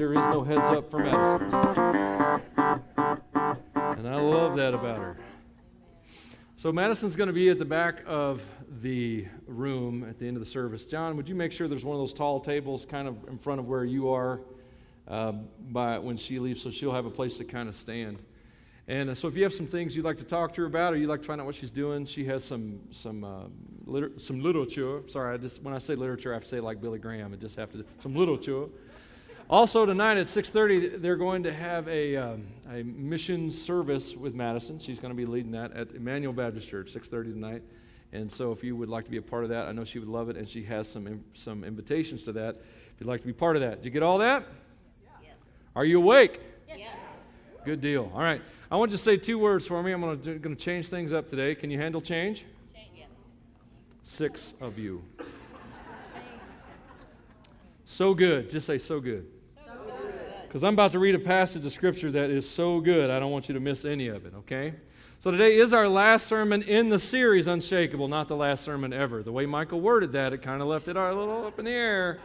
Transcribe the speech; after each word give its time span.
there 0.00 0.14
is 0.14 0.26
no 0.28 0.42
heads 0.42 0.66
up 0.68 0.90
for 0.90 0.98
Madison. 0.98 1.52
And 3.98 4.08
I 4.08 4.14
love 4.14 4.56
that 4.56 4.72
about 4.72 4.96
her. 4.96 5.18
So, 6.56 6.72
Madison's 6.72 7.16
going 7.16 7.26
to 7.26 7.34
be 7.34 7.50
at 7.50 7.58
the 7.58 7.66
back 7.66 8.02
of 8.06 8.42
the 8.80 9.26
room 9.46 10.06
at 10.08 10.18
the 10.18 10.26
end 10.26 10.38
of 10.38 10.42
the 10.42 10.48
service. 10.48 10.86
John, 10.86 11.18
would 11.18 11.28
you 11.28 11.34
make 11.34 11.52
sure 11.52 11.68
there's 11.68 11.84
one 11.84 11.96
of 11.96 12.00
those 12.00 12.14
tall 12.14 12.40
tables 12.40 12.86
kind 12.86 13.08
of 13.08 13.28
in 13.28 13.36
front 13.36 13.60
of 13.60 13.68
where 13.68 13.84
you 13.84 14.08
are 14.08 14.40
uh, 15.06 15.32
by, 15.70 15.98
when 15.98 16.16
she 16.16 16.38
leaves 16.38 16.62
so 16.62 16.70
she'll 16.70 16.94
have 16.94 17.04
a 17.04 17.10
place 17.10 17.36
to 17.36 17.44
kind 17.44 17.68
of 17.68 17.74
stand? 17.74 18.20
And 18.88 19.10
uh, 19.10 19.14
so, 19.14 19.28
if 19.28 19.36
you 19.36 19.42
have 19.42 19.52
some 19.52 19.66
things 19.66 19.94
you'd 19.94 20.06
like 20.06 20.16
to 20.16 20.24
talk 20.24 20.54
to 20.54 20.62
her 20.62 20.66
about, 20.66 20.94
or 20.94 20.96
you'd 20.96 21.10
like 21.10 21.20
to 21.20 21.26
find 21.26 21.42
out 21.42 21.46
what 21.46 21.56
she's 21.56 21.70
doing, 21.70 22.06
she 22.06 22.24
has 22.24 22.42
some 22.42 22.80
some 22.90 23.22
uh, 23.22 23.42
liter- 23.84 24.18
some 24.18 24.40
literature. 24.40 25.02
Sorry, 25.08 25.34
I 25.34 25.36
just 25.36 25.62
when 25.62 25.74
I 25.74 25.78
say 25.78 25.94
literature, 25.94 26.30
I 26.32 26.36
have 26.36 26.44
to 26.44 26.48
say 26.48 26.60
like 26.60 26.80
Billy 26.80 26.98
Graham. 26.98 27.34
I 27.34 27.36
just 27.36 27.56
have 27.56 27.70
to 27.72 27.84
some 27.98 28.16
literature. 28.16 28.64
Also 29.50 29.84
tonight 29.84 30.16
at 30.16 30.26
6:30, 30.26 31.02
they're 31.02 31.16
going 31.16 31.42
to 31.42 31.52
have 31.52 31.88
a 31.88 32.16
um, 32.16 32.46
a 32.70 32.84
mission 32.84 33.50
service 33.50 34.14
with 34.14 34.32
Madison. 34.32 34.78
She's 34.78 35.00
going 35.00 35.10
to 35.10 35.16
be 35.16 35.26
leading 35.26 35.50
that 35.50 35.72
at 35.72 35.90
Emmanuel 35.90 36.32
Baptist 36.32 36.68
Church, 36.68 36.94
6:30 36.94 37.32
tonight. 37.32 37.62
And 38.12 38.30
so, 38.30 38.52
if 38.52 38.62
you 38.62 38.76
would 38.76 38.88
like 38.88 39.06
to 39.06 39.10
be 39.10 39.16
a 39.16 39.22
part 39.22 39.42
of 39.42 39.50
that, 39.50 39.66
I 39.66 39.72
know 39.72 39.82
she 39.82 39.98
would 39.98 40.08
love 40.08 40.28
it, 40.28 40.36
and 40.36 40.48
she 40.48 40.62
has 40.66 40.86
some 40.88 41.24
some 41.34 41.64
invitations 41.64 42.22
to 42.26 42.32
that. 42.34 42.58
If 42.94 43.00
you'd 43.00 43.08
like 43.08 43.22
to 43.22 43.26
be 43.26 43.32
part 43.32 43.56
of 43.56 43.62
that, 43.62 43.78
did 43.78 43.86
you 43.86 43.90
get 43.90 44.04
all 44.04 44.18
that? 44.18 44.46
Yeah. 45.20 45.30
Are 45.74 45.84
you 45.84 45.98
awake? 45.98 46.40
Yes. 46.68 46.94
Good 47.64 47.80
deal. 47.80 48.08
All 48.14 48.20
right. 48.20 48.40
I 48.70 48.76
want 48.76 48.92
you 48.92 48.98
to 48.98 49.02
say 49.02 49.16
two 49.16 49.40
words 49.40 49.66
for 49.66 49.82
me. 49.82 49.90
I'm 49.90 50.00
going 50.00 50.20
to, 50.20 50.38
going 50.38 50.54
to 50.54 50.64
change 50.64 50.90
things 50.90 51.12
up 51.12 51.26
today. 51.26 51.56
Can 51.56 51.72
you 51.72 51.78
handle 51.78 52.00
change? 52.00 52.44
Six 54.04 54.54
of 54.60 54.78
you. 54.78 55.02
So 57.84 58.14
good. 58.14 58.48
Just 58.48 58.66
say 58.66 58.78
so 58.78 59.00
good. 59.00 59.26
Because 60.50 60.64
I'm 60.64 60.72
about 60.72 60.90
to 60.90 60.98
read 60.98 61.14
a 61.14 61.20
passage 61.20 61.64
of 61.64 61.70
Scripture 61.70 62.10
that 62.10 62.28
is 62.28 62.50
so 62.50 62.80
good, 62.80 63.08
I 63.08 63.20
don't 63.20 63.30
want 63.30 63.48
you 63.48 63.54
to 63.54 63.60
miss 63.60 63.84
any 63.84 64.08
of 64.08 64.26
it, 64.26 64.34
okay? 64.38 64.74
So 65.20 65.30
today 65.30 65.56
is 65.56 65.72
our 65.72 65.86
last 65.88 66.26
sermon 66.26 66.64
in 66.64 66.88
the 66.88 66.98
series, 66.98 67.46
Unshakable, 67.46 68.08
not 68.08 68.26
the 68.26 68.34
last 68.34 68.64
sermon 68.64 68.92
ever. 68.92 69.22
The 69.22 69.30
way 69.30 69.46
Michael 69.46 69.80
worded 69.80 70.10
that, 70.10 70.32
it 70.32 70.38
kind 70.38 70.60
of 70.60 70.66
left 70.66 70.88
it 70.88 70.96
a 70.96 71.14
little 71.14 71.46
up 71.46 71.60
in 71.60 71.66
the 71.66 71.70
air. 71.70 72.18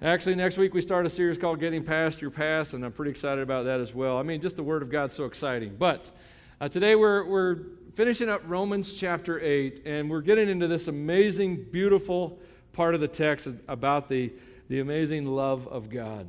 Actually, 0.00 0.36
next 0.36 0.58
week 0.58 0.74
we 0.74 0.80
start 0.80 1.06
a 1.06 1.08
series 1.08 1.36
called 1.36 1.58
Getting 1.58 1.82
Past 1.82 2.22
Your 2.22 2.30
Past, 2.30 2.74
and 2.74 2.84
I'm 2.84 2.92
pretty 2.92 3.10
excited 3.10 3.42
about 3.42 3.64
that 3.64 3.80
as 3.80 3.92
well. 3.92 4.16
I 4.16 4.22
mean, 4.22 4.40
just 4.40 4.54
the 4.54 4.62
Word 4.62 4.82
of 4.82 4.88
God's 4.88 5.12
so 5.12 5.24
exciting. 5.24 5.74
But 5.76 6.12
uh, 6.60 6.68
today 6.68 6.94
we're, 6.94 7.24
we're 7.24 7.58
finishing 7.96 8.28
up 8.28 8.42
Romans 8.46 8.92
chapter 8.92 9.40
8, 9.40 9.82
and 9.84 10.08
we're 10.08 10.20
getting 10.20 10.48
into 10.48 10.68
this 10.68 10.86
amazing, 10.86 11.64
beautiful 11.72 12.38
part 12.72 12.94
of 12.94 13.00
the 13.00 13.08
text 13.08 13.48
about 13.66 14.08
the, 14.08 14.32
the 14.68 14.78
amazing 14.78 15.26
love 15.26 15.66
of 15.66 15.90
God. 15.90 16.28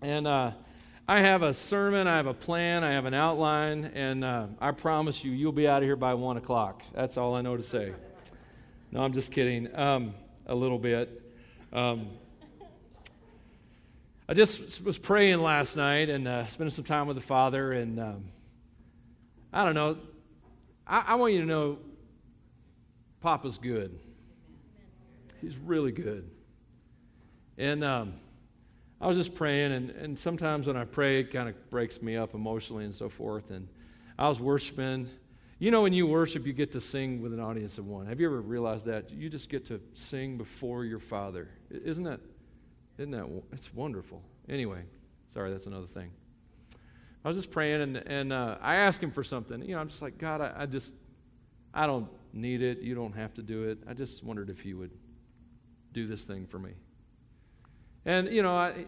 And 0.00 0.28
uh, 0.28 0.52
I 1.08 1.20
have 1.20 1.42
a 1.42 1.52
sermon, 1.52 2.06
I 2.06 2.16
have 2.16 2.26
a 2.26 2.34
plan, 2.34 2.84
I 2.84 2.92
have 2.92 3.04
an 3.04 3.14
outline, 3.14 3.86
and 3.94 4.24
uh, 4.24 4.46
I 4.60 4.70
promise 4.70 5.24
you, 5.24 5.32
you'll 5.32 5.50
be 5.50 5.66
out 5.66 5.82
of 5.82 5.88
here 5.88 5.96
by 5.96 6.14
1 6.14 6.36
o'clock. 6.36 6.82
That's 6.94 7.16
all 7.16 7.34
I 7.34 7.40
know 7.40 7.56
to 7.56 7.62
say. 7.62 7.92
No, 8.92 9.02
I'm 9.02 9.12
just 9.12 9.32
kidding. 9.32 9.74
Um, 9.76 10.14
a 10.46 10.54
little 10.54 10.78
bit. 10.78 11.22
Um, 11.72 12.08
I 14.28 14.34
just 14.34 14.84
was 14.84 14.98
praying 14.98 15.40
last 15.40 15.76
night 15.76 16.10
and 16.10 16.28
uh, 16.28 16.46
spending 16.46 16.70
some 16.70 16.84
time 16.84 17.06
with 17.06 17.16
the 17.16 17.22
Father, 17.22 17.72
and 17.72 17.98
um, 17.98 18.24
I 19.52 19.64
don't 19.64 19.74
know. 19.74 19.98
I, 20.86 21.04
I, 21.08 21.14
want 21.16 21.32
you 21.32 21.40
to 21.40 21.46
know 21.46 21.78
Papa's 23.20 23.58
good. 23.58 23.98
He's 25.40 25.56
really 25.56 25.92
good. 25.92 26.30
And 27.56 27.82
um, 27.82 28.12
I 29.00 29.06
was 29.06 29.16
just 29.16 29.34
praying, 29.34 29.72
and, 29.72 29.90
and 29.90 30.18
sometimes 30.18 30.66
when 30.66 30.76
I 30.76 30.84
pray, 30.84 31.20
it 31.20 31.32
kind 31.32 31.48
of 31.48 31.70
breaks 31.70 32.02
me 32.02 32.16
up 32.16 32.34
emotionally 32.34 32.84
and 32.84 32.94
so 32.94 33.08
forth. 33.08 33.50
And 33.50 33.68
I 34.18 34.28
was 34.28 34.40
worshiping. 34.40 35.08
You 35.60 35.70
know, 35.70 35.82
when 35.82 35.92
you 35.92 36.06
worship, 36.06 36.46
you 36.46 36.52
get 36.52 36.72
to 36.72 36.80
sing 36.80 37.22
with 37.22 37.32
an 37.32 37.40
audience 37.40 37.78
of 37.78 37.86
one. 37.86 38.06
Have 38.06 38.20
you 38.20 38.26
ever 38.26 38.40
realized 38.40 38.86
that? 38.86 39.10
You 39.10 39.28
just 39.28 39.48
get 39.48 39.66
to 39.66 39.80
sing 39.94 40.36
before 40.36 40.84
your 40.84 40.98
Father. 40.98 41.48
Isn't 41.70 42.04
that 42.04 42.20
isn't 42.98 43.12
that, 43.12 43.26
it's 43.52 43.72
wonderful. 43.72 44.22
Anyway, 44.48 44.82
sorry, 45.28 45.52
that's 45.52 45.66
another 45.66 45.86
thing. 45.86 46.10
I 47.24 47.28
was 47.28 47.36
just 47.36 47.50
praying 47.50 47.80
and, 47.80 47.96
and 47.96 48.32
uh, 48.32 48.58
I 48.60 48.76
asked 48.76 49.02
him 49.02 49.12
for 49.12 49.22
something. 49.22 49.62
You 49.62 49.74
know, 49.74 49.80
I'm 49.80 49.88
just 49.88 50.02
like, 50.02 50.18
God, 50.18 50.40
I, 50.40 50.52
I 50.56 50.66
just, 50.66 50.94
I 51.72 51.86
don't 51.86 52.08
need 52.32 52.62
it. 52.62 52.80
You 52.80 52.94
don't 52.94 53.12
have 53.12 53.34
to 53.34 53.42
do 53.42 53.64
it. 53.64 53.78
I 53.86 53.94
just 53.94 54.24
wondered 54.24 54.50
if 54.50 54.66
you 54.66 54.76
would 54.78 54.90
do 55.92 56.06
this 56.06 56.24
thing 56.24 56.46
for 56.46 56.58
me. 56.58 56.72
And, 58.08 58.32
you 58.32 58.42
know, 58.42 58.56
I, 58.56 58.86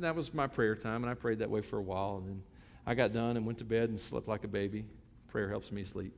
that 0.00 0.16
was 0.16 0.34
my 0.34 0.48
prayer 0.48 0.74
time, 0.74 1.04
and 1.04 1.10
I 1.10 1.14
prayed 1.14 1.38
that 1.38 1.48
way 1.48 1.62
for 1.62 1.78
a 1.78 1.82
while. 1.82 2.16
And 2.16 2.26
then 2.28 2.42
I 2.84 2.96
got 2.96 3.12
done 3.12 3.36
and 3.36 3.46
went 3.46 3.58
to 3.58 3.64
bed 3.64 3.88
and 3.88 3.98
slept 3.98 4.26
like 4.26 4.42
a 4.42 4.48
baby. 4.48 4.84
Prayer 5.28 5.48
helps 5.48 5.70
me 5.70 5.84
sleep. 5.84 6.12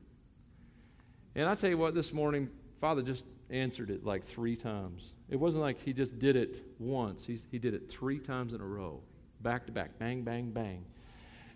And 1.35 1.47
I 1.47 1.55
tell 1.55 1.69
you 1.69 1.77
what, 1.77 1.95
this 1.95 2.15
morning, 2.15 2.49
Father 2.81 3.03
just 3.03 3.27
answered 3.51 3.91
it 3.91 4.07
like 4.07 4.25
three 4.25 4.57
times. 4.57 5.13
It 5.29 5.37
wasn't 5.37 5.65
like 5.65 5.83
he 5.83 5.93
just 5.93 6.19
did 6.19 6.35
it 6.35 6.63
once, 6.79 7.27
He's, 7.27 7.47
he 7.51 7.59
did 7.59 7.75
it 7.75 7.91
three 7.91 8.19
times 8.19 8.55
in 8.55 8.63
a 8.63 8.67
row, 8.67 9.03
back 9.43 9.67
to 9.67 9.73
back, 9.73 9.99
bang, 9.99 10.23
bang, 10.23 10.51
bang. 10.51 10.83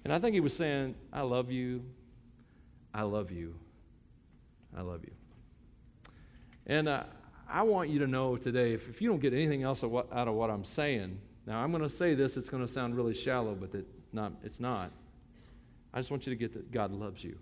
And 0.05 0.13
I 0.13 0.19
think 0.19 0.35
he 0.35 0.41
was 0.41 0.55
saying, 0.55 0.97
I 1.15 1.23
love 1.23 1.51
you, 1.51 1.83
I 2.93 3.05
love 3.05 3.31
you, 3.31 3.55
I 4.77 4.83
love 4.83 5.03
you. 5.03 5.13
And 6.67 6.89
uh, 6.89 7.05
I 7.55 7.63
want 7.63 7.89
you 7.89 8.01
to 8.01 8.09
know 8.09 8.37
today, 8.37 8.73
if, 8.73 8.89
if 8.89 9.01
you 9.01 9.09
don't 9.09 9.21
get 9.21 9.33
anything 9.33 9.63
else 9.63 9.85
out 9.85 10.29
of 10.29 10.35
what 10.35 10.51
I'm 10.51 10.65
saying, 10.65 11.21
now 11.47 11.63
I'm 11.63 11.71
going 11.71 11.85
to 11.85 11.89
say 11.89 12.15
this, 12.15 12.37
it's 12.37 12.49
going 12.49 12.67
to 12.67 12.69
sound 12.69 12.97
really 12.97 13.15
shallow, 13.15 13.55
but 13.55 13.71
not, 14.13 14.33
it's 14.43 14.59
not. 14.59 14.91
I 15.93 16.01
just 16.01 16.11
want 16.11 16.27
you 16.27 16.33
to 16.33 16.37
get 16.37 16.53
that 16.55 16.73
God 16.73 16.91
loves 16.91 17.23
you. 17.23 17.39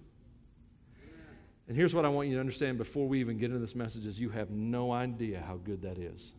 And 1.66 1.74
here's 1.74 1.94
what 1.94 2.04
I 2.04 2.10
want 2.10 2.28
you 2.28 2.34
to 2.34 2.40
understand 2.40 2.76
before 2.76 3.08
we 3.08 3.20
even 3.20 3.38
get 3.38 3.46
into 3.46 3.58
this 3.58 3.74
message 3.74 4.06
is 4.06 4.20
you 4.20 4.28
have 4.28 4.50
no 4.50 4.92
idea 4.92 5.40
how 5.40 5.56
good 5.56 5.80
that 5.80 5.96
is. 5.96 6.32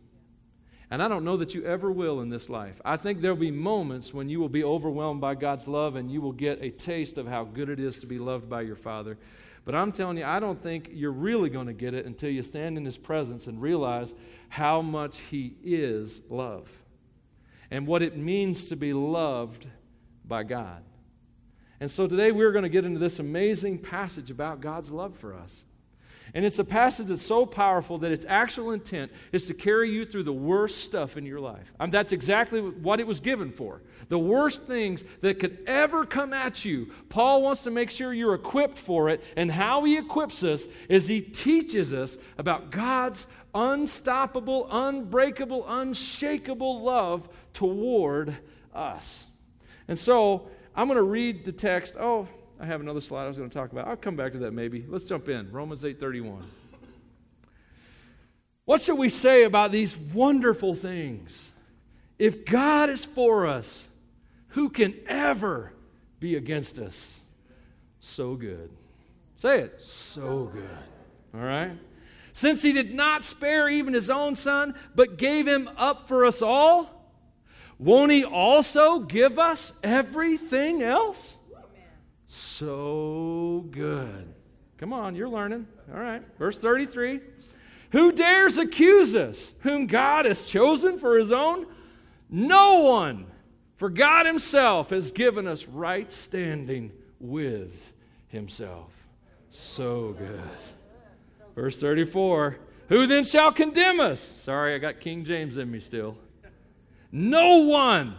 And 0.92 1.02
I 1.02 1.08
don't 1.08 1.24
know 1.24 1.36
that 1.38 1.52
you 1.52 1.64
ever 1.64 1.90
will 1.90 2.20
in 2.20 2.28
this 2.28 2.48
life. 2.48 2.80
I 2.84 2.96
think 2.96 3.22
there'll 3.22 3.36
be 3.36 3.50
moments 3.50 4.14
when 4.14 4.28
you 4.28 4.38
will 4.38 4.48
be 4.48 4.62
overwhelmed 4.62 5.20
by 5.20 5.34
God's 5.34 5.66
love 5.66 5.96
and 5.96 6.12
you 6.12 6.20
will 6.20 6.30
get 6.30 6.62
a 6.62 6.70
taste 6.70 7.18
of 7.18 7.26
how 7.26 7.42
good 7.42 7.68
it 7.68 7.80
is 7.80 7.98
to 7.98 8.06
be 8.06 8.20
loved 8.20 8.48
by 8.48 8.60
your 8.60 8.76
Father. 8.76 9.18
But 9.64 9.74
I'm 9.74 9.92
telling 9.92 10.18
you, 10.18 10.24
I 10.24 10.40
don't 10.40 10.62
think 10.62 10.90
you're 10.92 11.12
really 11.12 11.48
going 11.48 11.66
to 11.68 11.72
get 11.72 11.94
it 11.94 12.04
until 12.04 12.30
you 12.30 12.42
stand 12.42 12.76
in 12.76 12.84
His 12.84 12.98
presence 12.98 13.46
and 13.46 13.60
realize 13.60 14.12
how 14.50 14.82
much 14.82 15.18
He 15.18 15.56
is 15.62 16.20
love 16.28 16.68
and 17.70 17.86
what 17.86 18.02
it 18.02 18.16
means 18.16 18.66
to 18.66 18.76
be 18.76 18.92
loved 18.92 19.66
by 20.24 20.42
God. 20.42 20.82
And 21.80 21.90
so 21.90 22.06
today 22.06 22.30
we're 22.30 22.52
going 22.52 22.62
to 22.62 22.68
get 22.68 22.84
into 22.84 23.00
this 23.00 23.18
amazing 23.18 23.78
passage 23.78 24.30
about 24.30 24.60
God's 24.60 24.92
love 24.92 25.16
for 25.16 25.34
us. 25.34 25.64
And 26.32 26.44
it's 26.44 26.58
a 26.58 26.64
passage 26.64 27.08
that's 27.08 27.22
so 27.22 27.44
powerful 27.44 27.98
that 27.98 28.10
its 28.10 28.24
actual 28.26 28.72
intent 28.72 29.12
is 29.32 29.46
to 29.46 29.54
carry 29.54 29.90
you 29.90 30.04
through 30.04 30.22
the 30.22 30.32
worst 30.32 30.78
stuff 30.78 31.16
in 31.16 31.26
your 31.26 31.40
life. 31.40 31.72
Mean, 31.78 31.90
that's 31.90 32.12
exactly 32.12 32.60
what 32.60 33.00
it 33.00 33.06
was 33.06 33.20
given 33.20 33.52
for. 33.52 33.82
The 34.08 34.18
worst 34.18 34.64
things 34.64 35.04
that 35.20 35.38
could 35.38 35.58
ever 35.66 36.06
come 36.06 36.32
at 36.32 36.64
you. 36.64 36.90
Paul 37.08 37.42
wants 37.42 37.62
to 37.64 37.70
make 37.70 37.90
sure 37.90 38.14
you're 38.14 38.34
equipped 38.34 38.78
for 38.78 39.10
it. 39.10 39.22
And 39.36 39.50
how 39.50 39.84
he 39.84 39.98
equips 39.98 40.42
us 40.42 40.66
is 40.88 41.06
he 41.06 41.20
teaches 41.20 41.92
us 41.92 42.16
about 42.38 42.70
God's 42.70 43.26
unstoppable, 43.54 44.66
unbreakable, 44.70 45.64
unshakable 45.68 46.82
love 46.82 47.28
toward 47.52 48.34
us. 48.74 49.26
And 49.86 49.98
so, 49.98 50.48
I'm 50.74 50.88
going 50.88 50.96
to 50.96 51.02
read 51.02 51.44
the 51.44 51.52
text. 51.52 51.94
Oh, 51.98 52.26
I 52.64 52.66
have 52.66 52.80
another 52.80 53.02
slide 53.02 53.24
I 53.24 53.28
was 53.28 53.36
going 53.36 53.50
to 53.50 53.54
talk 53.54 53.72
about. 53.72 53.86
I'll 53.88 53.94
come 53.94 54.16
back 54.16 54.32
to 54.32 54.38
that 54.38 54.52
maybe. 54.52 54.86
Let's 54.88 55.04
jump 55.04 55.28
in. 55.28 55.52
Romans 55.52 55.84
8:31. 55.84 56.44
What 58.64 58.80
should 58.80 58.96
we 58.96 59.10
say 59.10 59.44
about 59.44 59.70
these 59.70 59.94
wonderful 59.94 60.74
things? 60.74 61.52
If 62.18 62.46
God 62.46 62.88
is 62.88 63.04
for 63.04 63.46
us, 63.46 63.86
who 64.48 64.70
can 64.70 64.94
ever 65.06 65.74
be 66.20 66.36
against 66.36 66.78
us? 66.78 67.20
So 68.00 68.34
good. 68.34 68.70
Say 69.36 69.60
it. 69.60 69.84
So 69.84 70.44
good. 70.44 70.64
All 71.34 71.46
right? 71.46 71.72
Since 72.32 72.62
he 72.62 72.72
did 72.72 72.94
not 72.94 73.24
spare 73.24 73.68
even 73.68 73.92
his 73.92 74.08
own 74.08 74.34
son, 74.34 74.74
but 74.94 75.18
gave 75.18 75.46
him 75.46 75.68
up 75.76 76.08
for 76.08 76.24
us 76.24 76.40
all, 76.40 76.94
won't 77.78 78.12
He 78.12 78.24
also 78.24 79.00
give 79.00 79.38
us 79.38 79.74
everything 79.82 80.82
else? 80.82 81.38
So 82.34 83.64
good. 83.70 84.34
Come 84.78 84.92
on, 84.92 85.14
you're 85.14 85.28
learning. 85.28 85.68
All 85.92 86.00
right. 86.00 86.20
Verse 86.36 86.58
33 86.58 87.20
Who 87.92 88.10
dares 88.10 88.58
accuse 88.58 89.14
us, 89.14 89.52
whom 89.60 89.86
God 89.86 90.24
has 90.24 90.44
chosen 90.44 90.98
for 90.98 91.16
His 91.16 91.30
own? 91.30 91.64
No 92.28 92.80
one. 92.80 93.26
For 93.76 93.88
God 93.88 94.26
Himself 94.26 94.90
has 94.90 95.12
given 95.12 95.46
us 95.46 95.66
right 95.66 96.12
standing 96.12 96.90
with 97.20 97.92
Himself. 98.26 98.90
So 99.50 100.16
good. 100.18 100.40
Verse 101.54 101.80
34 101.80 102.58
Who 102.88 103.06
then 103.06 103.22
shall 103.22 103.52
condemn 103.52 104.00
us? 104.00 104.20
Sorry, 104.20 104.74
I 104.74 104.78
got 104.78 104.98
King 104.98 105.24
James 105.24 105.56
in 105.56 105.70
me 105.70 105.78
still. 105.78 106.18
No 107.12 107.58
one. 107.58 108.16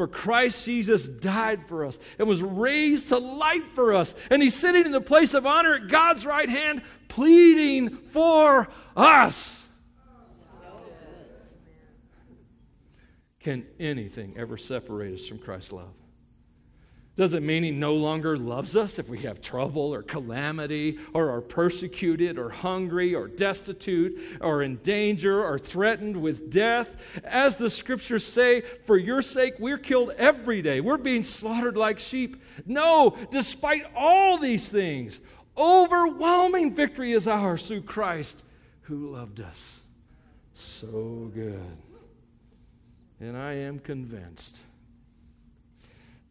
For 0.00 0.08
Christ 0.08 0.64
Jesus 0.64 1.06
died 1.06 1.68
for 1.68 1.84
us 1.84 1.98
and 2.18 2.26
was 2.26 2.42
raised 2.42 3.10
to 3.10 3.18
life 3.18 3.68
for 3.74 3.92
us. 3.92 4.14
And 4.30 4.42
he's 4.42 4.54
sitting 4.54 4.86
in 4.86 4.92
the 4.92 5.00
place 5.02 5.34
of 5.34 5.44
honor 5.44 5.74
at 5.74 5.88
God's 5.88 6.24
right 6.24 6.48
hand, 6.48 6.80
pleading 7.08 7.98
for 8.08 8.68
us. 8.96 9.68
Can 13.40 13.66
anything 13.78 14.32
ever 14.38 14.56
separate 14.56 15.12
us 15.12 15.26
from 15.26 15.36
Christ's 15.36 15.72
love? 15.72 15.92
Does 17.16 17.34
it 17.34 17.42
mean 17.42 17.64
he 17.64 17.70
no 17.70 17.94
longer 17.94 18.38
loves 18.38 18.76
us 18.76 18.98
if 18.98 19.08
we 19.08 19.18
have 19.18 19.42
trouble 19.42 19.92
or 19.92 20.02
calamity 20.02 20.98
or 21.12 21.28
are 21.30 21.40
persecuted 21.40 22.38
or 22.38 22.48
hungry 22.48 23.14
or 23.14 23.28
destitute 23.28 24.38
or 24.40 24.62
in 24.62 24.76
danger 24.76 25.44
or 25.44 25.58
threatened 25.58 26.16
with 26.16 26.50
death? 26.50 26.96
As 27.24 27.56
the 27.56 27.68
scriptures 27.68 28.24
say, 28.24 28.62
for 28.86 28.96
your 28.96 29.22
sake, 29.22 29.54
we're 29.58 29.76
killed 29.76 30.12
every 30.16 30.62
day. 30.62 30.80
We're 30.80 30.96
being 30.96 31.24
slaughtered 31.24 31.76
like 31.76 31.98
sheep. 31.98 32.42
No, 32.64 33.16
despite 33.30 33.84
all 33.94 34.38
these 34.38 34.70
things, 34.70 35.20
overwhelming 35.58 36.74
victory 36.74 37.12
is 37.12 37.26
ours 37.26 37.66
through 37.66 37.82
Christ 37.82 38.44
who 38.82 39.10
loved 39.10 39.40
us. 39.40 39.80
So 40.54 41.30
good. 41.34 41.76
And 43.18 43.36
I 43.36 43.52
am 43.54 43.78
convinced 43.78 44.62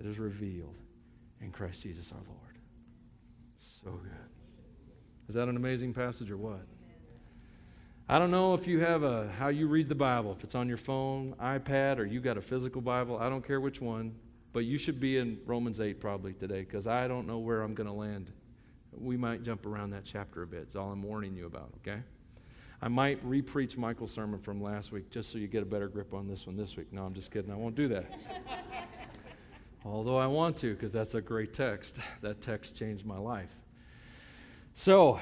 that 0.00 0.08
is 0.08 0.18
revealed 0.18 0.76
in 1.42 1.50
Christ 1.50 1.82
Jesus 1.82 2.10
our 2.10 2.22
Lord. 2.26 2.56
So 3.58 3.90
good. 3.90 4.12
Is 5.28 5.34
that 5.34 5.46
an 5.46 5.56
amazing 5.56 5.92
passage 5.92 6.30
or 6.30 6.38
what? 6.38 6.62
I 8.08 8.18
don't 8.18 8.30
know 8.30 8.54
if 8.54 8.66
you 8.66 8.80
have 8.80 9.02
a 9.02 9.30
how 9.38 9.48
you 9.48 9.68
read 9.68 9.90
the 9.90 9.94
Bible, 9.94 10.32
if 10.32 10.42
it's 10.42 10.54
on 10.54 10.68
your 10.68 10.78
phone, 10.78 11.34
iPad, 11.38 11.98
or 11.98 12.06
you 12.06 12.18
got 12.20 12.38
a 12.38 12.40
physical 12.40 12.80
Bible. 12.80 13.18
I 13.18 13.28
don't 13.28 13.46
care 13.46 13.60
which 13.60 13.82
one, 13.82 14.14
but 14.54 14.60
you 14.60 14.78
should 14.78 15.00
be 15.00 15.18
in 15.18 15.38
Romans 15.44 15.82
8 15.82 16.00
probably 16.00 16.32
today 16.32 16.60
because 16.60 16.86
I 16.86 17.06
don't 17.06 17.26
know 17.26 17.38
where 17.38 17.60
I'm 17.60 17.74
going 17.74 17.86
to 17.86 17.92
land. 17.92 18.32
We 18.98 19.18
might 19.18 19.42
jump 19.42 19.66
around 19.66 19.90
that 19.90 20.06
chapter 20.06 20.42
a 20.42 20.46
bit. 20.46 20.60
It's 20.60 20.76
all 20.76 20.90
I'm 20.92 21.02
warning 21.02 21.36
you 21.36 21.44
about, 21.44 21.74
okay? 21.86 22.00
I 22.80 22.88
might 22.88 23.22
repreach 23.28 23.76
Michael's 23.76 24.12
sermon 24.12 24.40
from 24.40 24.62
last 24.62 24.92
week 24.92 25.10
just 25.10 25.30
so 25.30 25.36
you 25.36 25.46
get 25.46 25.62
a 25.62 25.66
better 25.66 25.88
grip 25.88 26.14
on 26.14 26.26
this 26.26 26.46
one 26.46 26.56
this 26.56 26.74
week. 26.74 26.90
No, 26.90 27.04
I'm 27.04 27.12
just 27.12 27.30
kidding. 27.30 27.52
I 27.52 27.56
won't 27.56 27.74
do 27.74 27.86
that. 27.88 28.10
Although 29.84 30.18
I 30.18 30.26
want 30.26 30.58
to, 30.58 30.74
because 30.74 30.92
that's 30.92 31.14
a 31.14 31.20
great 31.20 31.52
text. 31.52 31.98
That 32.20 32.40
text 32.42 32.76
changed 32.76 33.06
my 33.06 33.18
life. 33.18 33.50
So, 34.74 35.20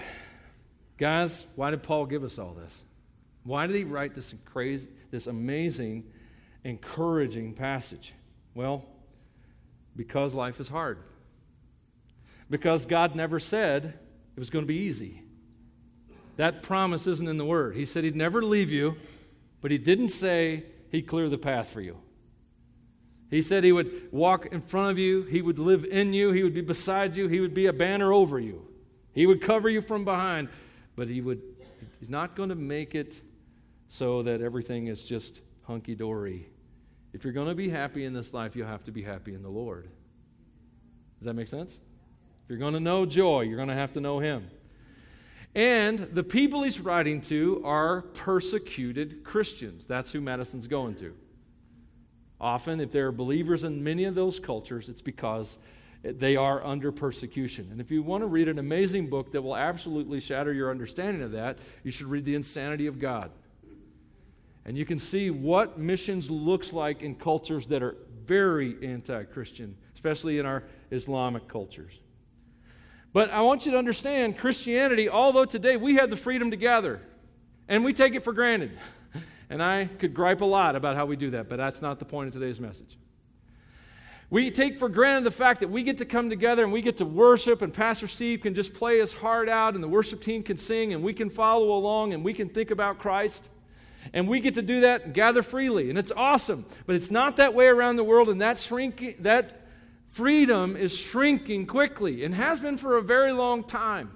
guys, 0.97 1.47
why 1.55 1.71
did 1.71 1.83
Paul 1.83 2.07
give 2.07 2.25
us 2.25 2.39
all 2.39 2.55
this? 2.55 2.85
Why 3.45 3.67
did 3.67 3.77
he 3.77 3.85
write 3.85 4.15
this 4.15 4.35
crazy, 4.45 4.89
this 5.11 5.27
amazing, 5.27 6.05
encouraging 6.65 7.55
passage? 7.55 8.15
Well, 8.55 8.85
because 9.97 10.35
life 10.35 10.61
is 10.61 10.69
hard. 10.69 10.99
Because 12.51 12.85
God 12.85 13.15
never 13.15 13.39
said 13.39 13.85
it 13.85 14.39
was 14.39 14.51
going 14.51 14.65
to 14.65 14.69
be 14.69 14.81
easy. 14.81 15.23
That 16.37 16.63
promise 16.63 17.07
isn't 17.07 17.29
in 17.29 17.37
the 17.37 17.45
Word. 17.45 17.75
He 17.75 17.85
said 17.85 18.05
He'd 18.05 18.17
never 18.17 18.43
leave 18.43 18.71
you, 18.71 18.97
but 19.61 19.71
He 19.71 19.79
didn't 19.79 20.11
say 20.11 20.65
He'd 20.91 21.07
clear 21.07 21.29
the 21.29 21.39
path 21.39 21.71
for 21.71 21.81
you. 21.81 21.99
He 23.31 23.43
said 23.43 23.63
he 23.63 23.73
would 23.73 24.11
walk 24.11 24.47
in 24.47 24.63
front 24.63 24.91
of 24.91 24.99
you, 24.99 25.23
he 25.23 25.43
would 25.43 25.59
live 25.59 25.85
in 25.85 26.13
you, 26.13 26.33
he 26.33 26.43
would 26.43 26.55
be 26.55 26.63
beside 26.63 27.17
you, 27.17 27.29
he 27.29 27.41
would 27.41 27.55
be 27.55 27.67
a 27.67 27.73
banner 27.73 28.13
over 28.13 28.39
you. 28.39 28.67
He 29.13 29.27
would 29.27 29.43
cover 29.43 29.69
you 29.69 29.83
from 29.83 30.05
behind, 30.05 30.49
but 30.97 31.09
he 31.09 31.21
would 31.21 31.43
he's 31.99 32.11
not 32.11 32.37
going 32.37 32.49
to 32.49 32.55
make 32.55 32.95
it 32.95 33.21
so 33.89 34.23
that 34.23 34.41
everything 34.41 34.87
is 34.87 35.05
just 35.05 35.41
hunky 35.65 35.95
dory. 35.95 36.49
If 37.13 37.25
you're 37.25 37.33
going 37.33 37.49
to 37.49 37.55
be 37.55 37.69
happy 37.69 38.05
in 38.05 38.13
this 38.13 38.33
life, 38.33 38.55
you'll 38.55 38.67
have 38.67 38.85
to 38.85 38.93
be 38.93 39.03
happy 39.03 39.35
in 39.35 39.43
the 39.43 39.49
Lord. 39.49 39.89
Does 41.19 41.27
that 41.27 41.35
make 41.35 41.49
sense? 41.49 41.81
If 42.45 42.51
you're 42.51 42.59
going 42.59 42.75
to 42.75 42.81
know 42.81 43.07
joy, 43.07 43.43
you're 43.43 43.57
going 43.57 43.69
to 43.69 43.75
have 43.75 43.93
to 43.95 44.01
know 44.01 44.21
him. 44.21 44.51
And 45.55 45.99
the 45.99 46.23
people 46.23 46.63
he's 46.63 46.79
writing 46.79 47.21
to 47.23 47.63
are 47.65 48.03
persecuted 48.03 49.25
Christians. 49.25 49.87
That's 49.87 50.13
who 50.13 50.21
Madison's 50.21 50.67
going 50.67 50.95
to. 50.97 51.15
Often, 52.41 52.81
if 52.81 52.93
there 52.93 53.09
are 53.09 53.13
believers 53.13 53.65
in 53.65 53.83
many 53.83 54.05
of 54.05 54.15
those 54.15 54.39
cultures, 54.39 54.89
it's 54.89 55.03
because 55.03 55.59
they 56.03 56.37
are 56.37 56.65
under 56.65 56.93
persecution. 56.93 57.69
And 57.73 57.81
if 57.81 57.91
you 57.91 58.03
want 58.03 58.23
to 58.23 58.27
read 58.27 58.49
an 58.49 58.59
amazing 58.59 59.09
book 59.09 59.33
that 59.33 59.43
will 59.43 59.57
absolutely 59.57 60.21
shatter 60.21 60.53
your 60.53 60.71
understanding 60.71 61.23
of 61.23 61.33
that, 61.33 61.59
you 61.83 61.91
should 61.91 62.07
read 62.07 62.25
The 62.25 62.37
Insanity 62.37 62.87
of 62.87 63.01
God. 63.01 63.31
And 64.65 64.77
you 64.77 64.85
can 64.85 64.99
see 64.99 65.31
what 65.31 65.79
missions 65.79 66.31
looks 66.31 66.73
like 66.73 67.03
in 67.03 67.15
cultures 67.15 67.67
that 67.69 67.83
are 67.83 67.97
very 68.27 68.77
anti 68.87 69.25
Christian, 69.25 69.77
especially 69.95 70.39
in 70.39 70.47
our 70.47 70.63
Islamic 70.91 71.49
cultures. 71.49 71.99
But 73.13 73.31
I 73.31 73.41
want 73.41 73.65
you 73.65 73.73
to 73.73 73.79
understand 73.79 74.39
Christianity, 74.39 75.09
although 75.09 75.47
today 75.47 75.77
we 75.77 75.95
have 75.95 76.11
the 76.11 76.17
freedom 76.17 76.51
to 76.51 76.57
gather, 76.57 77.01
and 77.67 77.85
we 77.85 77.93
take 77.93 78.15
it 78.15 78.23
for 78.23 78.33
granted. 78.33 78.79
And 79.51 79.63
I 79.63 79.87
could 79.87 80.13
gripe 80.13 80.41
a 80.41 80.45
lot 80.45 80.77
about 80.77 80.97
how 80.97 81.07
we 81.07 81.17
do 81.17 81.31
that, 81.31 81.49
but 81.49 81.57
that's 81.57 81.81
not 81.81 81.99
the 81.99 82.05
point 82.05 82.29
of 82.29 82.35
today's 82.35 82.61
message. 82.61 82.99
We 84.31 84.51
take 84.51 84.79
for 84.79 84.91
granted 84.91 85.25
the 85.25 85.31
fact 85.31 85.61
that 85.61 85.71
we 85.71 85.83
get 85.83 85.99
to 85.99 86.05
come 86.05 86.29
together 86.29 86.63
and 86.63 86.71
we 86.71 86.83
get 86.83 86.99
to 86.99 87.07
worship, 87.07 87.63
and 87.63 87.73
Pastor 87.73 88.07
Steve 88.07 88.43
can 88.43 88.55
just 88.55 88.75
play 88.75 88.99
his 88.99 89.15
heart 89.15 89.49
out, 89.49 89.75
and 89.75 89.83
the 89.83 89.89
worship 89.89 90.21
team 90.21 90.43
can 90.43 90.59
sing, 90.59 90.93
and 90.93 91.03
we 91.03 91.15
can 91.15 91.31
follow 91.31 91.73
along, 91.73 92.13
and 92.13 92.23
we 92.23 92.35
can 92.35 92.51
think 92.51 92.71
about 92.71 92.99
Christ. 92.99 93.49
And 94.13 94.29
we 94.29 94.41
get 94.41 94.55
to 94.55 94.63
do 94.63 94.83
that 94.83 95.07
and 95.07 95.15
gather 95.15 95.43
freely, 95.43 95.89
and 95.89 95.99
it's 95.99 96.13
awesome. 96.15 96.67
But 96.87 96.97
it's 96.97 97.11
not 97.11 97.37
that 97.37 97.55
way 97.55 97.67
around 97.67 97.97
the 97.97 98.05
world, 98.05 98.29
and 98.29 98.43
that, 98.43 98.59
shrinking, 98.59 99.17
that 99.21 99.67
freedom 100.11 100.77
is 100.77 100.97
shrinking 100.97 101.67
quickly 101.67 102.23
and 102.25 102.35
has 102.35 102.61
been 102.61 102.77
for 102.77 102.99
a 102.99 103.03
very 103.03 103.33
long 103.33 103.65
time. 103.65 104.11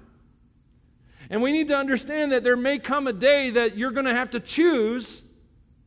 And 1.33 1.41
we 1.41 1.51
need 1.51 1.69
to 1.69 1.75
understand 1.75 2.31
that 2.31 2.43
there 2.43 2.55
may 2.55 2.77
come 2.77 3.07
a 3.07 3.11
day 3.11 3.49
that 3.49 3.75
you're 3.75 3.89
going 3.89 4.05
to 4.05 4.13
have 4.13 4.29
to 4.29 4.39
choose 4.39 5.23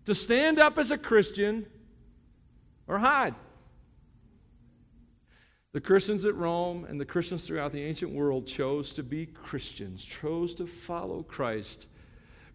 to 0.04 0.12
stand 0.12 0.58
up 0.58 0.76
as 0.76 0.90
a 0.90 0.98
Christian 0.98 1.66
or 2.88 2.98
hide. 2.98 3.36
The 5.72 5.80
Christians 5.80 6.24
at 6.24 6.34
Rome 6.34 6.84
and 6.88 7.00
the 7.00 7.04
Christians 7.04 7.46
throughout 7.46 7.70
the 7.70 7.80
ancient 7.80 8.10
world 8.10 8.48
chose 8.48 8.92
to 8.94 9.04
be 9.04 9.24
Christians, 9.24 10.04
chose 10.04 10.52
to 10.56 10.66
follow 10.66 11.22
Christ, 11.22 11.86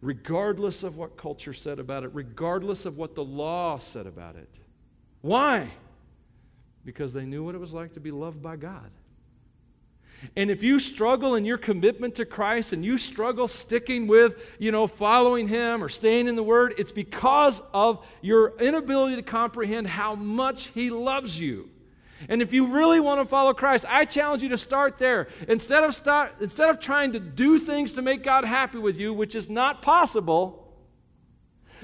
regardless 0.01 0.83
of 0.83 0.97
what 0.97 1.15
culture 1.15 1.53
said 1.53 1.79
about 1.79 2.03
it, 2.03 2.09
regardless 2.13 2.85
of 2.85 2.97
what 2.97 3.15
the 3.15 3.23
law 3.23 3.77
said 3.77 4.05
about 4.05 4.35
it. 4.35 4.59
Why? 5.21 5.69
Because 6.83 7.13
they 7.13 7.23
knew 7.23 7.41
what 7.41 7.55
it 7.55 7.59
was 7.59 7.71
like 7.71 7.93
to 7.93 8.01
be 8.01 8.11
loved 8.11 8.41
by 8.41 8.57
God. 8.57 8.91
And 10.35 10.51
if 10.51 10.61
you 10.61 10.79
struggle 10.79 11.35
in 11.35 11.45
your 11.45 11.57
commitment 11.57 12.15
to 12.15 12.25
Christ 12.25 12.73
and 12.73 12.85
you 12.85 12.97
struggle 12.97 13.47
sticking 13.47 14.07
with, 14.07 14.55
you 14.59 14.71
know, 14.71 14.87
following 14.87 15.47
Him 15.47 15.83
or 15.83 15.89
staying 15.89 16.27
in 16.27 16.35
the 16.35 16.43
Word, 16.43 16.75
it's 16.77 16.91
because 16.91 17.61
of 17.73 18.05
your 18.21 18.57
inability 18.59 19.15
to 19.15 19.23
comprehend 19.23 19.87
how 19.87 20.15
much 20.15 20.67
He 20.67 20.89
loves 20.89 21.39
you. 21.39 21.69
And 22.29 22.41
if 22.41 22.53
you 22.53 22.67
really 22.67 22.99
want 22.99 23.19
to 23.19 23.25
follow 23.25 23.53
Christ, 23.53 23.85
I 23.89 24.05
challenge 24.05 24.43
you 24.43 24.49
to 24.49 24.57
start 24.57 24.99
there. 24.99 25.27
Instead 25.47 25.83
of, 25.83 25.95
start, 25.95 26.35
instead 26.39 26.69
of 26.69 26.79
trying 26.79 27.13
to 27.13 27.19
do 27.19 27.57
things 27.57 27.93
to 27.93 28.03
make 28.03 28.23
God 28.23 28.45
happy 28.45 28.77
with 28.77 28.97
you, 28.99 29.11
which 29.11 29.33
is 29.33 29.49
not 29.49 29.81
possible, 29.81 30.71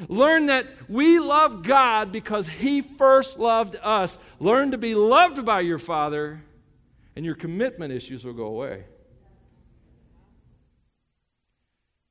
learn 0.08 0.46
that 0.46 0.68
we 0.88 1.18
love 1.18 1.64
God 1.64 2.12
because 2.12 2.48
He 2.48 2.82
first 2.82 3.40
loved 3.40 3.78
us. 3.82 4.20
Learn 4.40 4.72
to 4.72 4.78
be 4.78 4.94
loved 4.94 5.44
by 5.44 5.62
your 5.62 5.80
Father 5.80 6.44
and 7.18 7.26
your 7.26 7.34
commitment 7.34 7.92
issues 7.92 8.24
will 8.24 8.34
go 8.34 8.46
away. 8.46 8.84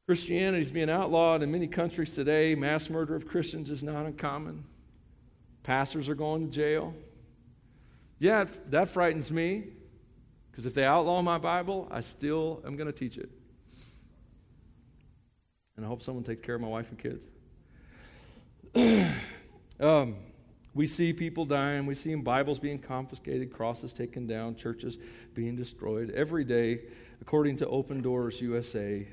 Christianity 0.08 0.60
is 0.60 0.72
being 0.72 0.90
outlawed 0.90 1.44
in 1.44 1.52
many 1.52 1.68
countries 1.68 2.12
today. 2.12 2.56
Mass 2.56 2.90
murder 2.90 3.14
of 3.14 3.24
Christians 3.24 3.70
is 3.70 3.84
not 3.84 4.04
uncommon. 4.04 4.64
Pastors 5.62 6.08
are 6.08 6.16
going 6.16 6.46
to 6.46 6.52
jail. 6.52 6.92
Yeah, 8.18 8.46
that 8.70 8.90
frightens 8.90 9.30
me 9.30 9.68
because 10.50 10.66
if 10.66 10.74
they 10.74 10.84
outlaw 10.84 11.22
my 11.22 11.38
Bible, 11.38 11.86
I 11.88 12.00
still 12.00 12.60
am 12.66 12.74
going 12.74 12.88
to 12.88 12.92
teach 12.92 13.16
it. 13.16 13.30
And 15.76 15.86
I 15.86 15.88
hope 15.88 16.02
someone 16.02 16.24
takes 16.24 16.40
care 16.40 16.56
of 16.56 16.60
my 16.60 16.68
wife 16.68 16.90
and 16.90 16.98
kids. 16.98 17.28
Um, 19.78 20.16
we 20.76 20.86
see 20.86 21.14
people 21.14 21.46
dying. 21.46 21.86
We 21.86 21.94
see 21.94 22.14
Bibles 22.16 22.58
being 22.58 22.78
confiscated, 22.78 23.50
crosses 23.50 23.94
taken 23.94 24.26
down, 24.26 24.56
churches 24.56 24.98
being 25.32 25.56
destroyed. 25.56 26.10
Every 26.10 26.44
day, 26.44 26.82
according 27.22 27.56
to 27.58 27.66
Open 27.68 28.02
Doors 28.02 28.42
USA, 28.42 29.08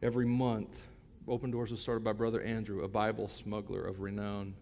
every 0.00 0.26
month, 0.26 0.78
Open 1.26 1.50
Doors 1.50 1.72
was 1.72 1.80
started 1.80 2.04
by 2.04 2.12
Brother 2.12 2.40
Andrew, 2.40 2.84
a 2.84 2.88
Bible 2.88 3.28
smuggler 3.28 3.82
of 3.82 4.00
renown. 4.00 4.54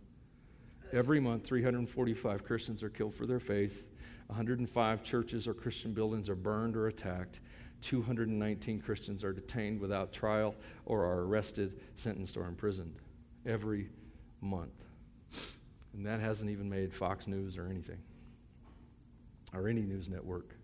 Every 0.95 1.21
month, 1.21 1.45
345 1.45 2.43
Christians 2.43 2.83
are 2.83 2.89
killed 2.89 3.15
for 3.15 3.27
their 3.27 3.39
faith. 3.39 3.85
105 4.29 5.05
churches 5.05 5.47
or 5.47 5.53
Christian 5.53 5.93
buildings 5.93 6.31
are 6.31 6.35
burned 6.35 6.75
or 6.75 6.87
attacked. 6.87 7.41
219 7.83 8.81
Christians 8.81 9.23
are 9.23 9.35
detained 9.35 9.79
without 9.79 10.11
trial 10.11 10.55
or 10.87 11.05
are 11.05 11.21
arrested, 11.21 11.79
sentenced, 11.97 12.39
or 12.39 12.47
imprisoned 12.47 12.95
every 13.45 13.91
month. 14.41 14.86
And 15.97 16.05
that 16.05 16.21
hasn't 16.21 16.51
even 16.51 16.69
made 16.69 16.93
Fox 16.93 17.27
News 17.27 17.57
or 17.57 17.67
anything, 17.67 17.99
or 19.55 19.67
any 19.67 19.81
news 19.81 20.09
network. 20.09 20.55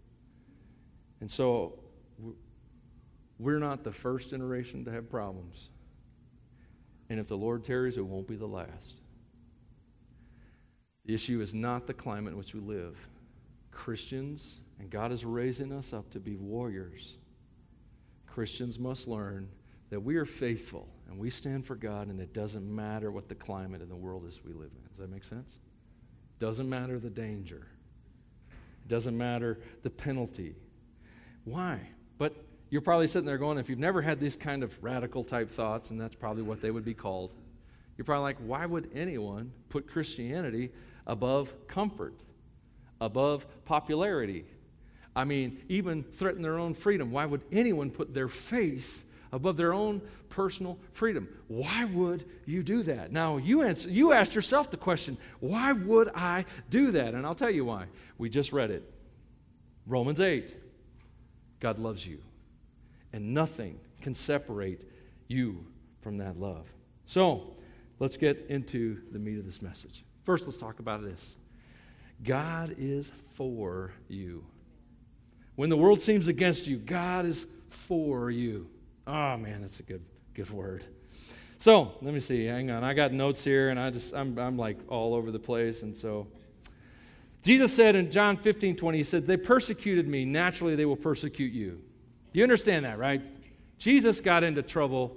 And 1.20 1.30
so 1.30 1.78
we're 3.38 3.58
not 3.58 3.82
the 3.82 3.92
first 3.92 4.30
generation 4.30 4.84
to 4.84 4.92
have 4.92 5.08
problems. 5.08 5.70
And 7.08 7.18
if 7.18 7.28
the 7.28 7.36
Lord 7.36 7.64
tarries, 7.64 7.96
it 7.96 8.04
won't 8.04 8.28
be 8.28 8.36
the 8.36 8.46
last. 8.46 9.00
The 11.06 11.14
issue 11.14 11.40
is 11.40 11.54
not 11.54 11.86
the 11.86 11.94
climate 11.94 12.32
in 12.32 12.38
which 12.38 12.54
we 12.54 12.60
live. 12.60 12.96
Christians, 13.70 14.60
and 14.78 14.90
God 14.90 15.12
is 15.12 15.24
raising 15.24 15.72
us 15.72 15.92
up 15.92 16.10
to 16.10 16.20
be 16.20 16.36
warriors. 16.36 17.16
Christians 18.26 18.78
must 18.78 19.08
learn 19.08 19.48
that 19.90 20.00
we 20.00 20.16
are 20.16 20.24
faithful 20.24 20.88
and 21.12 21.20
we 21.20 21.28
stand 21.28 21.66
for 21.66 21.74
God, 21.74 22.08
and 22.08 22.18
it 22.18 22.32
doesn't 22.32 22.64
matter 22.74 23.10
what 23.10 23.28
the 23.28 23.34
climate 23.34 23.82
in 23.82 23.90
the 23.90 23.96
world 23.96 24.26
is 24.26 24.40
we 24.42 24.54
live 24.54 24.70
in. 24.74 24.88
Does 24.88 24.98
that 24.98 25.10
make 25.10 25.24
sense? 25.24 25.58
Doesn't 26.38 26.68
matter 26.68 26.98
the 26.98 27.10
danger. 27.10 27.66
It 28.50 28.88
doesn't 28.88 29.16
matter 29.16 29.60
the 29.82 29.90
penalty. 29.90 30.56
Why? 31.44 31.80
But 32.16 32.34
you're 32.70 32.80
probably 32.80 33.08
sitting 33.08 33.26
there 33.26 33.36
going, 33.36 33.58
if 33.58 33.68
you've 33.68 33.78
never 33.78 34.00
had 34.00 34.20
these 34.20 34.36
kind 34.36 34.62
of 34.62 34.82
radical 34.82 35.22
type 35.22 35.50
thoughts, 35.50 35.90
and 35.90 36.00
that's 36.00 36.14
probably 36.14 36.44
what 36.44 36.62
they 36.62 36.70
would 36.70 36.84
be 36.84 36.94
called, 36.94 37.34
you're 37.98 38.06
probably 38.06 38.22
like, 38.22 38.38
why 38.38 38.64
would 38.64 38.88
anyone 38.94 39.52
put 39.68 39.86
Christianity 39.86 40.70
above 41.06 41.52
comfort, 41.68 42.14
above 43.02 43.46
popularity? 43.66 44.46
I 45.14 45.24
mean, 45.24 45.60
even 45.68 46.04
threaten 46.04 46.40
their 46.40 46.58
own 46.58 46.72
freedom. 46.72 47.10
Why 47.10 47.26
would 47.26 47.42
anyone 47.52 47.90
put 47.90 48.14
their 48.14 48.28
faith 48.28 49.04
above 49.32 49.56
their 49.56 49.72
own 49.72 50.00
personal 50.28 50.78
freedom. 50.92 51.28
Why 51.48 51.84
would 51.84 52.24
you 52.46 52.62
do 52.62 52.82
that? 52.84 53.12
Now, 53.12 53.38
you, 53.38 53.62
answer, 53.62 53.88
you 53.88 54.12
asked 54.12 54.34
yourself 54.34 54.70
the 54.70 54.76
question, 54.76 55.16
why 55.40 55.72
would 55.72 56.10
I 56.14 56.44
do 56.70 56.90
that? 56.92 57.14
And 57.14 57.26
I'll 57.26 57.34
tell 57.34 57.50
you 57.50 57.64
why. 57.64 57.86
We 58.18 58.28
just 58.28 58.52
read 58.52 58.70
it 58.70 58.88
Romans 59.86 60.20
8. 60.20 60.56
God 61.60 61.78
loves 61.78 62.06
you, 62.06 62.18
and 63.12 63.32
nothing 63.32 63.78
can 64.00 64.14
separate 64.14 64.84
you 65.28 65.64
from 66.00 66.18
that 66.18 66.38
love. 66.38 66.66
So, 67.06 67.54
let's 68.00 68.16
get 68.16 68.46
into 68.48 69.00
the 69.12 69.18
meat 69.18 69.38
of 69.38 69.44
this 69.44 69.62
message. 69.62 70.04
First, 70.24 70.44
let's 70.46 70.58
talk 70.58 70.80
about 70.80 71.02
this 71.02 71.36
God 72.22 72.74
is 72.78 73.12
for 73.30 73.92
you. 74.08 74.44
When 75.54 75.68
the 75.68 75.76
world 75.76 76.00
seems 76.00 76.28
against 76.28 76.66
you, 76.66 76.78
God 76.78 77.26
is 77.26 77.46
for 77.68 78.30
you. 78.30 78.68
Oh 79.06 79.36
man, 79.36 79.60
that's 79.60 79.80
a 79.80 79.82
good 79.82 80.04
good 80.34 80.50
word. 80.50 80.84
So 81.58 81.92
let 82.02 82.12
me 82.14 82.20
see. 82.20 82.44
Hang 82.44 82.70
on. 82.70 82.84
I 82.84 82.94
got 82.94 83.12
notes 83.12 83.44
here, 83.44 83.68
and 83.68 83.78
I 83.78 83.90
just 83.90 84.14
I'm 84.14 84.38
I'm 84.38 84.56
like 84.56 84.78
all 84.88 85.14
over 85.14 85.30
the 85.30 85.40
place, 85.40 85.82
and 85.82 85.96
so. 85.96 86.26
Jesus 87.42 87.74
said 87.74 87.96
in 87.96 88.12
John 88.12 88.36
15, 88.36 88.76
20, 88.76 88.98
He 88.98 89.02
said, 89.02 89.26
They 89.26 89.36
persecuted 89.36 90.06
me. 90.06 90.24
Naturally, 90.24 90.76
they 90.76 90.84
will 90.84 90.94
persecute 90.94 91.52
you. 91.52 91.82
Do 92.32 92.38
you 92.38 92.44
understand 92.44 92.84
that, 92.84 93.00
right? 93.00 93.20
Jesus 93.78 94.20
got 94.20 94.44
into 94.44 94.62
trouble 94.62 95.16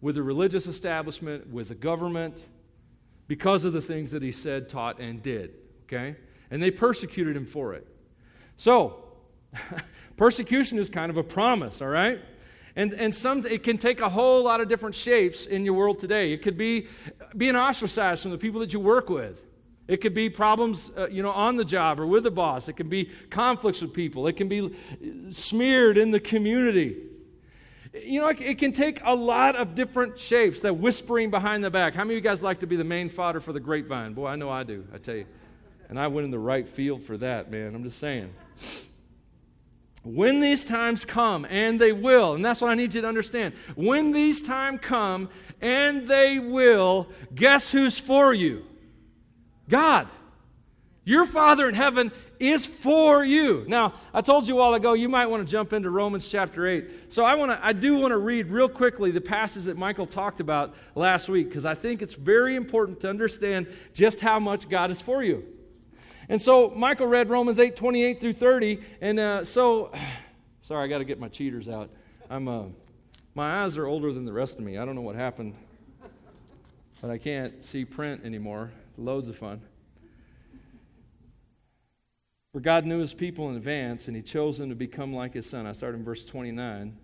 with 0.00 0.14
the 0.14 0.22
religious 0.22 0.66
establishment, 0.66 1.50
with 1.50 1.68
the 1.68 1.74
government, 1.74 2.44
because 3.26 3.64
of 3.64 3.72
the 3.72 3.80
things 3.80 4.12
that 4.12 4.22
he 4.22 4.30
said, 4.30 4.68
taught, 4.68 5.00
and 5.00 5.22
did. 5.22 5.54
Okay? 5.84 6.16
And 6.50 6.62
they 6.62 6.70
persecuted 6.70 7.36
him 7.36 7.44
for 7.44 7.74
it. 7.74 7.86
So, 8.56 9.04
persecution 10.16 10.78
is 10.78 10.88
kind 10.88 11.10
of 11.10 11.16
a 11.16 11.22
promise, 11.22 11.82
all 11.82 11.88
right? 11.88 12.20
And, 12.76 12.92
and 12.92 13.14
some, 13.14 13.46
it 13.46 13.62
can 13.62 13.78
take 13.78 14.00
a 14.00 14.08
whole 14.08 14.42
lot 14.42 14.60
of 14.60 14.68
different 14.68 14.94
shapes 14.94 15.46
in 15.46 15.64
your 15.64 15.74
world 15.74 15.98
today. 15.98 16.32
It 16.32 16.42
could 16.42 16.56
be 16.56 16.88
being 17.36 17.54
ostracized 17.54 18.22
from 18.22 18.32
the 18.32 18.38
people 18.38 18.60
that 18.60 18.72
you 18.72 18.80
work 18.80 19.08
with. 19.08 19.42
It 19.86 19.98
could 19.98 20.14
be 20.14 20.30
problems, 20.30 20.90
uh, 20.96 21.08
you 21.08 21.22
know, 21.22 21.30
on 21.30 21.56
the 21.56 21.64
job 21.64 22.00
or 22.00 22.06
with 22.06 22.24
the 22.24 22.30
boss. 22.30 22.68
It 22.68 22.72
can 22.72 22.88
be 22.88 23.10
conflicts 23.30 23.82
with 23.82 23.92
people. 23.92 24.26
It 24.26 24.36
can 24.36 24.48
be 24.48 24.74
smeared 25.30 25.98
in 25.98 26.10
the 26.10 26.20
community. 26.20 26.96
You 27.92 28.22
know, 28.22 28.28
it, 28.28 28.40
it 28.40 28.58
can 28.58 28.72
take 28.72 29.00
a 29.04 29.14
lot 29.14 29.56
of 29.56 29.74
different 29.74 30.18
shapes. 30.18 30.60
That 30.60 30.78
whispering 30.78 31.30
behind 31.30 31.62
the 31.62 31.70
back. 31.70 31.94
How 31.94 32.02
many 32.02 32.14
of 32.14 32.24
you 32.24 32.28
guys 32.28 32.42
like 32.42 32.60
to 32.60 32.66
be 32.66 32.76
the 32.76 32.82
main 32.82 33.08
fodder 33.08 33.40
for 33.40 33.52
the 33.52 33.60
grapevine? 33.60 34.14
Boy, 34.14 34.26
I 34.26 34.36
know 34.36 34.48
I 34.48 34.64
do. 34.64 34.84
I 34.92 34.98
tell 34.98 35.16
you, 35.16 35.26
and 35.90 36.00
I 36.00 36.08
went 36.08 36.24
in 36.24 36.30
the 36.30 36.38
right 36.38 36.68
field 36.68 37.04
for 37.04 37.18
that, 37.18 37.50
man. 37.50 37.74
I'm 37.74 37.84
just 37.84 37.98
saying. 37.98 38.32
When 40.04 40.40
these 40.40 40.66
times 40.66 41.04
come, 41.06 41.46
and 41.48 41.80
they 41.80 41.92
will, 41.92 42.34
and 42.34 42.44
that's 42.44 42.60
what 42.60 42.70
I 42.70 42.74
need 42.74 42.94
you 42.94 43.00
to 43.00 43.08
understand. 43.08 43.54
When 43.74 44.12
these 44.12 44.42
times 44.42 44.80
come, 44.82 45.30
and 45.62 46.06
they 46.06 46.38
will, 46.38 47.08
guess 47.34 47.70
who's 47.70 47.98
for 47.98 48.34
you? 48.34 48.64
God. 49.68 50.06
Your 51.06 51.26
Father 51.26 51.68
in 51.68 51.74
heaven 51.74 52.12
is 52.38 52.64
for 52.64 53.24
you. 53.24 53.64
Now, 53.68 53.94
I 54.12 54.20
told 54.20 54.48
you 54.48 54.54
a 54.54 54.58
while 54.58 54.74
ago 54.74 54.94
you 54.94 55.08
might 55.08 55.26
want 55.26 55.46
to 55.46 55.50
jump 55.50 55.72
into 55.72 55.90
Romans 55.90 56.28
chapter 56.28 56.66
8. 56.66 57.12
So 57.12 57.24
I 57.24 57.34
want 57.34 57.52
to 57.52 57.64
I 57.64 57.72
do 57.72 57.96
want 57.96 58.12
to 58.12 58.18
read 58.18 58.48
real 58.48 58.68
quickly 58.68 59.10
the 59.10 59.20
passage 59.20 59.64
that 59.64 59.76
Michael 59.76 60.06
talked 60.06 60.40
about 60.40 60.74
last 60.94 61.28
week 61.28 61.48
because 61.48 61.64
I 61.64 61.74
think 61.74 62.00
it's 62.00 62.14
very 62.14 62.56
important 62.56 63.00
to 63.00 63.10
understand 63.10 63.66
just 63.92 64.20
how 64.20 64.38
much 64.38 64.68
God 64.68 64.90
is 64.90 65.00
for 65.00 65.22
you. 65.22 65.44
And 66.28 66.40
so 66.40 66.70
Michael 66.70 67.06
read 67.06 67.28
Romans 67.28 67.58
8 67.58 67.76
28 67.76 68.20
through 68.20 68.32
30. 68.34 68.80
And 69.00 69.18
uh, 69.18 69.44
so, 69.44 69.92
sorry, 70.62 70.84
I 70.84 70.88
got 70.88 70.98
to 70.98 71.04
get 71.04 71.18
my 71.18 71.28
cheaters 71.28 71.68
out. 71.68 71.90
I'm, 72.30 72.48
uh, 72.48 72.64
my 73.34 73.62
eyes 73.62 73.76
are 73.76 73.86
older 73.86 74.12
than 74.12 74.24
the 74.24 74.32
rest 74.32 74.58
of 74.58 74.64
me. 74.64 74.78
I 74.78 74.84
don't 74.84 74.94
know 74.94 75.02
what 75.02 75.16
happened, 75.16 75.54
but 77.00 77.10
I 77.10 77.18
can't 77.18 77.64
see 77.64 77.84
print 77.84 78.24
anymore. 78.24 78.70
Loads 78.96 79.28
of 79.28 79.36
fun. 79.36 79.60
For 82.52 82.60
God 82.60 82.86
knew 82.86 83.00
his 83.00 83.12
people 83.12 83.50
in 83.50 83.56
advance, 83.56 84.06
and 84.06 84.16
he 84.16 84.22
chose 84.22 84.58
them 84.58 84.68
to 84.68 84.76
become 84.76 85.12
like 85.12 85.34
his 85.34 85.50
son. 85.50 85.66
I 85.66 85.72
start 85.72 85.96
in 85.96 86.04
verse 86.04 86.24
29. 86.24 86.96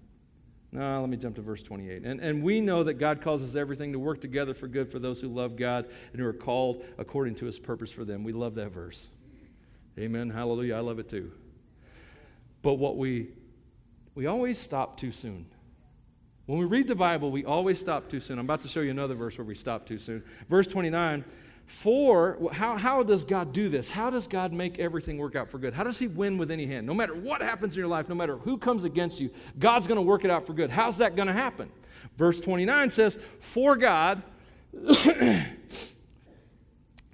No, 0.73 1.01
let 1.01 1.11
me 1.11 1.17
jump 1.17 1.35
to 1.37 1.43
verse 1.43 1.63
28. 1.63 2.05
And, 2.05 2.21
and 2.21 2.43
we 2.43 2.61
know 2.61 2.85
that 2.85 2.95
God 2.95 3.21
causes 3.21 3.57
everything 3.57 3.93
to 3.93 3.99
work 3.99 4.21
together 4.21 4.55
for 4.55 4.69
good 4.69 4.91
for 4.91 5.01
those 5.01 5.21
who 5.21 5.29
love 5.29 5.57
God 5.57 5.89
and 6.13 6.21
who 6.21 6.27
are 6.27 6.33
called 6.33 6.85
according 6.97 7.35
to 7.37 7.47
his 7.47 7.59
purpose 7.59 7.91
for 7.91 8.05
them. 8.05 8.23
We 8.23 8.33
love 8.33 8.55
that 8.55 8.71
verse. 8.71 9.09
Amen. 9.99 10.31
Hallelujah. 10.31 10.77
I 10.77 10.81
love 10.81 11.01
it 11.01 11.09
too. 11.09 11.33
But 12.63 12.75
what 12.75 12.97
we 12.97 13.29
we 14.15 14.27
always 14.27 14.59
stop 14.59 14.97
too 14.97 15.13
soon. 15.13 15.47
When 16.47 16.59
we 16.59 16.65
read 16.65 16.89
the 16.89 16.97
Bible, 16.97 17.31
we 17.31 17.45
always 17.45 17.79
stop 17.79 18.09
too 18.09 18.21
soon. 18.21 18.39
I'm 18.39 18.45
about 18.45 18.61
to 18.63 18.69
show 18.69 18.81
you 18.81 18.91
another 18.91 19.15
verse 19.15 19.39
where 19.39 19.45
we 19.45 19.55
stop 19.55 19.87
too 19.87 19.99
soon. 19.99 20.25
Verse 20.49 20.67
29 20.67 21.25
for, 21.71 22.37
how, 22.53 22.77
how 22.77 23.05
does 23.05 23.23
God 23.23 23.53
do 23.53 23.69
this? 23.69 23.89
How 23.89 24.11
does 24.11 24.27
God 24.27 24.53
make 24.53 24.81
everything 24.81 25.19
work 25.19 25.37
out 25.37 25.49
for 25.49 25.59
good? 25.59 25.73
How 25.73 25.85
does 25.85 26.01
He 26.01 26.09
win 26.09 26.37
with 26.37 26.51
any 26.51 26.67
hand? 26.67 26.85
No 26.85 26.93
matter 26.93 27.15
what 27.15 27.41
happens 27.41 27.77
in 27.77 27.79
your 27.79 27.89
life, 27.89 28.09
no 28.09 28.15
matter 28.17 28.37
who 28.39 28.59
comes 28.59 28.83
against 28.83 29.21
you, 29.21 29.31
God's 29.59 29.87
going 29.87 29.97
to 29.97 30.03
work 30.03 30.25
it 30.25 30.33
out 30.33 30.47
for 30.47 30.53
good. 30.53 30.69
How's 30.69 30.99
that 30.99 31.15
going 31.15 31.29
to 31.29 31.33
happen? 31.33 31.71
Verse 32.19 32.41
29 32.41 32.91
says, 32.91 33.19
For 33.39 33.77
God 33.77 34.21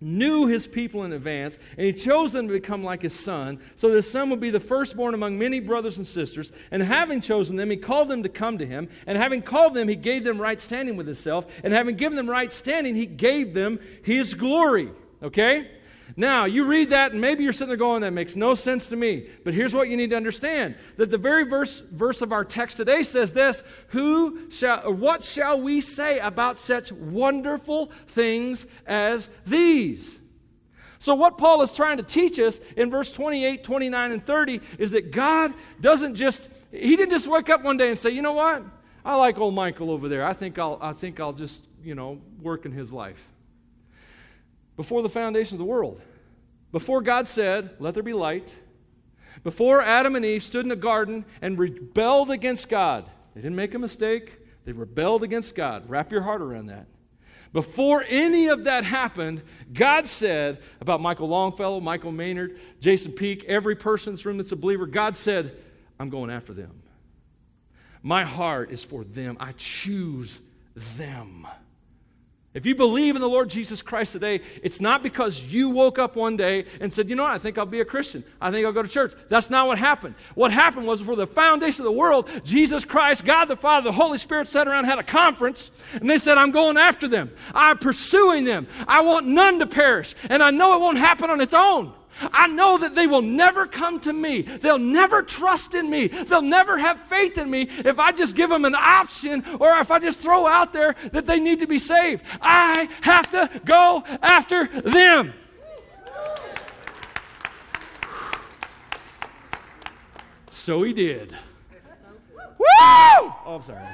knew 0.01 0.47
his 0.47 0.67
people 0.67 1.05
in 1.05 1.13
advance, 1.13 1.59
and 1.77 1.87
he 1.87 1.93
chose 1.93 2.33
them 2.33 2.47
to 2.47 2.53
become 2.53 2.85
like 2.85 3.03
his 3.03 3.15
son, 3.19 3.59
so 3.75 3.89
that 3.89 3.97
his 3.97 4.11
son 4.11 4.31
would 4.31 4.41
be 4.41 4.51
the 4.51 4.61
firstborn 4.61 5.15
among 5.15 5.39
many 5.39 5.61
brothers 5.61 5.97
and 5.97 6.07
sisters. 6.07 6.53
And 6.71 6.83
having 6.83 7.21
chosen 7.21 7.57
them, 7.57 7.71
he 7.71 7.77
called 7.77 8.09
them 8.09 8.23
to 8.23 8.29
come 8.29 8.59
to 8.59 8.67
him. 8.67 8.89
And 9.07 9.17
having 9.17 9.43
called 9.43 9.75
them, 9.75 9.89
he 9.89 9.97
gave 9.97 10.25
them 10.25 10.39
right 10.39 10.61
standing 10.61 10.97
with 10.97 11.07
himself. 11.07 11.47
And 11.65 11.73
having 11.73 11.97
given 11.97 12.17
them 12.17 12.29
right 12.29 12.53
standing, 12.53 12.95
he 12.95 13.07
gave 13.07 13.55
them 13.55 13.81
his 14.03 14.35
glory. 14.35 14.91
Okay? 15.23 15.71
Now, 16.19 16.47
you 16.47 16.65
read 16.65 16.91
that, 16.91 17.13
and 17.13 17.21
maybe 17.21 17.45
you're 17.45 17.53
sitting 17.53 17.69
there 17.69 17.77
going, 17.77 18.01
that 18.01 18.13
makes 18.13 18.37
no 18.37 18.55
sense 18.55 18.89
to 18.89 18.97
me. 18.97 19.29
But 19.45 19.53
here's 19.53 19.75
what 19.75 19.91
you 19.91 19.99
need 19.99 20.11
to 20.11 20.17
understand 20.17 20.77
that 20.97 21.11
the 21.11 21.19
very 21.19 21.45
verse, 21.45 21.81
verse 21.81 22.23
of 22.23 22.33
our 22.33 22.45
text 22.45 22.79
today 22.79 23.03
says 23.03 23.33
this 23.33 23.63
Who 23.89 24.51
shall, 24.51 24.95
what 24.95 25.23
shall 25.23 25.61
we 25.61 25.83
say 25.83 26.19
about 26.19 26.59
such 26.59 26.91
wonderful 26.91 27.91
things 28.09 28.67
as 28.87 29.29
these? 29.47 30.19
So, 30.99 31.15
what 31.15 31.37
Paul 31.37 31.61
is 31.61 31.75
trying 31.75 31.99
to 31.99 32.03
teach 32.03 32.39
us 32.39 32.61
in 32.77 32.91
verse 32.91 33.13
28, 33.13 33.63
29, 33.63 34.13
and 34.13 34.25
30 34.25 34.61
is 34.79 34.93
that 34.93 35.11
God 35.11 35.53
doesn't 35.83 36.15
just, 36.15 36.49
he 36.73 36.97
didn't 36.97 37.11
just 37.11 37.27
wake 37.27 37.51
up 37.51 37.63
one 37.63 37.77
day 37.77 37.91
and 37.91 37.99
say, 37.99 38.11
you 38.11 38.23
know 38.23 38.33
what? 38.33 38.65
I 39.05 39.15
like 39.17 39.39
old 39.39 39.55
Michael 39.55 39.91
over 39.91 40.09
there. 40.09 40.25
I 40.25 40.33
think 40.33 40.59
I'll, 40.59 40.79
I 40.81 40.95
think 40.95 41.21
I'll 41.21 41.35
just, 41.35 41.63
you 41.85 41.95
know, 41.95 42.21
work 42.41 42.65
in 42.65 42.73
his 42.73 42.91
life. 42.91 43.23
before 44.77 45.03
the 45.03 45.09
foundation 45.09 45.55
of 45.55 45.59
the 45.59 45.65
world. 45.65 46.03
Before 46.77 47.01
God 47.01 47.27
said, 47.27 47.71
Let 47.79 47.95
there 47.95 48.03
be 48.03 48.13
light, 48.13 48.55
before 49.43 49.81
Adam 49.81 50.15
and 50.15 50.27
Eve 50.27 50.43
stood 50.43 50.67
in 50.67 50.69
the 50.69 50.77
garden 50.77 51.25
and 51.41 51.59
rebelled 51.59 52.31
against 52.31 52.69
God, 52.69 53.09
they 53.35 53.41
didn't 53.41 53.57
make 53.57 53.73
a 53.73 53.79
mistake, 53.79 54.37
they 54.67 54.73
rebelled 54.73 55.23
against 55.23 55.55
God. 55.55 55.89
Wrap 55.89 56.13
your 56.13 56.21
heart 56.21 56.43
around 56.43 56.67
that. 56.67 56.87
Before 57.55 58.05
any 58.07 58.49
of 58.49 58.65
that 58.65 58.85
happened, 58.85 59.43
God 59.73 60.07
said 60.07 60.59
about 60.79 61.01
Michael 61.01 61.29
Longfellow, 61.29 61.81
Michael 61.81 62.13
Maynard, 62.13 62.61
Jason 62.79 63.13
Peak, 63.13 63.45
every 63.45 63.75
person 63.75 64.11
in 64.11 64.17
this 64.17 64.27
room 64.27 64.37
that's 64.37 64.53
a 64.53 64.57
believer, 64.57 64.85
God 64.85 65.17
said, 65.17 65.57
I'm 65.99 66.11
going 66.11 66.29
after 66.29 66.53
them. 66.53 66.83
My 68.03 68.25
heart 68.25 68.71
is 68.71 68.85
for 68.85 69.03
them. 69.03 69.39
I 69.41 69.53
choose 69.53 70.43
them. 70.99 71.47
If 72.57 72.65
you 72.65 72.75
believe 72.75 73.17
in 73.17 73.21
the 73.21 73.29
Lord 73.29 73.51
Jesus 73.51 73.83
Christ 73.83 74.13
today, 74.13 74.41
it's 74.63 74.81
not 74.81 75.03
because 75.03 75.45
you 75.45 75.69
woke 75.69 75.99
up 75.99 76.17
one 76.17 76.39
day 76.39 76.65
and 76.81 76.91
said, 76.91 77.11
you 77.11 77.15
know 77.15 77.25
what, 77.25 77.33
I 77.33 77.39
think 77.39 77.59
I'll 77.59 77.67
be 77.67 77.81
a 77.81 77.85
Christian. 77.85 78.25
I 78.41 78.51
think 78.51 78.65
I'll 78.65 78.73
go 78.73 78.83
to 78.83 78.89
church. 78.89 79.13
That's 79.29 79.51
not 79.51 79.67
what 79.67 79.77
happened. 79.77 80.15
What 80.35 80.53
happened 80.53 80.87
was 80.87 81.01
before 81.01 81.17
the 81.17 81.27
foundation 81.27 81.83
of 81.83 81.93
the 81.93 81.99
world, 81.99 82.31
Jesus 82.45 82.83
Christ, 82.83 83.27
God 83.27 83.45
the 83.45 83.57
Father, 83.57 83.91
the 83.91 83.93
Holy 83.93 84.17
Spirit 84.17 84.49
sat 84.49 84.67
around, 84.67 84.87
had 84.87 84.99
a 84.99 85.03
conference, 85.03 85.71
and 85.93 86.09
they 86.09 86.17
said, 86.17 86.39
I'm 86.39 86.51
going 86.51 86.79
after 86.79 87.07
them. 87.07 87.31
I'm 87.55 87.77
pursuing 87.77 88.45
them. 88.45 88.67
I 88.89 89.03
want 89.03 89.27
none 89.27 89.59
to 89.59 89.67
perish. 89.67 90.15
And 90.31 90.43
I 90.43 90.51
know 90.51 90.75
it 90.77 90.81
won't 90.81 90.97
happen 90.97 91.29
on 91.29 91.43
its 91.43 91.53
own. 91.53 91.93
I 92.21 92.47
know 92.47 92.79
that 92.79 92.95
they 92.95 93.07
will 93.07 93.23
never 93.23 93.67
come 93.67 94.01
to 94.01 94.13
me. 94.13 94.43
They'll 94.43 94.79
never 94.79 95.23
trust 95.23 95.75
in 95.75 95.91
me. 95.91 96.09
They'll 96.09 96.43
never 96.43 96.79
have 96.79 97.01
faith 97.03 97.39
in 97.39 97.51
me 97.51 97.69
if 97.85 97.99
I 97.99 98.13
just 98.13 98.37
give 98.37 98.51
them 98.51 98.65
an 98.65 98.75
option 98.75 99.45
or 99.61 99.77
if 99.79 99.91
I 99.91 99.99
just 99.99 100.21
throw 100.21 100.47
out 100.47 100.73
there 100.73 100.95
that 101.13 101.27
they 101.27 101.41
need 101.41 101.61
to 101.61 101.67
be 101.67 101.79
saved. 101.79 102.23
I 102.41 102.89
have 103.03 103.31
to 103.33 103.61
go 103.65 104.05
after 104.23 104.67
them. 104.81 105.35
So 110.51 110.83
he 110.83 110.93
did. 110.93 111.31
Woo! 112.59 112.67
Oh, 112.81 113.43
I'm 113.47 113.63
sorry. 113.63 113.85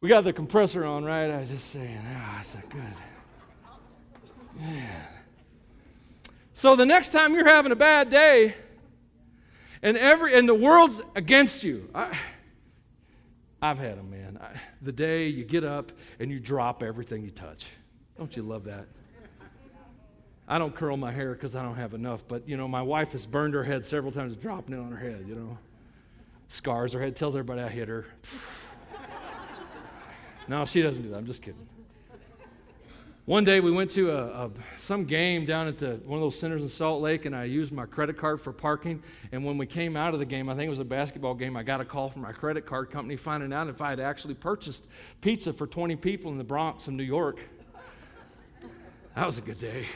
We 0.00 0.08
got 0.08 0.24
the 0.24 0.32
compressor 0.32 0.84
on, 0.84 1.04
right? 1.04 1.30
I 1.30 1.40
was 1.40 1.50
just 1.50 1.70
saying, 1.70 1.98
ah, 2.04 2.30
oh, 2.30 2.36
that's 2.36 2.54
a 2.54 2.58
good. 2.68 3.15
Man. 4.58 5.00
So 6.52 6.74
the 6.74 6.86
next 6.86 7.10
time 7.10 7.34
you're 7.34 7.48
having 7.48 7.72
a 7.72 7.76
bad 7.76 8.08
day 8.08 8.54
and 9.82 9.96
every 9.96 10.34
and 10.34 10.48
the 10.48 10.54
world's 10.54 11.02
against 11.14 11.62
you, 11.64 11.88
I, 11.94 12.16
have 13.62 13.78
had 13.78 13.98
them, 13.98 14.10
man. 14.10 14.38
I, 14.40 14.58
the 14.80 14.92
day 14.92 15.28
you 15.28 15.44
get 15.44 15.64
up 15.64 15.92
and 16.18 16.30
you 16.30 16.40
drop 16.40 16.82
everything 16.82 17.22
you 17.22 17.30
touch. 17.30 17.66
Don't 18.16 18.34
you 18.36 18.42
love 18.42 18.64
that? 18.64 18.86
I 20.48 20.58
don't 20.58 20.74
curl 20.74 20.96
my 20.96 21.10
hair 21.12 21.34
because 21.34 21.56
I 21.56 21.62
don't 21.62 21.74
have 21.74 21.92
enough, 21.92 22.22
but 22.26 22.48
you 22.48 22.56
know, 22.56 22.68
my 22.68 22.82
wife 22.82 23.12
has 23.12 23.26
burned 23.26 23.54
her 23.54 23.64
head 23.64 23.84
several 23.84 24.12
times 24.12 24.36
dropping 24.36 24.74
it 24.74 24.78
on 24.78 24.92
her 24.92 24.96
head, 24.96 25.26
you 25.28 25.34
know. 25.34 25.58
Scars 26.48 26.92
her 26.92 27.00
head, 27.00 27.16
tells 27.16 27.34
everybody 27.34 27.60
I 27.60 27.68
hit 27.68 27.88
her. 27.88 28.06
no, 30.48 30.64
she 30.64 30.80
doesn't 30.80 31.02
do 31.02 31.10
that. 31.10 31.16
I'm 31.16 31.26
just 31.26 31.42
kidding. 31.42 31.66
One 33.26 33.42
day 33.42 33.58
we 33.58 33.72
went 33.72 33.90
to 33.90 34.12
a, 34.12 34.44
a, 34.44 34.50
some 34.78 35.04
game 35.04 35.46
down 35.46 35.66
at 35.66 35.78
the, 35.78 35.96
one 36.04 36.16
of 36.16 36.20
those 36.20 36.38
centers 36.38 36.62
in 36.62 36.68
Salt 36.68 37.02
Lake, 37.02 37.24
and 37.24 37.34
I 37.34 37.42
used 37.42 37.72
my 37.72 37.84
credit 37.84 38.16
card 38.16 38.40
for 38.40 38.52
parking. 38.52 39.02
And 39.32 39.44
when 39.44 39.58
we 39.58 39.66
came 39.66 39.96
out 39.96 40.14
of 40.14 40.20
the 40.20 40.24
game, 40.24 40.48
I 40.48 40.54
think 40.54 40.68
it 40.68 40.70
was 40.70 40.78
a 40.78 40.84
basketball 40.84 41.34
game, 41.34 41.56
I 41.56 41.64
got 41.64 41.80
a 41.80 41.84
call 41.84 42.08
from 42.08 42.22
my 42.22 42.30
credit 42.30 42.66
card 42.66 42.88
company 42.88 43.16
finding 43.16 43.52
out 43.52 43.66
if 43.66 43.80
I 43.80 43.90
had 43.90 43.98
actually 43.98 44.34
purchased 44.34 44.86
pizza 45.22 45.52
for 45.52 45.66
20 45.66 45.96
people 45.96 46.30
in 46.30 46.38
the 46.38 46.44
Bronx 46.44 46.86
of 46.86 46.94
New 46.94 47.02
York. 47.02 47.40
That 49.16 49.26
was 49.26 49.38
a 49.38 49.40
good 49.42 49.58
day. 49.58 49.86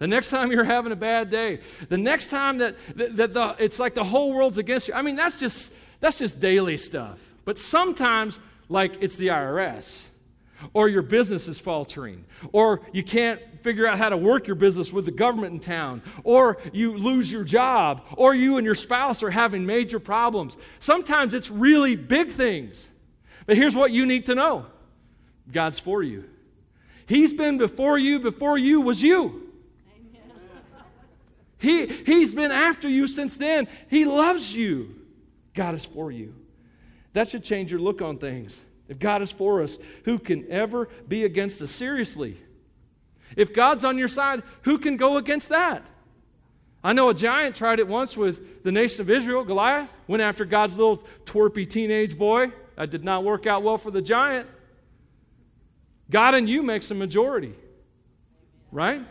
The 0.00 0.08
next 0.08 0.30
time 0.30 0.50
you're 0.50 0.64
having 0.64 0.90
a 0.90 0.96
bad 0.96 1.30
day, 1.30 1.60
the 1.88 1.96
next 1.96 2.30
time 2.30 2.58
that, 2.58 2.74
that, 2.96 3.14
that 3.14 3.32
the, 3.32 3.54
it's 3.60 3.78
like 3.78 3.94
the 3.94 4.02
whole 4.02 4.32
world's 4.32 4.58
against 4.58 4.88
you. 4.88 4.94
I 4.94 5.02
mean, 5.02 5.14
that's 5.14 5.38
just, 5.38 5.72
that's 6.00 6.18
just 6.18 6.40
daily 6.40 6.78
stuff. 6.78 7.20
But 7.44 7.56
sometimes 7.58 8.40
like 8.68 9.02
it's 9.02 9.16
the 9.16 9.28
IRS, 9.28 10.02
or 10.72 10.88
your 10.88 11.02
business 11.02 11.48
is 11.48 11.58
faltering, 11.58 12.24
or 12.52 12.80
you 12.92 13.02
can't 13.02 13.40
figure 13.62 13.86
out 13.86 13.98
how 13.98 14.08
to 14.08 14.16
work 14.16 14.46
your 14.46 14.56
business 14.56 14.92
with 14.92 15.06
the 15.06 15.10
government 15.10 15.52
in 15.52 15.60
town, 15.60 16.02
or 16.22 16.58
you 16.72 16.96
lose 16.96 17.32
your 17.32 17.44
job, 17.44 18.02
or 18.16 18.34
you 18.34 18.56
and 18.56 18.64
your 18.64 18.74
spouse 18.74 19.22
are 19.22 19.30
having 19.30 19.64
major 19.64 19.98
problems. 19.98 20.56
Sometimes 20.80 21.34
it's 21.34 21.50
really 21.50 21.96
big 21.96 22.30
things. 22.30 22.90
But 23.46 23.56
here's 23.56 23.76
what 23.76 23.90
you 23.90 24.06
need 24.06 24.26
to 24.26 24.34
know 24.34 24.66
God's 25.50 25.78
for 25.78 26.02
you. 26.02 26.28
He's 27.06 27.32
been 27.32 27.58
before 27.58 27.98
you 27.98 28.20
before 28.20 28.56
you 28.56 28.80
was 28.80 29.02
you. 29.02 29.40
He, 31.58 31.86
he's 31.86 32.34
been 32.34 32.52
after 32.52 32.88
you 32.88 33.06
since 33.06 33.38
then. 33.38 33.68
He 33.88 34.04
loves 34.04 34.54
you. 34.54 34.94
God 35.54 35.74
is 35.74 35.84
for 35.84 36.12
you. 36.12 36.34
That 37.14 37.28
should 37.28 37.42
change 37.42 37.70
your 37.70 37.80
look 37.80 38.02
on 38.02 38.18
things. 38.18 38.62
If 38.88 38.98
God 38.98 39.22
is 39.22 39.30
for 39.30 39.62
us, 39.62 39.78
who 40.04 40.18
can 40.18 40.50
ever 40.50 40.88
be 41.08 41.24
against 41.24 41.62
us? 41.62 41.70
Seriously. 41.70 42.36
If 43.36 43.54
God's 43.54 43.84
on 43.84 43.96
your 43.96 44.08
side, 44.08 44.42
who 44.62 44.78
can 44.78 44.96
go 44.96 45.16
against 45.16 45.48
that? 45.48 45.82
I 46.82 46.92
know 46.92 47.08
a 47.08 47.14
giant 47.14 47.56
tried 47.56 47.78
it 47.78 47.88
once 47.88 48.14
with 48.14 48.62
the 48.62 48.70
nation 48.70 49.00
of 49.00 49.08
Israel, 49.08 49.42
Goliath, 49.42 49.90
went 50.06 50.22
after 50.22 50.44
God's 50.44 50.76
little 50.76 51.02
twerpy 51.24 51.68
teenage 51.68 52.18
boy. 52.18 52.52
That 52.76 52.90
did 52.90 53.04
not 53.04 53.24
work 53.24 53.46
out 53.46 53.62
well 53.62 53.78
for 53.78 53.90
the 53.90 54.02
giant. 54.02 54.48
God 56.10 56.34
and 56.34 56.48
you 56.48 56.62
makes 56.62 56.90
a 56.90 56.94
majority, 56.94 57.54
right? 58.70 59.02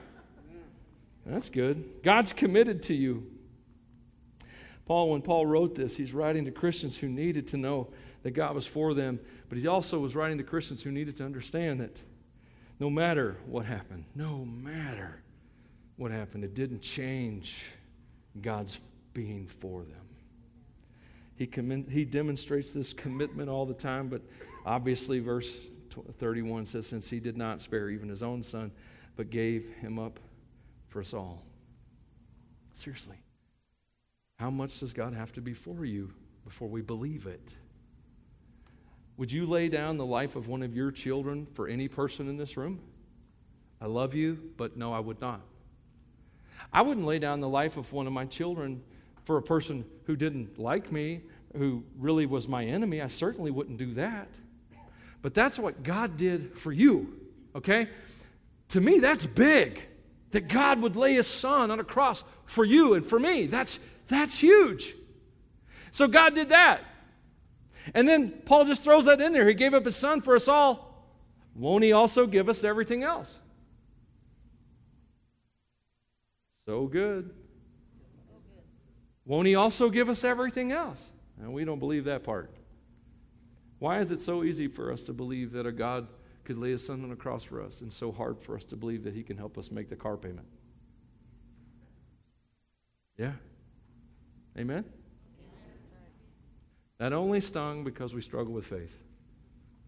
That's 1.26 1.50
good. 1.50 2.04
God's 2.04 2.34
committed 2.34 2.84
to 2.84 2.94
you. 2.94 3.33
Paul, 4.86 5.12
when 5.12 5.22
Paul 5.22 5.46
wrote 5.46 5.76
this, 5.76 5.96
he's 5.96 6.13
writing 6.13 6.46
to 6.46 6.52
Christians 6.52 6.98
who 6.98 7.08
needed 7.08 7.48
to 7.50 7.58
know 7.58 7.89
that 8.24 8.32
God 8.32 8.54
was 8.54 8.65
for 8.65 8.93
them, 8.93 9.19
but 9.50 9.58
he 9.58 9.67
also 9.67 10.00
was 10.00 10.15
writing 10.15 10.38
to 10.38 10.43
Christians 10.43 10.82
who 10.82 10.91
needed 10.91 11.15
to 11.17 11.26
understand 11.26 11.80
that 11.80 12.02
no 12.80 12.89
matter 12.89 13.38
what 13.46 13.65
happened, 13.65 14.04
no 14.15 14.43
matter 14.46 15.22
what 15.96 16.12
happened, 16.12 16.43
it 16.43 16.54
didn't 16.54 16.82
change 16.82 17.63
God's 18.41 18.80
being 19.13 19.48
for 19.48 19.84
them. 19.84 20.04
He, 21.36 21.50
he 21.89 22.06
demonstrates 22.06 22.72
this 22.72 22.93
commitment 22.93 23.50
all 23.50 23.65
the 23.65 23.74
time, 23.74 24.08
but 24.08 24.22
obviously, 24.65 25.19
verse 25.19 25.60
31 26.17 26.65
says, 26.65 26.88
Since 26.88 27.10
he 27.10 27.19
did 27.19 27.38
not 27.38 27.62
spare 27.62 27.89
even 27.89 28.10
his 28.10 28.24
own 28.24 28.43
son, 28.43 28.72
but 29.15 29.30
gave 29.30 29.74
him 29.80 30.00
up 30.00 30.19
for 30.89 31.00
us 31.00 31.13
all. 31.13 31.43
Seriously. 32.74 33.17
How 34.39 34.50
much 34.50 34.80
does 34.80 34.93
God 34.93 35.13
have 35.13 35.32
to 35.34 35.41
be 35.41 35.54
for 35.54 35.86
you 35.86 36.12
before 36.43 36.67
we 36.67 36.82
believe 36.82 37.28
it? 37.28 37.56
Would 39.17 39.32
you 39.32 39.46
lay 39.46 39.69
down 39.69 39.98
the 39.98 40.06
life 40.06 40.36
of 40.36 40.48
one 40.48 40.63
of 40.63 40.76
your 40.76 40.91
children 40.91 41.46
for 41.54 41.67
any 41.67 41.88
person 41.88 42.28
in 42.28 42.38
this 42.38 42.58
room? 42.58 42.82
I 43.80 43.86
love 43.86 44.15
you, 44.15 44.52
but 44.58 44.76
no, 44.76 44.91
I 44.91 45.00
would 45.00 45.22
not. 45.22 45.41
I 46.72 46.82
wouldn't 46.82 47.06
lay 47.06 47.19
down 47.19 47.41
the 47.41 47.50
life 47.50 47.78
of 47.78 47.91
one 47.93 48.08
of 48.08 48.13
my 48.13 48.26
children 48.26 48.82
for 49.26 49.38
a 49.38 49.41
person 49.41 49.86
who 50.06 50.15
didn't 50.15 50.58
like 50.58 50.91
me, 50.91 51.22
who 51.56 51.84
really 51.98 52.26
was 52.26 52.48
my 52.48 52.65
enemy. 52.65 53.02
I 53.02 53.08
certainly 53.08 53.52
wouldn't 53.52 53.78
do 53.78 53.93
that. 53.93 54.28
But 55.22 55.34
that's 55.34 55.60
what 55.60 55.84
God 55.84 56.17
did 56.17 56.58
for 56.58 56.72
you, 56.72 57.19
okay? 57.56 57.88
To 58.69 58.82
me, 58.82 59.00
that's 59.00 59.26
big 59.26 59.82
that 60.32 60.48
God 60.48 60.82
would 60.82 60.96
lay 60.96 61.13
his 61.13 61.28
son 61.28 61.69
on 61.69 61.80
a 61.80 61.84
cross 61.84 62.24
for 62.46 62.65
you 62.65 62.96
and 62.96 63.06
for 63.06 63.19
me. 63.19 63.46
That's, 63.46 63.80
that's 64.08 64.38
huge. 64.39 64.96
So 65.92 66.08
God 66.08 66.34
did 66.36 66.50
that. 66.50 66.82
And 67.94 68.08
then 68.08 68.32
Paul 68.46 68.66
just 68.66 68.84
throws 68.84 69.06
that 69.06 69.22
in 69.22 69.34
there. 69.34 69.48
He 69.48 69.54
gave 69.54 69.74
up 69.74 69.86
his 69.86 69.96
son 69.96 70.22
for 70.22 70.36
us 70.36 70.48
all. 70.48 71.08
Won't 71.56 71.84
he 71.84 71.92
also 71.92 72.26
give 72.26 72.50
us 72.50 72.63
everything 72.63 73.04
else? 73.04 73.39
So 76.66 76.88
good. 76.88 77.32
Won't 79.26 79.48
he 79.48 79.56
also 79.56 79.89
give 79.89 80.10
us 80.10 80.24
everything 80.24 80.72
else? 80.72 81.12
And 81.39 81.54
we 81.54 81.66
don't 81.66 81.80
believe 81.80 82.06
that 82.06 82.24
part. 82.24 82.52
Why 83.80 84.00
is 84.00 84.12
it 84.12 84.22
so 84.22 84.44
easy 84.44 84.68
for 84.68 84.92
us 84.92 85.04
to 85.04 85.13
believe 85.13 85.52
that 85.52 85.66
a 85.66 85.72
God 85.72 86.08
could 86.46 86.58
lay 86.58 86.72
his 86.72 86.86
son 86.86 87.04
on 87.04 87.10
the 87.10 87.16
cross 87.16 87.44
for 87.44 87.62
us 87.62 87.82
and 87.82 87.92
so 87.92 88.12
hard 88.12 88.42
for 88.42 88.56
us 88.56 88.63
to 88.66 88.76
believe 88.76 89.04
that 89.04 89.13
he 89.13 89.24
can 89.24 89.38
help 89.38 89.58
us 89.58 89.72
make 89.72 89.89
the 89.89 89.96
car 89.96 90.18
payment? 90.18 90.48
Yeah. 93.18 93.34
Amen? 94.58 94.86
That 97.00 97.13
only 97.13 97.42
stung 97.42 97.84
because 97.84 98.13
we 98.13 98.22
struggle 98.22 98.54
with 98.54 98.66
faith. 98.66 98.98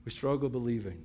We 0.03 0.11
struggle 0.11 0.49
believing. 0.49 1.03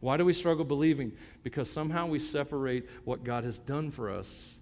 Why 0.00 0.16
do 0.16 0.24
we 0.24 0.32
struggle 0.32 0.64
believing? 0.64 1.12
Because 1.42 1.70
somehow 1.70 2.06
we 2.06 2.18
separate 2.18 2.88
what 3.04 3.24
God 3.24 3.44
has 3.44 3.58
done 3.58 3.90
for 3.90 4.10
us 4.10 4.54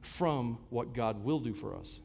from 0.00 0.58
what 0.70 0.94
God 0.94 1.22
will 1.24 1.38
do 1.38 1.54
for 1.54 1.76
us. 1.76 2.00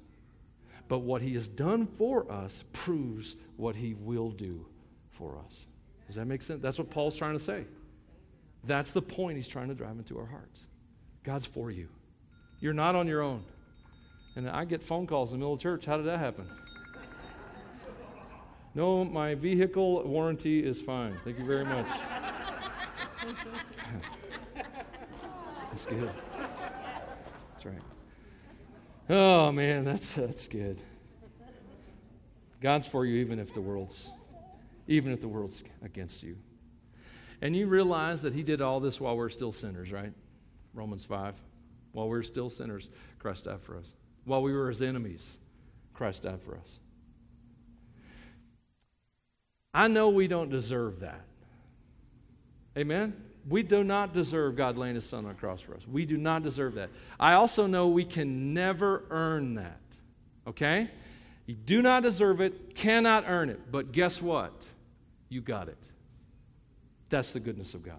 But 0.88 1.00
what 1.00 1.22
He 1.22 1.34
has 1.36 1.48
done 1.48 1.86
for 1.86 2.30
us 2.32 2.64
proves 2.74 3.36
what 3.56 3.76
He 3.76 3.94
will 3.94 4.32
do 4.32 4.66
for 5.12 5.38
us. 5.46 5.68
Does 6.08 6.16
that 6.16 6.26
make 6.26 6.42
sense? 6.42 6.62
That's 6.62 6.78
what 6.78 6.90
Paul's 6.90 7.16
trying 7.16 7.34
to 7.34 7.44
say. 7.44 7.66
That's 8.64 8.92
the 8.92 9.02
point 9.02 9.38
he's 9.38 9.48
trying 9.48 9.70
to 9.70 9.76
drive 9.76 9.98
into 9.98 10.18
our 10.18 10.26
hearts. 10.26 10.66
God's 11.24 11.46
for 11.46 11.72
you. 11.72 11.88
You're 12.60 12.74
not 12.74 12.96
on 12.96 13.08
your 13.08 13.22
own. 13.22 13.44
And 14.40 14.50
I 14.50 14.64
get 14.64 14.82
phone 14.82 15.06
calls 15.06 15.34
in 15.34 15.40
the 15.40 15.44
middle 15.44 15.56
of 15.56 15.60
church. 15.60 15.84
How 15.84 15.98
did 15.98 16.06
that 16.06 16.20
happen? 16.20 16.48
No, 18.74 19.04
my 19.04 19.36
vehicle 19.36 20.02
warranty 20.08 20.66
is 20.66 20.80
fine. 20.80 21.20
Thank 21.26 21.40
you 21.40 21.46
very 21.46 21.66
much. 21.66 21.86
that's 25.70 25.86
good. 25.86 26.10
That's 27.52 27.66
right. 27.66 27.82
Oh 29.10 29.52
man, 29.52 29.84
that's 29.84 30.14
that's 30.14 30.48
good. 30.48 30.82
God's 32.62 32.86
for 32.86 33.06
you 33.06 33.20
even 33.20 33.40
if 33.40 33.54
the 33.54 33.60
world's 33.60 34.10
even 34.88 35.12
if 35.12 35.20
the 35.20 35.28
world's 35.28 35.64
against 35.84 36.24
you. 36.24 36.38
And 37.42 37.58
you 37.58 37.68
realize 37.68 38.22
that 38.22 38.34
he 38.34 38.44
did 38.44 38.62
all 38.62 38.80
this 38.80 39.02
while 39.02 39.18
we're 39.18 39.32
still 39.32 39.52
sinners, 39.52 39.92
right? 39.92 40.14
Romans 40.74 41.04
5. 41.04 41.36
While 41.92 42.08
we're 42.08 42.24
still 42.24 42.50
sinners, 42.50 42.90
Christ 43.20 43.44
died 43.44 43.62
for 43.62 43.76
us. 43.76 43.96
While 44.30 44.44
we 44.44 44.54
were 44.54 44.70
his 44.70 44.84
enemies, 44.84 45.36
Christ 45.96 46.22
died 46.22 46.44
for 46.44 46.56
us. 46.56 46.78
I 49.74 49.88
know 49.88 50.10
we 50.10 50.28
don't 50.28 50.52
deserve 50.52 51.00
that. 51.00 51.26
Amen? 52.78 53.20
We 53.48 53.64
do 53.64 53.84
not 53.84 54.14
deserve 54.14 54.56
God 54.56 54.78
laying 54.78 54.94
his 54.94 55.10
son 55.10 55.26
on 55.26 55.30
the 55.30 55.34
cross 55.34 55.62
for 55.62 55.74
us. 55.74 55.82
We 55.88 56.06
do 56.06 56.16
not 56.16 56.44
deserve 56.44 56.76
that. 56.76 56.92
I 57.20 57.34
also 57.34 57.66
know 57.66 57.88
we 57.88 58.06
can 58.06 58.54
never 58.54 59.04
earn 59.10 59.56
that. 59.56 59.82
Okay? 60.46 60.92
You 61.48 61.56
do 61.56 61.82
not 61.82 62.04
deserve 62.04 62.40
it, 62.40 62.76
cannot 62.76 63.24
earn 63.28 63.50
it. 63.50 63.72
But 63.72 63.92
guess 63.92 64.22
what? 64.22 64.68
You 65.30 65.42
got 65.42 65.70
it. 65.70 65.90
That's 67.10 67.32
the 67.32 67.40
goodness 67.40 67.74
of 67.74 67.82
God. 67.82 67.96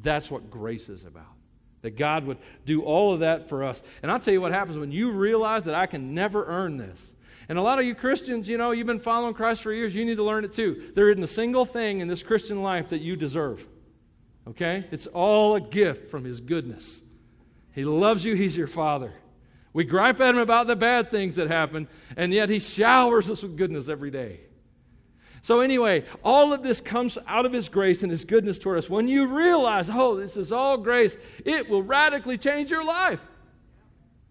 That's 0.00 0.30
what 0.30 0.50
grace 0.50 0.88
is 0.88 1.04
about. 1.04 1.35
That 1.82 1.96
God 1.96 2.24
would 2.24 2.38
do 2.64 2.82
all 2.82 3.12
of 3.12 3.20
that 3.20 3.48
for 3.48 3.62
us. 3.62 3.82
And 4.02 4.10
I'll 4.10 4.18
tell 4.18 4.34
you 4.34 4.40
what 4.40 4.52
happens 4.52 4.76
when 4.76 4.90
you 4.90 5.10
realize 5.10 5.64
that 5.64 5.74
I 5.74 5.86
can 5.86 6.14
never 6.14 6.44
earn 6.46 6.76
this. 6.76 7.12
And 7.48 7.58
a 7.58 7.62
lot 7.62 7.78
of 7.78 7.84
you 7.84 7.94
Christians, 7.94 8.48
you 8.48 8.58
know, 8.58 8.72
you've 8.72 8.86
been 8.86 8.98
following 8.98 9.34
Christ 9.34 9.62
for 9.62 9.72
years, 9.72 9.94
you 9.94 10.04
need 10.04 10.16
to 10.16 10.24
learn 10.24 10.44
it 10.44 10.52
too. 10.52 10.90
There 10.94 11.10
isn't 11.10 11.22
a 11.22 11.28
single 11.28 11.64
thing 11.64 12.00
in 12.00 12.08
this 12.08 12.22
Christian 12.22 12.62
life 12.62 12.88
that 12.88 13.00
you 13.00 13.14
deserve. 13.14 13.64
Okay? 14.48 14.84
It's 14.90 15.06
all 15.06 15.54
a 15.54 15.60
gift 15.60 16.10
from 16.10 16.24
His 16.24 16.40
goodness. 16.40 17.02
He 17.72 17.84
loves 17.84 18.24
you, 18.24 18.34
He's 18.34 18.56
your 18.56 18.66
Father. 18.66 19.12
We 19.72 19.84
gripe 19.84 20.20
at 20.20 20.34
Him 20.34 20.40
about 20.40 20.66
the 20.66 20.76
bad 20.76 21.10
things 21.10 21.36
that 21.36 21.48
happen, 21.48 21.88
and 22.16 22.32
yet 22.32 22.48
He 22.48 22.58
showers 22.58 23.30
us 23.30 23.42
with 23.42 23.56
goodness 23.56 23.88
every 23.88 24.10
day. 24.10 24.40
So, 25.46 25.60
anyway, 25.60 26.02
all 26.24 26.52
of 26.52 26.64
this 26.64 26.80
comes 26.80 27.18
out 27.28 27.46
of 27.46 27.52
His 27.52 27.68
grace 27.68 28.02
and 28.02 28.10
His 28.10 28.24
goodness 28.24 28.58
toward 28.58 28.78
us. 28.78 28.90
When 28.90 29.06
you 29.06 29.28
realize, 29.28 29.88
oh, 29.88 30.16
this 30.16 30.36
is 30.36 30.50
all 30.50 30.76
grace, 30.76 31.16
it 31.44 31.70
will 31.70 31.84
radically 31.84 32.36
change 32.36 32.68
your 32.68 32.84
life. 32.84 33.20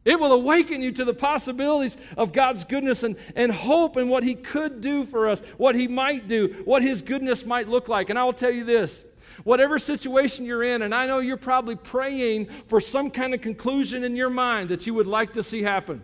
It 0.04 0.20
will 0.20 0.34
awaken 0.34 0.82
you 0.82 0.92
to 0.92 1.06
the 1.06 1.14
possibilities 1.14 1.96
of 2.18 2.34
God's 2.34 2.66
goodness 2.66 3.04
and, 3.04 3.16
and 3.34 3.50
hope 3.50 3.96
and 3.96 4.10
what 4.10 4.26
He 4.26 4.36
could 4.36 4.82
do 4.82 5.06
for 5.06 5.30
us, 5.30 5.40
what 5.56 5.74
He 5.74 5.88
might 5.88 6.28
do, 6.28 6.62
what 6.66 6.82
His 6.82 7.02
goodness 7.02 7.46
might 7.46 7.70
look 7.70 7.88
like. 7.88 8.10
And 8.10 8.20
I 8.20 8.26
will 8.26 8.34
tell 8.34 8.52
you 8.52 8.66
this 8.66 9.06
whatever 9.46 9.80
situation 9.80 10.44
you're 10.46 10.64
in, 10.64 10.82
and 10.82 10.94
I 10.94 11.08
know 11.08 11.20
you're 11.20 11.38
probably 11.38 11.78
praying 11.78 12.50
for 12.68 12.82
some 12.82 13.10
kind 13.10 13.34
of 13.34 13.40
conclusion 13.40 14.04
in 14.04 14.18
your 14.18 14.30
mind 14.30 14.68
that 14.68 14.86
you 14.86 14.94
would 14.94 15.08
like 15.08 15.32
to 15.32 15.44
see 15.44 15.64
happen. 15.64 16.04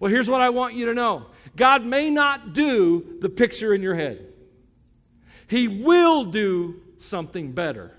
Well, 0.00 0.10
here's 0.10 0.28
what 0.28 0.40
I 0.40 0.50
want 0.50 0.74
you 0.74 0.86
to 0.86 0.94
know 0.94 1.26
God 1.54 1.86
may 1.86 2.10
not 2.10 2.54
do 2.54 3.18
the 3.20 3.28
picture 3.28 3.72
in 3.72 3.82
your 3.82 3.94
head. 3.94 4.24
He 5.48 5.66
will 5.66 6.24
do 6.24 6.80
something 6.98 7.52
better. 7.52 7.92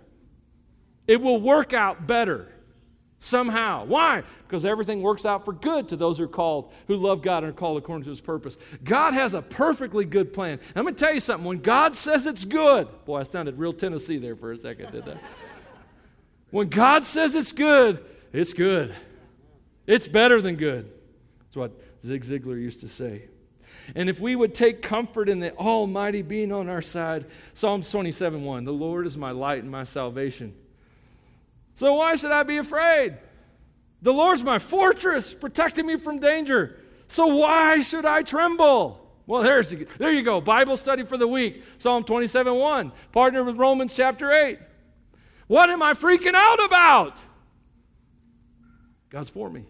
It 1.08 1.22
will 1.22 1.42
work 1.42 1.74
out 1.74 2.08
better 2.08 2.48
somehow. 3.20 3.86
Why? 3.86 4.24
Because 4.48 4.66
everything 4.66 5.02
works 5.02 5.26
out 5.26 5.46
for 5.46 5.54
good 5.54 5.90
to 5.90 5.96
those 5.96 6.18
who 6.18 6.26
are 6.26 6.28
called, 6.28 6.72
who 6.88 6.96
love 6.96 7.22
God 7.22 7.44
and 7.44 7.52
are 7.52 7.56
called 7.56 7.78
according 7.78 8.04
to 8.06 8.10
his 8.10 8.22
purpose. 8.22 8.58
God 8.84 9.14
has 9.14 9.34
a 9.34 9.42
perfectly 9.42 10.06
good 10.06 10.34
plan. 10.34 10.60
I'm 10.76 10.84
going 10.84 10.96
to 10.96 11.06
tell 11.06 11.14
you 11.14 11.20
something. 11.20 11.46
When 11.46 11.60
God 11.60 11.96
says 11.96 12.26
it's 12.26 12.46
good, 12.46 12.88
boy, 13.06 13.20
I 13.20 13.24
sounded 13.24 13.58
real 13.58 13.74
Tennessee 13.74 14.18
there 14.18 14.36
for 14.36 14.52
a 14.52 14.58
second, 14.58 14.92
did 14.92 15.06
that? 15.06 15.18
when 16.52 16.70
God 16.70 17.04
says 17.04 17.36
it's 17.36 17.52
good, 17.52 18.04
it's 18.32 18.54
good. 18.54 18.94
It's 19.86 20.08
better 20.08 20.42
than 20.42 20.56
good. 20.56 20.92
That's 21.40 21.58
what 21.58 21.72
Zig 22.02 22.24
Ziglar 22.24 22.62
used 22.62 22.82
to 22.82 22.88
say. 22.88 23.24
And 23.96 24.10
if 24.10 24.20
we 24.20 24.36
would 24.36 24.54
take 24.54 24.82
comfort 24.82 25.30
in 25.30 25.40
the 25.40 25.56
Almighty 25.56 26.22
being 26.22 26.52
on 26.52 26.70
our 26.70 26.82
side, 26.82 27.26
Psalms 27.54 27.90
27 27.92 28.44
1, 28.44 28.66
the 28.66 28.74
Lord 28.74 29.06
is 29.06 29.18
my 29.18 29.32
light 29.32 29.62
and 29.62 29.72
my 29.72 29.84
salvation. 29.84 30.56
So 31.76 31.94
why 31.94 32.16
should 32.16 32.32
I 32.32 32.44
be 32.44 32.58
afraid? 32.58 33.18
The 34.02 34.14
Lord's 34.14 34.44
my 34.44 34.60
fortress, 34.60 35.34
protecting 35.34 35.86
me 35.86 35.98
from 35.98 36.20
danger. 36.20 36.78
So 37.08 37.28
why 37.28 37.82
should 37.82 38.06
I 38.06 38.24
tremble? 38.24 39.06
Well, 39.26 39.44
there's, 39.44 39.70
there 39.98 40.12
you 40.12 40.24
go. 40.24 40.42
Bible 40.42 40.76
study 40.76 41.04
for 41.04 41.18
the 41.18 41.28
week. 41.28 41.64
Psalm 41.78 42.04
27 42.04 42.54
1. 42.54 42.92
Partner 43.12 43.44
with 43.44 43.58
Romans 43.58 43.96
chapter 43.96 44.32
8. 44.32 44.60
What 45.48 45.70
am 45.70 45.82
I 45.82 45.94
freaking 45.94 46.34
out 46.34 46.64
about? 46.66 47.22
God's 49.10 49.30
for 49.30 49.50
me. 49.50 49.66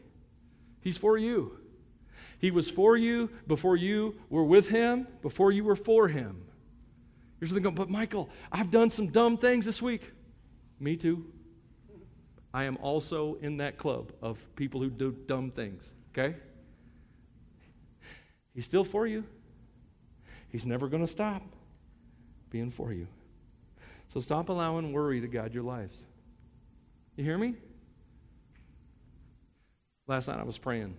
He's 0.81 0.97
for 0.97 1.17
you. 1.17 1.58
He 2.39 2.51
was 2.51 2.69
for 2.69 2.95
you 2.97 3.29
before 3.47 3.75
you 3.75 4.15
were 4.29 4.43
with 4.43 4.69
him, 4.69 5.07
before 5.21 5.51
you 5.51 5.63
were 5.63 5.75
for 5.75 6.07
him. 6.07 6.45
You're 7.39 7.49
thinking, 7.49 7.75
but 7.75 7.89
Michael, 7.89 8.29
I've 8.51 8.71
done 8.71 8.89
some 8.89 9.07
dumb 9.07 9.37
things 9.37 9.65
this 9.65 9.81
week. 9.81 10.11
Me 10.79 10.95
too. 10.95 11.25
I 12.53 12.63
am 12.63 12.77
also 12.81 13.35
in 13.41 13.57
that 13.57 13.77
club 13.77 14.11
of 14.21 14.37
people 14.55 14.81
who 14.81 14.89
do 14.89 15.15
dumb 15.27 15.51
things, 15.51 15.91
okay? 16.11 16.35
He's 18.53 18.65
still 18.65 18.83
for 18.83 19.05
you. 19.05 19.23
He's 20.49 20.65
never 20.65 20.87
going 20.87 21.03
to 21.03 21.11
stop 21.11 21.43
being 22.49 22.71
for 22.71 22.91
you. 22.91 23.07
So 24.07 24.19
stop 24.19 24.49
allowing 24.49 24.91
worry 24.91 25.21
to 25.21 25.27
guide 25.27 25.53
your 25.53 25.63
lives. 25.63 25.95
You 27.15 27.23
hear 27.23 27.37
me? 27.37 27.55
Last 30.07 30.27
night 30.27 30.39
I 30.39 30.43
was 30.43 30.57
praying. 30.57 30.97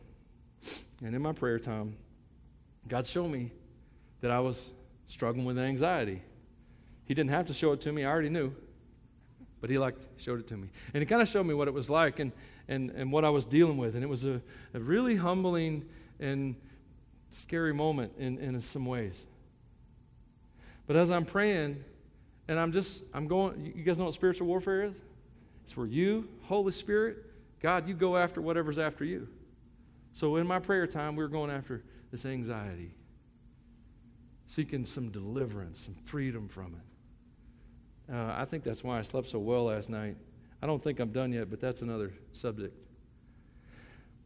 And 1.02 1.14
in 1.14 1.22
my 1.22 1.32
prayer 1.32 1.58
time, 1.58 1.96
God 2.88 3.06
showed 3.06 3.28
me 3.28 3.52
that 4.20 4.30
I 4.30 4.40
was 4.40 4.70
struggling 5.06 5.44
with 5.44 5.58
anxiety. 5.58 6.22
He 7.04 7.14
didn't 7.14 7.30
have 7.30 7.46
to 7.46 7.54
show 7.54 7.72
it 7.72 7.80
to 7.82 7.92
me, 7.92 8.04
I 8.04 8.10
already 8.10 8.28
knew. 8.28 8.54
But 9.60 9.70
he 9.70 9.78
like 9.78 9.96
showed 10.16 10.40
it 10.40 10.46
to 10.48 10.56
me. 10.56 10.68
And 10.94 11.02
he 11.02 11.06
kind 11.06 11.20
of 11.20 11.28
showed 11.28 11.44
me 11.44 11.54
what 11.54 11.68
it 11.68 11.74
was 11.74 11.90
like 11.90 12.18
and, 12.18 12.32
and, 12.68 12.90
and 12.90 13.12
what 13.12 13.24
I 13.24 13.30
was 13.30 13.44
dealing 13.44 13.76
with. 13.76 13.94
And 13.94 14.02
it 14.02 14.08
was 14.08 14.24
a, 14.24 14.40
a 14.72 14.80
really 14.80 15.16
humbling 15.16 15.86
and 16.18 16.54
scary 17.30 17.74
moment 17.74 18.12
in, 18.18 18.38
in 18.38 18.60
some 18.60 18.86
ways. 18.86 19.26
But 20.86 20.96
as 20.96 21.10
I'm 21.10 21.24
praying, 21.24 21.84
and 22.48 22.58
I'm 22.58 22.72
just, 22.72 23.02
I'm 23.14 23.28
going, 23.28 23.72
you 23.76 23.84
guys 23.84 23.98
know 23.98 24.06
what 24.06 24.14
spiritual 24.14 24.46
warfare 24.46 24.82
is? 24.82 25.00
It's 25.62 25.76
where 25.76 25.86
you, 25.86 26.28
Holy 26.42 26.72
Spirit, 26.72 27.18
God, 27.60 27.86
you 27.86 27.94
go 27.94 28.16
after 28.16 28.40
whatever's 28.40 28.78
after 28.78 29.04
you. 29.04 29.28
So 30.20 30.36
in 30.36 30.46
my 30.46 30.58
prayer 30.58 30.86
time, 30.86 31.16
we 31.16 31.24
were 31.24 31.30
going 31.30 31.50
after 31.50 31.82
this 32.10 32.26
anxiety, 32.26 32.90
seeking 34.48 34.84
some 34.84 35.08
deliverance, 35.08 35.80
some 35.80 35.94
freedom 35.94 36.46
from 36.46 36.74
it. 36.74 38.14
Uh, 38.14 38.34
I 38.36 38.44
think 38.44 38.62
that's 38.62 38.84
why 38.84 38.98
I 38.98 39.00
slept 39.00 39.30
so 39.30 39.38
well 39.38 39.64
last 39.64 39.88
night. 39.88 40.18
I 40.60 40.66
don't 40.66 40.84
think 40.84 41.00
I'm 41.00 41.10
done 41.10 41.32
yet, 41.32 41.48
but 41.48 41.58
that's 41.58 41.80
another 41.80 42.12
subject. 42.34 42.76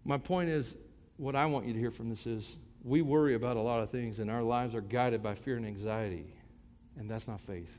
My 0.04 0.18
point 0.18 0.48
is, 0.48 0.74
what 1.16 1.36
I 1.36 1.46
want 1.46 1.64
you 1.64 1.72
to 1.74 1.78
hear 1.78 1.92
from 1.92 2.10
this 2.10 2.26
is 2.26 2.56
we 2.82 3.00
worry 3.00 3.34
about 3.34 3.56
a 3.56 3.62
lot 3.62 3.80
of 3.80 3.88
things, 3.92 4.18
and 4.18 4.28
our 4.28 4.42
lives 4.42 4.74
are 4.74 4.80
guided 4.80 5.22
by 5.22 5.36
fear 5.36 5.56
and 5.56 5.64
anxiety, 5.64 6.26
and 6.98 7.08
that's 7.08 7.28
not 7.28 7.40
faith. 7.40 7.70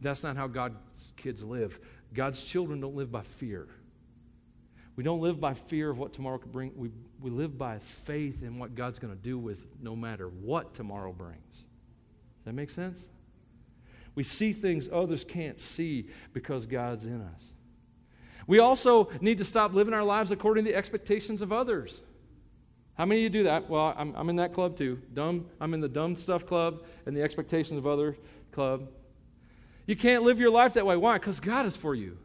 That's 0.00 0.22
not 0.22 0.36
how 0.36 0.46
God's 0.46 1.12
kids 1.16 1.42
live. 1.42 1.80
God's 2.14 2.44
children 2.44 2.78
don't 2.80 2.94
live 2.94 3.10
by 3.10 3.22
fear. 3.22 3.66
We 4.98 5.04
don't 5.04 5.20
live 5.20 5.38
by 5.38 5.54
fear 5.54 5.90
of 5.90 5.98
what 5.98 6.12
tomorrow 6.12 6.38
could 6.38 6.50
bring. 6.50 6.72
We, 6.74 6.90
we 7.20 7.30
live 7.30 7.56
by 7.56 7.78
faith 7.78 8.42
in 8.42 8.58
what 8.58 8.74
God's 8.74 8.98
going 8.98 9.14
to 9.14 9.22
do 9.22 9.38
with 9.38 9.64
no 9.80 9.94
matter 9.94 10.26
what 10.26 10.74
tomorrow 10.74 11.12
brings. 11.12 11.52
Does 11.52 12.46
that 12.46 12.54
make 12.54 12.68
sense? 12.68 13.06
We 14.16 14.24
see 14.24 14.52
things 14.52 14.88
others 14.92 15.22
can't 15.22 15.60
see 15.60 16.08
because 16.32 16.66
God's 16.66 17.04
in 17.04 17.22
us. 17.22 17.52
We 18.48 18.58
also 18.58 19.08
need 19.20 19.38
to 19.38 19.44
stop 19.44 19.72
living 19.72 19.94
our 19.94 20.02
lives 20.02 20.32
according 20.32 20.64
to 20.64 20.72
the 20.72 20.76
expectations 20.76 21.42
of 21.42 21.52
others. 21.52 22.02
How 22.94 23.04
many 23.04 23.20
of 23.20 23.22
you 23.22 23.30
do 23.30 23.42
that? 23.44 23.70
Well, 23.70 23.94
I'm, 23.96 24.12
I'm 24.16 24.28
in 24.30 24.34
that 24.36 24.52
club 24.52 24.74
too. 24.74 25.00
Dumb, 25.14 25.46
I'm 25.60 25.74
in 25.74 25.80
the 25.80 25.88
dumb 25.88 26.16
stuff 26.16 26.44
club 26.44 26.82
and 27.06 27.16
the 27.16 27.22
expectations 27.22 27.78
of 27.78 27.86
other 27.86 28.16
club. 28.50 28.88
You 29.86 29.94
can't 29.94 30.24
live 30.24 30.40
your 30.40 30.50
life 30.50 30.74
that 30.74 30.84
way. 30.84 30.96
Why? 30.96 31.18
Because 31.18 31.38
God 31.38 31.66
is 31.66 31.76
for 31.76 31.94
you. 31.94 32.18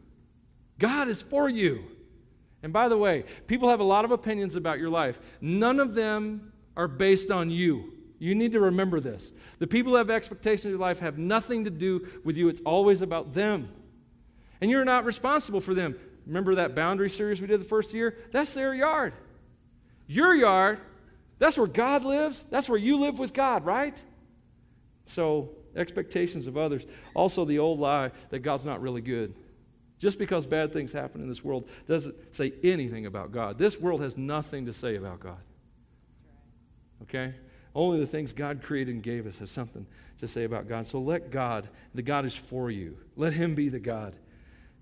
God 0.80 1.06
is 1.06 1.22
for 1.22 1.48
you. 1.48 1.84
And 2.64 2.72
by 2.72 2.88
the 2.88 2.96
way, 2.96 3.24
people 3.46 3.68
have 3.68 3.80
a 3.80 3.84
lot 3.84 4.06
of 4.06 4.10
opinions 4.10 4.56
about 4.56 4.78
your 4.78 4.88
life. 4.88 5.20
None 5.42 5.78
of 5.78 5.94
them 5.94 6.50
are 6.78 6.88
based 6.88 7.30
on 7.30 7.50
you. 7.50 7.92
You 8.18 8.34
need 8.34 8.52
to 8.52 8.60
remember 8.60 9.00
this. 9.00 9.32
The 9.58 9.66
people 9.66 9.92
who 9.92 9.98
have 9.98 10.08
expectations 10.08 10.64
of 10.64 10.70
your 10.70 10.80
life 10.80 11.00
have 11.00 11.18
nothing 11.18 11.64
to 11.64 11.70
do 11.70 12.08
with 12.24 12.38
you, 12.38 12.48
it's 12.48 12.62
always 12.62 13.02
about 13.02 13.34
them. 13.34 13.68
And 14.62 14.70
you're 14.70 14.86
not 14.86 15.04
responsible 15.04 15.60
for 15.60 15.74
them. 15.74 15.94
Remember 16.26 16.54
that 16.54 16.74
boundary 16.74 17.10
series 17.10 17.38
we 17.38 17.46
did 17.46 17.60
the 17.60 17.66
first 17.66 17.92
year? 17.92 18.16
That's 18.32 18.54
their 18.54 18.74
yard. 18.74 19.12
Your 20.06 20.34
yard, 20.34 20.80
that's 21.38 21.58
where 21.58 21.66
God 21.66 22.06
lives. 22.06 22.46
That's 22.50 22.66
where 22.66 22.78
you 22.78 22.96
live 22.96 23.18
with 23.18 23.34
God, 23.34 23.66
right? 23.66 24.02
So, 25.04 25.50
expectations 25.76 26.46
of 26.46 26.56
others. 26.56 26.86
Also, 27.12 27.44
the 27.44 27.58
old 27.58 27.78
lie 27.78 28.10
that 28.30 28.38
God's 28.38 28.64
not 28.64 28.80
really 28.80 29.02
good. 29.02 29.34
Just 29.98 30.18
because 30.18 30.44
bad 30.44 30.72
things 30.72 30.92
happen 30.92 31.20
in 31.20 31.28
this 31.28 31.44
world 31.44 31.68
doesn't 31.86 32.14
say 32.34 32.52
anything 32.62 33.06
about 33.06 33.32
God. 33.32 33.58
This 33.58 33.80
world 33.80 34.00
has 34.00 34.16
nothing 34.16 34.66
to 34.66 34.72
say 34.72 34.96
about 34.96 35.20
God. 35.20 35.40
Okay? 37.02 37.34
Only 37.74 38.00
the 38.00 38.06
things 38.06 38.32
God 38.32 38.62
created 38.62 38.94
and 38.94 39.02
gave 39.02 39.26
us 39.26 39.38
have 39.38 39.50
something 39.50 39.86
to 40.18 40.28
say 40.28 40.44
about 40.44 40.68
God. 40.68 40.86
So 40.86 41.00
let 41.00 41.30
God, 41.30 41.68
the 41.94 42.02
God 42.02 42.24
is 42.24 42.34
for 42.34 42.70
you, 42.70 42.96
let 43.16 43.32
Him 43.32 43.54
be 43.54 43.68
the 43.68 43.80
God 43.80 44.16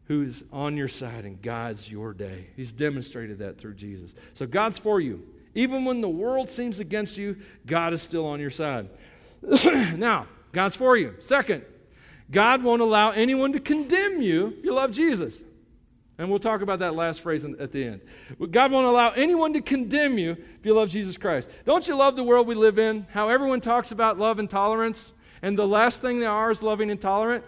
who 0.07 0.23
is 0.23 0.45
on 0.53 0.77
your 0.77 0.89
side 0.89 1.25
and 1.25 1.41
guides 1.41 1.91
your 1.91 2.13
day. 2.13 2.49
He's 2.57 2.73
demonstrated 2.73 3.39
that 3.39 3.59
through 3.59 3.75
Jesus. 3.75 4.15
So 4.35 4.47
God's 4.47 4.79
for 4.79 5.01
you. 5.01 5.23
Even 5.55 5.85
when 5.85 6.01
the 6.01 6.09
world 6.09 6.51
seems 6.51 6.81
against 6.81 7.17
you, 7.17 7.37
God 7.67 7.93
is 7.93 8.03
still 8.03 8.27
on 8.27 8.41
your 8.41 8.51
side. 8.51 8.89
now, 9.97 10.27
God's 10.51 10.75
for 10.75 10.97
you. 10.97 11.15
Second, 11.21 11.65
God 12.33 12.65
won't 12.65 12.83
allow 12.83 13.11
anyone 13.11 13.53
to 13.53 13.61
condemn 13.61 14.21
you 14.21 14.55
if 14.59 14.65
you 14.65 14.75
love 14.75 14.91
Jesus. 14.91 15.41
And 16.19 16.29
we'll 16.29 16.39
talk 16.39 16.63
about 16.63 16.81
that 16.81 16.95
last 16.95 17.21
phrase 17.21 17.45
at 17.45 17.73
the 17.73 17.85
end. 17.85 18.01
God 18.51 18.73
won't 18.73 18.87
allow 18.87 19.11
anyone 19.11 19.53
to 19.53 19.61
condemn 19.61 20.19
you 20.19 20.33
if 20.33 20.65
you 20.65 20.75
love 20.75 20.89
Jesus 20.89 21.17
Christ. 21.17 21.51
Don't 21.65 21.87
you 21.87 21.95
love 21.95 22.17
the 22.17 22.23
world 22.23 22.47
we 22.47 22.55
live 22.55 22.79
in? 22.79 23.07
How 23.11 23.29
everyone 23.29 23.61
talks 23.61 23.93
about 23.93 24.19
love 24.19 24.39
and 24.39 24.49
tolerance, 24.49 25.13
and 25.43 25.59
the 25.59 25.67
last 25.67 26.01
thing 26.01 26.21
they 26.21 26.27
are 26.27 26.51
is 26.51 26.63
loving 26.63 26.91
and 26.91 27.01
tolerant? 27.01 27.45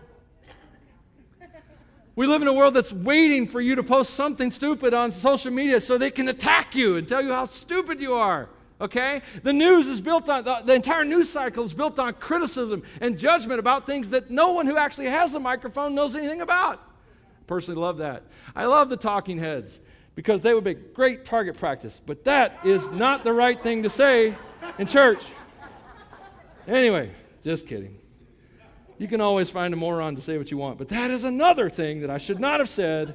We 2.16 2.26
live 2.26 2.42
in 2.42 2.48
a 2.48 2.54
world 2.54 2.74
that's 2.74 2.92
waiting 2.92 3.48
for 3.48 3.60
you 3.60 3.74
to 3.74 3.82
post 3.82 4.14
something 4.14 4.50
stupid 4.50 4.94
on 4.94 5.10
social 5.10 5.50
media 5.50 5.80
so 5.80 5.98
they 5.98 6.10
can 6.10 6.28
attack 6.28 6.74
you 6.74 6.96
and 6.96 7.08
tell 7.08 7.22
you 7.22 7.32
how 7.32 7.44
stupid 7.44 8.00
you 8.00 8.14
are. 8.14 8.48
Okay? 8.80 9.22
The 9.42 9.52
news 9.52 9.86
is 9.86 10.00
built 10.00 10.28
on, 10.28 10.44
the, 10.44 10.62
the, 10.64 10.74
entire 10.74 11.04
news 11.04 11.30
cycle 11.30 11.64
is 11.64 11.72
built 11.72 11.98
on 11.98 12.14
criticism 12.14 12.82
and 13.00 13.16
judgment 13.16 13.60
about 13.60 13.86
things 13.86 14.08
that 14.10 14.30
no 14.30 14.52
one 14.52 14.66
who 14.66 14.76
actually 14.76 15.06
has 15.06 15.32
the 15.32 15.40
microphone 15.40 15.94
knows 15.94 16.16
anything 16.16 16.40
about. 16.40 16.80
Personally 17.46 17.80
love 17.80 17.98
that. 17.98 18.24
I 18.56 18.66
love 18.66 18.88
the 18.88 18.96
talking 18.96 19.38
heads 19.38 19.80
because 20.14 20.40
they 20.40 20.54
would 20.54 20.64
be 20.64 20.74
great 20.74 21.24
target 21.24 21.56
practice, 21.56 22.00
but 22.04 22.24
that 22.24 22.58
is 22.64 22.90
not 22.90 23.24
the 23.24 23.32
right 23.32 23.60
thing 23.62 23.82
to 23.82 23.90
say 23.90 24.34
in 24.78 24.86
church. 24.86 25.24
Anyway, 26.66 27.10
just 27.42 27.66
kidding. 27.66 27.98
You 28.98 29.08
can 29.08 29.20
always 29.20 29.50
find 29.50 29.74
a 29.74 29.76
moron 29.76 30.14
to 30.14 30.20
say 30.20 30.38
what 30.38 30.50
you 30.50 30.56
want, 30.56 30.78
but 30.78 30.88
that 30.88 31.10
is 31.10 31.24
another 31.24 31.68
thing 31.68 32.00
that 32.00 32.10
I 32.10 32.18
should 32.18 32.40
not 32.40 32.60
have 32.60 32.70
said 32.70 33.14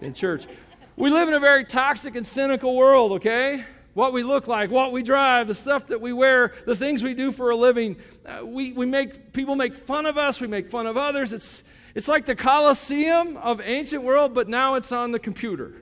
in 0.00 0.12
church. 0.12 0.46
We 0.94 1.10
live 1.10 1.28
in 1.28 1.34
a 1.34 1.40
very 1.40 1.64
toxic 1.64 2.16
and 2.16 2.26
cynical 2.26 2.74
world, 2.74 3.12
okay? 3.12 3.64
What 3.96 4.12
we 4.12 4.22
look 4.22 4.46
like, 4.46 4.70
what 4.70 4.92
we 4.92 5.02
drive, 5.02 5.46
the 5.46 5.54
stuff 5.54 5.86
that 5.86 6.02
we 6.02 6.12
wear, 6.12 6.52
the 6.66 6.76
things 6.76 7.02
we 7.02 7.14
do 7.14 7.32
for 7.32 7.48
a 7.48 7.56
living. 7.56 7.96
Uh, 8.26 8.44
we, 8.44 8.72
we 8.72 8.84
make 8.84 9.32
people 9.32 9.56
make 9.56 9.74
fun 9.74 10.04
of 10.04 10.18
us, 10.18 10.38
we 10.38 10.46
make 10.46 10.70
fun 10.70 10.86
of 10.86 10.98
others. 10.98 11.32
It's, 11.32 11.64
it's 11.94 12.06
like 12.06 12.26
the 12.26 12.34
Colosseum 12.34 13.38
of 13.38 13.62
ancient 13.62 14.02
world, 14.02 14.34
but 14.34 14.50
now 14.50 14.74
it's 14.74 14.92
on 14.92 15.12
the 15.12 15.18
computer. 15.18 15.76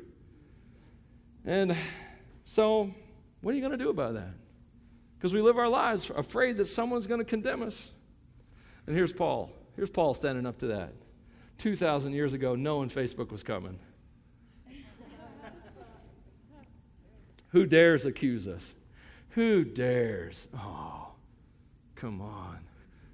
And 1.45 1.77
so, 2.45 2.89
what 3.41 3.51
are 3.51 3.57
you 3.57 3.61
going 3.61 3.77
to 3.77 3.85
do 3.85 3.91
about 3.91 4.15
that? 4.15 4.35
Because 5.19 5.35
we 5.35 5.43
live 5.43 5.59
our 5.59 5.69
lives 5.69 6.09
afraid 6.15 6.57
that 6.59 6.67
someone's 6.67 7.09
going 7.09 7.19
to 7.19 7.25
condemn 7.25 7.65
us. 7.65 7.91
And 8.87 8.95
here's 8.95 9.13
Paul. 9.13 9.51
Here's 9.75 9.91
Paul 9.91 10.15
standing 10.15 10.47
up 10.47 10.59
to 10.59 10.69
that. 10.69 10.93
2,000 11.59 12.13
years 12.13 12.33
ago, 12.33 12.55
knowing 12.55 12.91
Facebook 12.91 13.33
was 13.33 13.43
coming. 13.43 13.77
Who 17.55 17.67
dares 17.67 18.05
accuse 18.05 18.49
us? 18.49 18.75
Who 19.31 19.63
dares? 19.65 20.49
Oh, 20.57 21.15
come 21.95 22.21
on. 22.21 22.59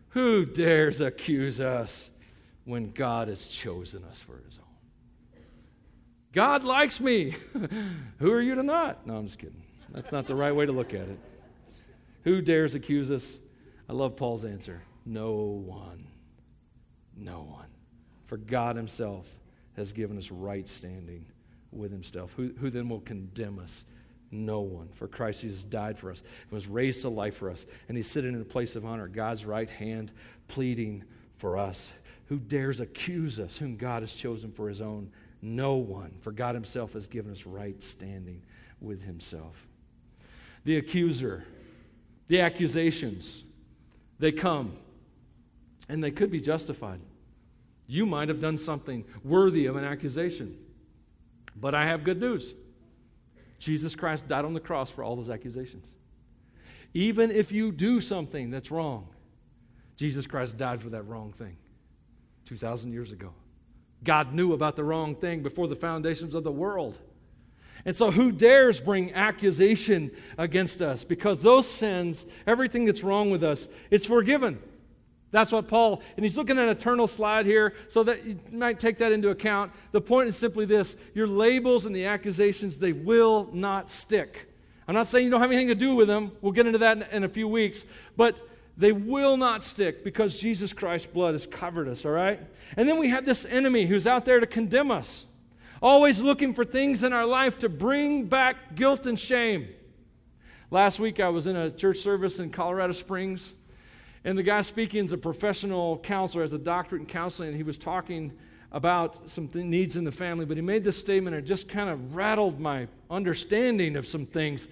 Who 0.08 0.46
dares 0.46 1.02
accuse 1.02 1.60
us 1.60 2.10
when 2.64 2.92
God 2.92 3.28
has 3.28 3.46
chosen 3.48 4.02
us 4.04 4.22
for 4.22 4.40
his 4.46 4.58
own? 4.58 5.44
God 6.32 6.64
likes 6.64 7.00
me. 7.00 7.34
Who 8.18 8.32
are 8.32 8.40
you 8.40 8.54
to 8.54 8.62
not? 8.62 9.06
No, 9.06 9.16
I'm 9.16 9.26
just 9.26 9.38
kidding. 9.38 9.62
That's 9.90 10.10
not 10.10 10.26
the 10.26 10.34
right 10.34 10.56
way 10.56 10.64
to 10.64 10.72
look 10.72 10.94
at 10.94 11.06
it. 11.06 11.18
Who 12.24 12.40
dares 12.40 12.74
accuse 12.74 13.10
us? 13.10 13.38
I 13.90 13.92
love 13.92 14.16
Paul's 14.16 14.46
answer. 14.46 14.80
No 15.04 15.32
one. 15.32 16.06
No 17.14 17.42
one. 17.42 17.68
For 18.24 18.38
God 18.38 18.76
Himself 18.76 19.26
has 19.76 19.92
given 19.92 20.16
us 20.16 20.30
right 20.30 20.66
standing 20.66 21.26
with 21.70 21.92
Himself. 21.92 22.32
Who, 22.38 22.54
who 22.58 22.70
then 22.70 22.88
will 22.88 23.00
condemn 23.00 23.58
us? 23.58 23.84
No 24.30 24.60
one. 24.60 24.88
For 24.94 25.08
Christ 25.08 25.42
Jesus 25.42 25.64
died 25.64 25.98
for 25.98 26.10
us 26.10 26.22
and 26.44 26.52
was 26.52 26.68
raised 26.68 27.02
to 27.02 27.08
life 27.08 27.36
for 27.36 27.50
us. 27.50 27.66
And 27.88 27.96
He's 27.96 28.06
sitting 28.06 28.34
in 28.34 28.40
a 28.40 28.44
place 28.44 28.76
of 28.76 28.84
honor, 28.84 29.08
God's 29.08 29.44
right 29.44 29.68
hand, 29.68 30.12
pleading 30.48 31.04
for 31.38 31.58
us. 31.58 31.92
Who 32.26 32.38
dares 32.38 32.78
accuse 32.80 33.40
us, 33.40 33.58
whom 33.58 33.76
God 33.76 34.02
has 34.02 34.14
chosen 34.14 34.52
for 34.52 34.68
His 34.68 34.80
own? 34.80 35.10
No 35.42 35.74
one. 35.74 36.12
For 36.20 36.30
God 36.30 36.54
Himself 36.54 36.92
has 36.92 37.08
given 37.08 37.32
us 37.32 37.44
right 37.44 37.82
standing 37.82 38.42
with 38.80 39.02
Himself. 39.02 39.66
The 40.64 40.76
accuser, 40.76 41.44
the 42.28 42.40
accusations, 42.40 43.44
they 44.20 44.30
come 44.30 44.72
and 45.88 46.04
they 46.04 46.12
could 46.12 46.30
be 46.30 46.40
justified. 46.40 47.00
You 47.88 48.06
might 48.06 48.28
have 48.28 48.38
done 48.38 48.56
something 48.56 49.04
worthy 49.24 49.66
of 49.66 49.74
an 49.74 49.84
accusation. 49.84 50.56
But 51.56 51.74
I 51.74 51.86
have 51.86 52.04
good 52.04 52.20
news 52.20 52.54
Jesus 53.60 53.94
Christ 53.94 54.26
died 54.26 54.44
on 54.44 54.54
the 54.54 54.60
cross 54.60 54.90
for 54.90 55.04
all 55.04 55.14
those 55.14 55.30
accusations. 55.30 55.90
Even 56.94 57.30
if 57.30 57.52
you 57.52 57.70
do 57.70 58.00
something 58.00 58.50
that's 58.50 58.70
wrong, 58.70 59.06
Jesus 59.96 60.26
Christ 60.26 60.56
died 60.56 60.82
for 60.82 60.90
that 60.90 61.02
wrong 61.04 61.30
thing 61.32 61.56
2,000 62.46 62.90
years 62.90 63.12
ago. 63.12 63.32
God 64.02 64.32
knew 64.34 64.54
about 64.54 64.74
the 64.76 64.82
wrong 64.82 65.14
thing 65.14 65.42
before 65.42 65.68
the 65.68 65.76
foundations 65.76 66.34
of 66.34 66.42
the 66.42 66.50
world. 66.50 66.98
And 67.84 67.94
so, 67.94 68.10
who 68.10 68.32
dares 68.32 68.80
bring 68.80 69.12
accusation 69.12 70.10
against 70.36 70.82
us? 70.82 71.04
Because 71.04 71.42
those 71.42 71.68
sins, 71.68 72.26
everything 72.46 72.86
that's 72.86 73.02
wrong 73.02 73.30
with 73.30 73.42
us, 73.42 73.68
is 73.90 74.04
forgiven. 74.04 74.60
That's 75.32 75.52
what 75.52 75.68
Paul, 75.68 76.02
and 76.16 76.24
he's 76.24 76.36
looking 76.36 76.58
at 76.58 76.64
an 76.64 76.70
eternal 76.70 77.06
slide 77.06 77.46
here, 77.46 77.74
so 77.88 78.02
that 78.02 78.24
you 78.24 78.38
might 78.52 78.80
take 78.80 78.98
that 78.98 79.12
into 79.12 79.28
account. 79.28 79.72
The 79.92 80.00
point 80.00 80.28
is 80.28 80.36
simply 80.36 80.64
this 80.64 80.96
your 81.14 81.28
labels 81.28 81.86
and 81.86 81.94
the 81.94 82.06
accusations, 82.06 82.78
they 82.78 82.92
will 82.92 83.48
not 83.52 83.88
stick. 83.88 84.48
I'm 84.88 84.94
not 84.94 85.06
saying 85.06 85.24
you 85.24 85.30
don't 85.30 85.40
have 85.40 85.52
anything 85.52 85.68
to 85.68 85.76
do 85.76 85.94
with 85.94 86.08
them. 86.08 86.32
We'll 86.40 86.52
get 86.52 86.66
into 86.66 86.78
that 86.78 86.96
in, 86.96 87.02
in 87.12 87.24
a 87.24 87.28
few 87.28 87.46
weeks. 87.46 87.86
But 88.16 88.40
they 88.76 88.90
will 88.90 89.36
not 89.36 89.62
stick 89.62 90.02
because 90.02 90.40
Jesus 90.40 90.72
Christ's 90.72 91.06
blood 91.06 91.34
has 91.34 91.46
covered 91.46 91.86
us, 91.86 92.04
all 92.04 92.10
right? 92.10 92.40
And 92.76 92.88
then 92.88 92.98
we 92.98 93.08
have 93.08 93.24
this 93.24 93.44
enemy 93.44 93.86
who's 93.86 94.06
out 94.06 94.24
there 94.24 94.40
to 94.40 94.46
condemn 94.46 94.90
us, 94.90 95.26
always 95.80 96.20
looking 96.20 96.54
for 96.54 96.64
things 96.64 97.04
in 97.04 97.12
our 97.12 97.26
life 97.26 97.58
to 97.60 97.68
bring 97.68 98.24
back 98.24 98.74
guilt 98.74 99.06
and 99.06 99.20
shame. 99.20 99.68
Last 100.72 100.98
week 100.98 101.20
I 101.20 101.28
was 101.28 101.46
in 101.46 101.54
a 101.54 101.70
church 101.70 101.98
service 101.98 102.40
in 102.40 102.50
Colorado 102.50 102.92
Springs 102.92 103.54
and 104.24 104.36
the 104.36 104.42
guy 104.42 104.60
speaking 104.60 105.04
is 105.04 105.12
a 105.12 105.18
professional 105.18 105.98
counselor, 105.98 106.42
has 106.42 106.52
a 106.52 106.58
doctorate 106.58 107.00
in 107.00 107.06
counseling, 107.06 107.48
and 107.48 107.56
he 107.56 107.62
was 107.62 107.78
talking 107.78 108.32
about 108.72 109.28
some 109.28 109.48
th- 109.48 109.64
needs 109.64 109.96
in 109.96 110.04
the 110.04 110.12
family, 110.12 110.44
but 110.44 110.56
he 110.56 110.62
made 110.62 110.84
this 110.84 110.98
statement 110.98 111.34
and 111.34 111.44
it 111.44 111.48
just 111.48 111.68
kind 111.68 111.90
of 111.90 112.14
rattled 112.14 112.60
my 112.60 112.86
understanding 113.10 113.96
of 113.96 114.06
some 114.06 114.26
things. 114.26 114.68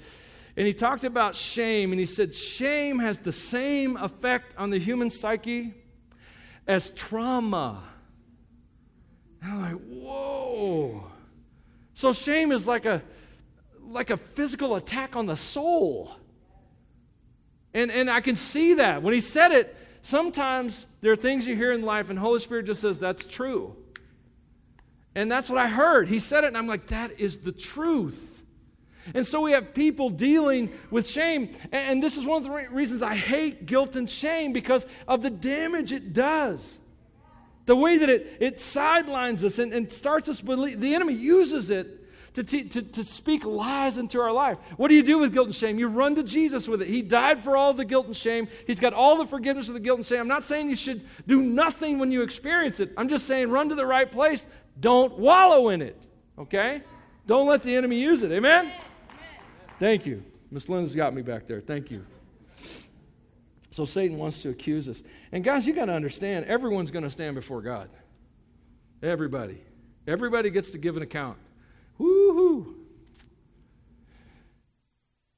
And 0.56 0.66
he 0.66 0.74
talked 0.74 1.04
about 1.04 1.36
shame, 1.36 1.92
and 1.92 2.00
he 2.00 2.06
said, 2.06 2.34
Shame 2.34 2.98
has 2.98 3.20
the 3.20 3.32
same 3.32 3.96
effect 3.96 4.54
on 4.58 4.70
the 4.70 4.78
human 4.78 5.08
psyche 5.08 5.72
as 6.66 6.90
trauma. 6.90 7.82
And 9.40 9.52
I'm 9.52 9.60
like, 9.62 9.80
whoa. 9.88 11.04
So 11.94 12.12
shame 12.12 12.52
is 12.52 12.66
like 12.66 12.86
a 12.86 13.02
like 13.80 14.10
a 14.10 14.16
physical 14.16 14.76
attack 14.76 15.16
on 15.16 15.26
the 15.26 15.36
soul. 15.36 16.12
And, 17.78 17.92
and 17.92 18.10
I 18.10 18.20
can 18.20 18.34
see 18.34 18.74
that. 18.74 19.04
When 19.04 19.14
he 19.14 19.20
said 19.20 19.52
it, 19.52 19.76
sometimes 20.02 20.84
there 21.00 21.12
are 21.12 21.16
things 21.16 21.46
you 21.46 21.54
hear 21.54 21.70
in 21.70 21.82
life, 21.82 22.10
and 22.10 22.18
Holy 22.18 22.40
Spirit 22.40 22.66
just 22.66 22.80
says, 22.80 22.98
That's 22.98 23.24
true. 23.24 23.76
And 25.14 25.30
that's 25.30 25.48
what 25.48 25.58
I 25.58 25.68
heard. 25.68 26.08
He 26.08 26.18
said 26.18 26.42
it, 26.42 26.48
and 26.48 26.56
I'm 26.56 26.66
like, 26.66 26.88
That 26.88 27.20
is 27.20 27.36
the 27.36 27.52
truth. 27.52 28.42
And 29.14 29.24
so 29.24 29.42
we 29.42 29.52
have 29.52 29.74
people 29.74 30.10
dealing 30.10 30.72
with 30.90 31.08
shame. 31.08 31.50
And 31.70 32.02
this 32.02 32.16
is 32.16 32.26
one 32.26 32.38
of 32.38 32.42
the 32.42 32.68
reasons 32.72 33.00
I 33.00 33.14
hate 33.14 33.64
guilt 33.64 33.94
and 33.94 34.10
shame 34.10 34.52
because 34.52 34.84
of 35.06 35.22
the 35.22 35.30
damage 35.30 35.92
it 35.92 36.12
does. 36.12 36.78
The 37.66 37.76
way 37.76 37.98
that 37.98 38.08
it, 38.08 38.38
it 38.40 38.58
sidelines 38.58 39.44
us 39.44 39.60
and, 39.60 39.72
and 39.72 39.90
starts 39.90 40.28
us, 40.28 40.40
believe, 40.40 40.80
the 40.80 40.96
enemy 40.96 41.14
uses 41.14 41.70
it 41.70 41.97
to, 42.38 42.44
te- 42.44 42.64
to, 42.68 42.82
to 42.82 43.02
speak 43.02 43.44
lies 43.44 43.98
into 43.98 44.20
our 44.20 44.30
life. 44.30 44.58
What 44.76 44.88
do 44.88 44.94
you 44.94 45.02
do 45.02 45.18
with 45.18 45.32
guilt 45.32 45.46
and 45.46 45.54
shame? 45.54 45.76
You 45.76 45.88
run 45.88 46.14
to 46.14 46.22
Jesus 46.22 46.68
with 46.68 46.82
it. 46.82 46.88
He 46.88 47.02
died 47.02 47.42
for 47.42 47.56
all 47.56 47.74
the 47.74 47.84
guilt 47.84 48.06
and 48.06 48.16
shame, 48.16 48.46
He's 48.64 48.78
got 48.78 48.92
all 48.92 49.16
the 49.16 49.26
forgiveness 49.26 49.66
of 49.66 49.74
the 49.74 49.80
guilt 49.80 49.98
and 49.98 50.06
shame. 50.06 50.20
I'm 50.20 50.28
not 50.28 50.44
saying 50.44 50.70
you 50.70 50.76
should 50.76 51.04
do 51.26 51.42
nothing 51.42 51.98
when 51.98 52.12
you 52.12 52.22
experience 52.22 52.78
it. 52.78 52.92
I'm 52.96 53.08
just 53.08 53.26
saying 53.26 53.50
run 53.50 53.68
to 53.70 53.74
the 53.74 53.86
right 53.86 54.10
place. 54.10 54.46
Don't 54.78 55.18
wallow 55.18 55.70
in 55.70 55.82
it, 55.82 56.06
okay? 56.38 56.82
Don't 57.26 57.48
let 57.48 57.64
the 57.64 57.74
enemy 57.74 58.00
use 58.00 58.22
it. 58.22 58.30
Amen? 58.30 58.70
Thank 59.80 60.06
you. 60.06 60.22
Miss 60.52 60.68
Lynn's 60.68 60.94
got 60.94 61.12
me 61.12 61.22
back 61.22 61.48
there. 61.48 61.60
Thank 61.60 61.90
you. 61.90 62.06
So 63.70 63.84
Satan 63.84 64.16
wants 64.16 64.42
to 64.42 64.50
accuse 64.50 64.88
us. 64.88 65.02
And 65.32 65.42
guys, 65.42 65.66
you 65.66 65.74
got 65.74 65.86
to 65.86 65.92
understand, 65.92 66.46
everyone's 66.46 66.92
going 66.92 67.04
to 67.04 67.10
stand 67.10 67.34
before 67.34 67.62
God. 67.62 67.90
Everybody. 69.02 69.60
Everybody 70.06 70.50
gets 70.50 70.70
to 70.70 70.78
give 70.78 70.96
an 70.96 71.02
account. 71.02 71.36
Woo-hoo. 71.98 72.74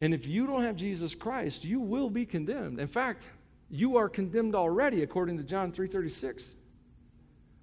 And 0.00 0.14
if 0.14 0.26
you 0.26 0.46
don't 0.46 0.62
have 0.62 0.76
Jesus 0.76 1.14
Christ, 1.14 1.64
you 1.64 1.80
will 1.80 2.08
be 2.08 2.24
condemned. 2.24 2.80
In 2.80 2.88
fact, 2.88 3.28
you 3.68 3.96
are 3.96 4.08
condemned 4.08 4.54
already 4.54 5.02
according 5.02 5.36
to 5.38 5.44
John 5.44 5.72
3:36. 5.72 6.50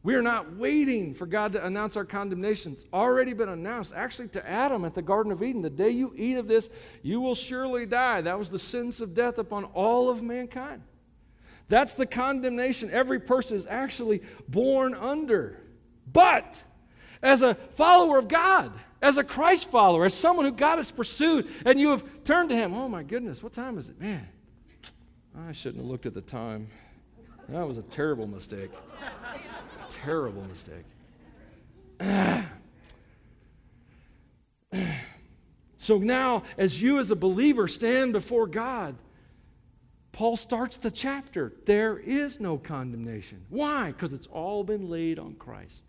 We 0.04 0.16
are 0.16 0.22
not 0.22 0.56
waiting 0.56 1.14
for 1.14 1.26
God 1.26 1.52
to 1.54 1.66
announce 1.66 1.98
our 1.98 2.06
condemnation. 2.06 2.74
It's 2.74 2.86
already 2.94 3.34
been 3.34 3.50
announced, 3.50 3.92
actually, 3.94 4.30
to 4.30 4.50
Adam 4.50 4.86
at 4.86 4.94
the 4.94 5.02
Garden 5.02 5.32
of 5.32 5.44
Eden. 5.44 5.62
The 5.62 5.70
day 5.70 5.90
you 5.90 6.14
eat 6.16 6.38
of 6.38 6.48
this, 6.48 6.70
you 7.02 7.20
will 7.20 7.36
surely 7.36 7.86
die. 7.86 8.22
That 8.22 8.40
was 8.40 8.50
the 8.50 8.60
sentence 8.60 9.02
of 9.02 9.14
death 9.14 9.38
upon 9.38 9.66
all 9.66 10.10
of 10.10 10.24
mankind. 10.24 10.84
That's 11.68 11.96
the 11.96 12.06
condemnation 12.06 12.90
every 12.90 13.20
person 13.20 13.58
is 13.58 13.66
actually 13.66 14.22
born 14.48 14.94
under. 14.94 15.60
But 16.14 16.64
as 17.22 17.42
a 17.42 17.56
follower 17.56 18.20
of 18.20 18.28
God, 18.28 18.72
as 19.02 19.18
a 19.18 19.24
Christ 19.24 19.70
follower, 19.70 20.06
as 20.06 20.14
someone 20.14 20.46
who 20.46 20.52
God 20.52 20.78
has 20.78 20.92
pursued, 20.92 21.48
and 21.66 21.80
you 21.80 21.90
have 21.90 22.24
turned 22.24 22.50
to 22.50 22.56
Him, 22.56 22.74
oh 22.74 22.88
my 22.88 23.04
goodness, 23.04 23.44
what 23.44 23.54
time 23.54 23.78
is 23.78 23.90
it? 23.90 24.00
Man, 24.00 24.28
I 25.38 25.52
shouldn't 25.52 25.84
have 25.84 25.90
looked 25.90 26.06
at 26.06 26.14
the 26.14 26.22
time. 26.22 26.68
That 27.50 27.68
was 27.68 27.78
a 27.78 27.84
terrible 27.84 28.28
mistake 28.28 28.72
terrible 29.90 30.44
mistake. 30.44 30.86
so 35.78 35.98
now, 35.98 36.44
as 36.58 36.82
you 36.82 37.00
as 37.00 37.12
a 37.12 37.16
believer 37.16 37.68
stand 37.68 38.14
before 38.14 38.48
God, 38.48 38.96
Paul 40.12 40.38
starts 40.38 40.78
the 40.78 40.92
chapter. 40.92 41.54
There 41.66 41.98
is 41.98 42.40
no 42.40 42.58
condemnation. 42.58 43.46
Why? 43.50 43.88
Because 43.88 44.14
it's 44.14 44.28
all 44.28 44.64
been 44.64 44.90
laid 44.90 45.20
on 45.20 45.34
Christ. 45.36 45.84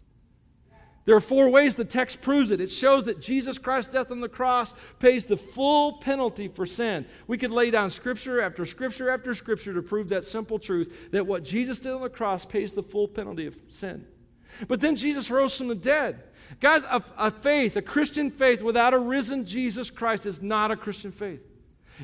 There 1.09 1.17
are 1.17 1.21
four 1.21 1.49
ways 1.49 1.75
the 1.75 1.87
text 1.87 2.21
proves 2.21 2.51
it. 2.51 2.61
It 2.61 2.69
shows 2.69 3.05
that 3.05 3.19
Jesus 3.19 3.57
Christ's 3.57 3.91
death 3.91 4.13
on 4.13 4.21
the 4.21 4.29
cross 4.29 4.75
pays 4.99 5.25
the 5.25 5.39
full 5.39 5.95
penalty 5.95 6.49
for 6.49 6.67
sin. 6.67 7.07
We 7.27 7.39
could 7.39 7.51
lay 7.51 7.71
down 7.71 7.89
scripture 7.89 8.43
after 8.43 8.67
scripture 8.67 9.09
after 9.09 9.35
scripture 9.35 9.73
to 9.73 9.81
prove 9.81 10.11
that 10.11 10.27
simple 10.27 10.59
truth 10.59 11.11
that 11.13 11.27
what 11.27 11.45
Jesus 11.45 11.81
did 11.81 11.93
on 11.93 12.03
the 12.03 12.11
cross 12.11 12.45
pays 12.45 12.75
the 12.75 12.83
full 12.83 13.09
penalty 13.09 13.47
of 13.47 13.57
sin. 13.71 14.07
But 14.69 14.83
then 14.83 14.97
Jesus 14.97 15.31
rose 15.31 15.57
from 15.57 15.69
the 15.69 15.75
dead. 15.75 16.25
Guys, 16.61 16.85
a, 16.85 17.03
a 17.17 17.31
faith, 17.31 17.77
a 17.77 17.81
Christian 17.81 18.31
faith 18.31 18.61
without 18.61 18.93
a 18.93 18.99
risen 18.99 19.47
Jesus 19.47 19.89
Christ 19.89 20.27
is 20.27 20.43
not 20.43 20.71
a 20.71 20.77
Christian 20.77 21.11
faith. 21.11 21.41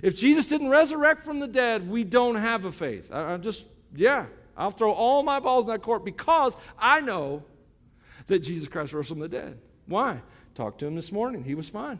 If 0.00 0.16
Jesus 0.16 0.46
didn't 0.46 0.70
resurrect 0.70 1.26
from 1.26 1.40
the 1.40 1.46
dead, 1.46 1.90
we 1.90 2.04
don't 2.04 2.36
have 2.36 2.64
a 2.64 2.72
faith. 2.72 3.10
I, 3.12 3.34
I'm 3.34 3.42
just, 3.42 3.66
yeah, 3.94 4.24
I'll 4.56 4.70
throw 4.70 4.92
all 4.92 5.22
my 5.22 5.40
balls 5.40 5.66
in 5.66 5.72
that 5.72 5.82
court 5.82 6.06
because 6.06 6.56
I 6.78 7.02
know 7.02 7.42
that 8.26 8.40
Jesus 8.40 8.68
Christ 8.68 8.92
rose 8.92 9.08
from 9.08 9.18
the 9.18 9.28
dead. 9.28 9.58
Why? 9.86 10.20
Talked 10.54 10.80
to 10.80 10.86
him 10.86 10.94
this 10.94 11.12
morning. 11.12 11.44
He 11.44 11.54
was 11.54 11.68
fine. 11.68 11.98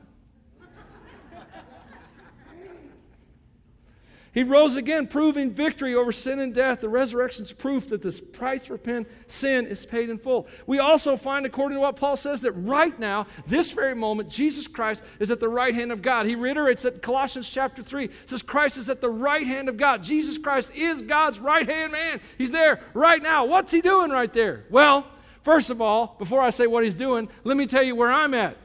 He 4.34 4.42
rose 4.42 4.74
again, 4.74 5.06
proving 5.06 5.52
victory 5.52 5.94
over 5.94 6.10
sin 6.10 6.40
and 6.40 6.52
death. 6.52 6.80
The 6.80 6.88
resurrection 6.88 7.44
is 7.44 7.52
proof 7.52 7.88
that 7.90 8.02
this 8.02 8.18
price 8.18 8.64
for 8.64 8.80
sin 9.28 9.66
is 9.66 9.86
paid 9.86 10.10
in 10.10 10.18
full. 10.18 10.48
We 10.66 10.80
also 10.80 11.16
find, 11.16 11.46
according 11.46 11.76
to 11.76 11.80
what 11.80 11.94
Paul 11.94 12.16
says, 12.16 12.40
that 12.40 12.50
right 12.52 12.98
now, 12.98 13.28
this 13.46 13.70
very 13.70 13.94
moment, 13.94 14.28
Jesus 14.28 14.66
Christ 14.66 15.04
is 15.20 15.30
at 15.30 15.38
the 15.38 15.48
right 15.48 15.72
hand 15.72 15.92
of 15.92 16.02
God. 16.02 16.26
He 16.26 16.34
reiterates 16.34 16.84
at 16.84 17.00
Colossians 17.00 17.48
chapter 17.48 17.80
3. 17.80 18.10
says 18.24 18.42
Christ 18.42 18.76
is 18.76 18.90
at 18.90 19.00
the 19.00 19.08
right 19.08 19.46
hand 19.46 19.68
of 19.68 19.76
God. 19.76 20.02
Jesus 20.02 20.36
Christ 20.36 20.72
is 20.74 21.00
God's 21.02 21.38
right 21.38 21.68
hand 21.68 21.92
man. 21.92 22.20
He's 22.36 22.50
there 22.50 22.80
right 22.92 23.22
now. 23.22 23.44
What's 23.44 23.70
he 23.70 23.82
doing 23.82 24.10
right 24.10 24.32
there? 24.32 24.64
Well, 24.68 25.06
First 25.44 25.68
of 25.68 25.82
all, 25.82 26.16
before 26.18 26.40
I 26.40 26.48
say 26.48 26.66
what 26.66 26.84
he's 26.84 26.94
doing, 26.94 27.28
let 27.44 27.58
me 27.58 27.66
tell 27.66 27.82
you 27.82 27.94
where 27.94 28.10
I'm 28.10 28.32
at. 28.32 28.56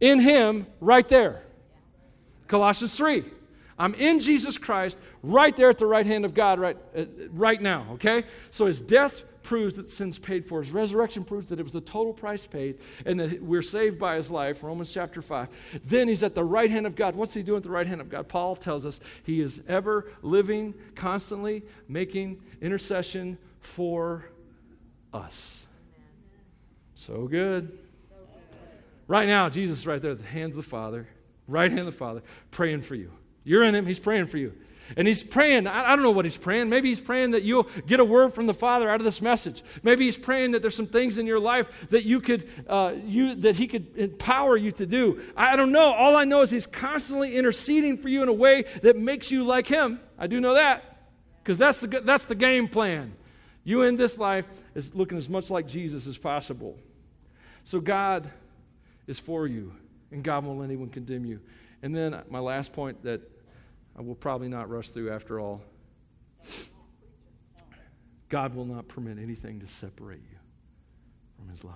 In 0.00 0.18
him, 0.18 0.66
right 0.80 1.06
there. 1.06 1.42
Colossians 2.48 2.96
3. 2.96 3.24
I'm 3.78 3.94
in 3.94 4.18
Jesus 4.18 4.58
Christ, 4.58 4.98
right 5.22 5.56
there 5.56 5.68
at 5.68 5.78
the 5.78 5.86
right 5.86 6.04
hand 6.04 6.24
of 6.24 6.34
God, 6.34 6.58
right, 6.58 6.76
uh, 6.96 7.04
right 7.30 7.60
now, 7.60 7.86
okay? 7.92 8.24
So 8.50 8.66
his 8.66 8.80
death 8.80 9.22
proves 9.44 9.74
that 9.74 9.88
sin's 9.88 10.18
paid 10.18 10.44
for. 10.44 10.60
His 10.60 10.72
resurrection 10.72 11.22
proves 11.22 11.48
that 11.50 11.60
it 11.60 11.62
was 11.62 11.70
the 11.70 11.80
total 11.80 12.12
price 12.12 12.44
paid 12.44 12.80
and 13.06 13.20
that 13.20 13.40
we're 13.40 13.62
saved 13.62 13.96
by 13.96 14.16
his 14.16 14.28
life, 14.28 14.64
Romans 14.64 14.92
chapter 14.92 15.22
5. 15.22 15.48
Then 15.84 16.08
he's 16.08 16.24
at 16.24 16.34
the 16.34 16.42
right 16.42 16.68
hand 16.68 16.84
of 16.84 16.96
God. 16.96 17.14
What's 17.14 17.34
he 17.34 17.44
doing 17.44 17.58
at 17.58 17.62
the 17.62 17.70
right 17.70 17.86
hand 17.86 18.00
of 18.00 18.10
God? 18.10 18.26
Paul 18.26 18.56
tells 18.56 18.84
us 18.84 18.98
he 19.22 19.40
is 19.40 19.62
ever 19.68 20.10
living, 20.22 20.74
constantly 20.96 21.62
making 21.86 22.42
intercession 22.60 23.38
for 23.60 24.24
us. 25.14 25.67
So 26.98 27.28
good. 27.28 27.78
Right 29.06 29.28
now, 29.28 29.48
Jesus 29.48 29.78
is 29.78 29.86
right 29.86 30.02
there 30.02 30.10
at 30.10 30.18
the 30.18 30.24
hands 30.24 30.56
of 30.56 30.64
the 30.64 30.68
Father, 30.68 31.06
right 31.46 31.70
hand 31.70 31.82
of 31.82 31.86
the 31.86 31.92
Father, 31.92 32.22
praying 32.50 32.82
for 32.82 32.96
you. 32.96 33.12
You're 33.44 33.62
in 33.62 33.72
Him, 33.72 33.86
He's 33.86 34.00
praying 34.00 34.26
for 34.26 34.36
you. 34.36 34.52
And 34.96 35.06
he's 35.06 35.22
praying, 35.22 35.66
I, 35.66 35.94
don't 35.94 36.02
know 36.02 36.10
what 36.10 36.24
he's 36.24 36.38
praying. 36.38 36.70
Maybe 36.70 36.88
he's 36.88 37.00
praying 37.00 37.32
that 37.32 37.42
you'll 37.42 37.68
get 37.86 38.00
a 38.00 38.04
word 38.06 38.32
from 38.32 38.46
the 38.46 38.54
Father 38.54 38.88
out 38.88 39.00
of 39.00 39.04
this 39.04 39.20
message. 39.20 39.62
Maybe 39.82 40.06
he's 40.06 40.16
praying 40.16 40.52
that 40.52 40.62
there's 40.62 40.74
some 40.74 40.86
things 40.86 41.18
in 41.18 41.26
your 41.26 41.38
life 41.38 41.68
that 41.90 42.06
you 42.06 42.20
could, 42.20 42.48
uh, 42.66 42.94
you, 43.04 43.34
that 43.34 43.56
he 43.56 43.66
could 43.66 43.98
empower 43.98 44.56
you 44.56 44.72
to 44.72 44.86
do. 44.86 45.20
I 45.36 45.56
don't 45.56 45.72
know. 45.72 45.92
All 45.92 46.16
I 46.16 46.24
know 46.24 46.40
is 46.40 46.50
he's 46.50 46.66
constantly 46.66 47.36
interceding 47.36 47.98
for 47.98 48.08
you 48.08 48.22
in 48.22 48.30
a 48.30 48.32
way 48.32 48.64
that 48.80 48.96
makes 48.96 49.30
you 49.30 49.44
like 49.44 49.66
him. 49.66 50.00
I 50.18 50.26
do 50.26 50.40
know 50.40 50.54
that 50.54 50.82
because 51.42 51.58
that's 51.58 51.82
the, 51.82 52.00
that's 52.00 52.24
the 52.24 52.34
game 52.34 52.66
plan. 52.66 53.14
You 53.64 53.82
in 53.82 53.96
this 53.96 54.16
life 54.16 54.46
is 54.74 54.94
looking 54.94 55.18
as 55.18 55.28
much 55.28 55.50
like 55.50 55.68
Jesus 55.68 56.06
as 56.06 56.16
possible. 56.16 56.78
So 57.68 57.82
God 57.82 58.30
is 59.06 59.18
for 59.18 59.46
you, 59.46 59.74
and 60.10 60.24
God 60.24 60.46
won't 60.46 60.58
let 60.58 60.64
anyone 60.64 60.88
condemn 60.88 61.26
you. 61.26 61.38
And 61.82 61.94
then 61.94 62.18
my 62.30 62.38
last 62.38 62.72
point 62.72 63.02
that 63.02 63.20
I 63.94 64.00
will 64.00 64.14
probably 64.14 64.48
not 64.48 64.70
rush 64.70 64.88
through 64.88 65.12
after 65.12 65.38
all 65.38 65.60
God 68.30 68.54
will 68.54 68.64
not 68.64 68.88
permit 68.88 69.18
anything 69.18 69.60
to 69.60 69.66
separate 69.66 70.22
you 70.30 70.38
from 71.36 71.50
His 71.50 71.62
love. 71.62 71.74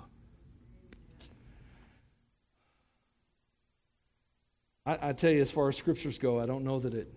I, 4.86 5.10
I, 5.10 5.12
tell 5.12 5.30
you, 5.30 5.42
as 5.42 5.50
far 5.50 5.68
as 5.68 5.76
scriptures 5.76 6.16
go, 6.16 6.40
I 6.40 6.46
don't 6.46 6.64
know 6.64 6.80
that 6.80 6.94
it. 6.94 7.12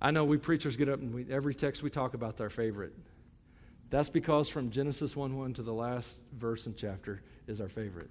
I 0.00 0.10
know 0.10 0.24
we 0.24 0.38
preachers 0.38 0.78
get 0.78 0.88
up 0.88 1.00
and 1.00 1.12
we, 1.14 1.26
every 1.30 1.54
text 1.54 1.82
we 1.82 1.90
talk 1.90 2.14
about 2.14 2.36
is 2.36 2.40
our 2.40 2.48
favorite. 2.48 2.94
That's 3.90 4.08
because 4.08 4.48
from 4.48 4.70
Genesis 4.70 5.16
1 5.16 5.36
1 5.36 5.54
to 5.54 5.62
the 5.62 5.72
last 5.72 6.20
verse 6.32 6.66
and 6.66 6.76
chapter 6.76 7.22
is 7.46 7.60
our 7.60 7.68
favorite. 7.68 8.10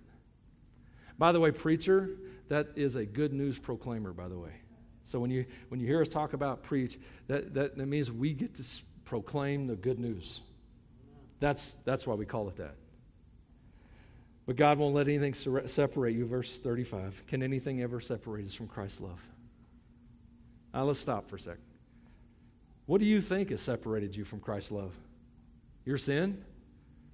By 1.17 1.31
the 1.31 1.39
way, 1.39 1.51
preacher, 1.51 2.11
that 2.49 2.69
is 2.75 2.95
a 2.95 3.05
good 3.05 3.33
news 3.33 3.59
proclaimer, 3.59 4.13
by 4.13 4.27
the 4.27 4.37
way. 4.37 4.51
So 5.03 5.19
when 5.19 5.31
you, 5.31 5.45
when 5.69 5.79
you 5.79 5.87
hear 5.87 6.01
us 6.01 6.07
talk 6.07 6.33
about 6.33 6.63
preach, 6.63 6.99
that, 7.27 7.53
that, 7.53 7.77
that 7.77 7.85
means 7.85 8.11
we 8.11 8.33
get 8.33 8.55
to 8.55 8.63
proclaim 9.05 9.67
the 9.67 9.75
good 9.75 9.99
news. 9.99 10.41
That's, 11.39 11.75
that's 11.85 12.05
why 12.05 12.15
we 12.15 12.25
call 12.25 12.47
it 12.49 12.57
that. 12.57 12.75
But 14.45 14.55
God 14.55 14.77
won't 14.77 14.95
let 14.95 15.07
anything 15.07 15.33
separate 15.33 16.15
you. 16.15 16.25
Verse 16.25 16.57
35. 16.57 17.23
Can 17.27 17.43
anything 17.43 17.81
ever 17.81 17.99
separate 17.99 18.45
us 18.45 18.53
from 18.53 18.67
Christ's 18.67 19.01
love? 19.01 19.21
Now 20.73 20.83
let's 20.83 20.99
stop 20.99 21.29
for 21.29 21.35
a 21.35 21.39
second. 21.39 21.61
What 22.85 22.99
do 22.99 23.05
you 23.05 23.21
think 23.21 23.49
has 23.49 23.61
separated 23.61 24.15
you 24.15 24.23
from 24.23 24.39
Christ's 24.39 24.71
love? 24.71 24.93
Your 25.87 25.97
sin? 25.97 26.43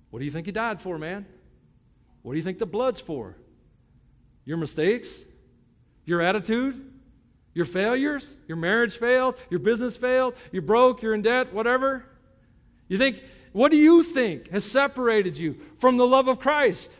What 0.09 0.17
do 0.17 0.25
you 0.25 0.31
think 0.31 0.47
He 0.47 0.51
died 0.51 0.81
for, 0.81 0.97
man? 0.97 1.27
What 2.23 2.33
do 2.33 2.37
you 2.37 2.43
think 2.43 2.57
the 2.57 2.65
blood's 2.65 2.99
for? 2.99 3.37
Your 4.45 4.57
mistakes? 4.57 5.23
Your 6.05 6.21
attitude? 6.21 6.91
Your 7.53 7.65
failures? 7.65 8.33
Your 8.47 8.57
marriage 8.57 8.97
failed? 8.97 9.35
Your 9.51 9.59
business 9.59 9.95
failed? 9.95 10.33
You're 10.51 10.63
broke? 10.63 11.03
You're 11.03 11.13
in 11.13 11.21
debt? 11.21 11.53
Whatever? 11.53 12.03
You 12.87 12.97
think, 12.97 13.21
what 13.51 13.69
do 13.69 13.77
you 13.77 14.01
think 14.01 14.49
has 14.49 14.65
separated 14.65 15.37
you 15.37 15.55
from 15.77 15.97
the 15.97 16.07
love 16.07 16.27
of 16.27 16.39
Christ? 16.39 16.97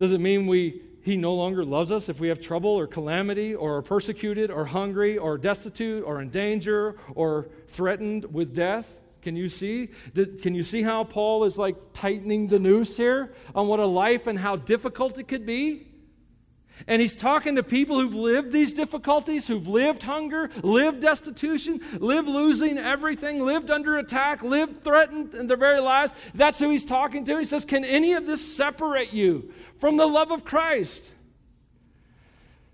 Does 0.00 0.10
it 0.10 0.20
mean 0.20 0.48
we 0.48 0.82
he 1.02 1.16
no 1.16 1.34
longer 1.34 1.64
loves 1.64 1.90
us 1.90 2.08
if 2.08 2.20
we 2.20 2.28
have 2.28 2.40
trouble 2.40 2.70
or 2.70 2.86
calamity 2.86 3.54
or 3.54 3.78
are 3.78 3.82
persecuted 3.82 4.50
or 4.50 4.66
hungry 4.66 5.16
or 5.16 5.38
destitute 5.38 6.04
or 6.04 6.20
in 6.20 6.30
danger 6.30 6.96
or 7.14 7.48
threatened 7.68 8.26
with 8.32 8.54
death? 8.54 9.00
Can 9.22 9.36
you 9.36 9.48
see? 9.48 9.90
Can 10.14 10.54
you 10.54 10.62
see 10.62 10.82
how 10.82 11.04
Paul 11.04 11.44
is 11.44 11.58
like 11.58 11.76
tightening 11.92 12.48
the 12.48 12.58
noose 12.58 12.96
here 12.96 13.34
on 13.54 13.68
what 13.68 13.80
a 13.80 13.86
life 13.86 14.26
and 14.26 14.38
how 14.38 14.56
difficult 14.56 15.18
it 15.18 15.28
could 15.28 15.44
be? 15.44 15.89
And 16.86 17.00
he's 17.00 17.16
talking 17.16 17.56
to 17.56 17.62
people 17.62 18.00
who've 18.00 18.14
lived 18.14 18.52
these 18.52 18.72
difficulties, 18.72 19.46
who've 19.46 19.66
lived 19.66 20.02
hunger, 20.02 20.50
lived 20.62 21.00
destitution, 21.00 21.80
lived 21.98 22.28
losing 22.28 22.78
everything, 22.78 23.44
lived 23.44 23.70
under 23.70 23.98
attack, 23.98 24.42
lived 24.42 24.82
threatened 24.82 25.34
in 25.34 25.46
their 25.46 25.56
very 25.56 25.80
lives. 25.80 26.14
That's 26.34 26.58
who 26.58 26.70
he's 26.70 26.84
talking 26.84 27.24
to. 27.24 27.38
He 27.38 27.44
says, 27.44 27.64
Can 27.64 27.84
any 27.84 28.14
of 28.14 28.26
this 28.26 28.56
separate 28.56 29.12
you 29.12 29.52
from 29.78 29.96
the 29.96 30.06
love 30.06 30.30
of 30.30 30.44
Christ? 30.44 31.12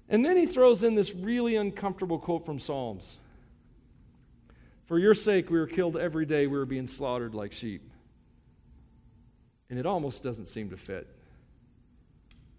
And 0.09 0.25
then 0.25 0.37
he 0.37 0.47
throws 0.47 0.83
in 0.85 0.95
this 0.95 1.15
really 1.15 1.57
uncomfortable 1.57 2.19
quote 2.19 2.47
from 2.47 2.61
Psalms 2.61 3.17
For 4.87 4.99
your 4.99 5.15
sake, 5.15 5.51
we 5.51 5.59
were 5.59 5.67
killed 5.67 5.97
every 5.97 6.27
day, 6.27 6.47
we 6.47 6.59
were 6.59 6.67
being 6.67 6.87
slaughtered 6.87 7.35
like 7.35 7.53
sheep. 7.53 7.91
And 9.69 9.81
it 9.81 9.87
almost 9.87 10.23
doesn't 10.23 10.47
seem 10.47 10.71
to 10.71 10.77
fit. 10.77 11.09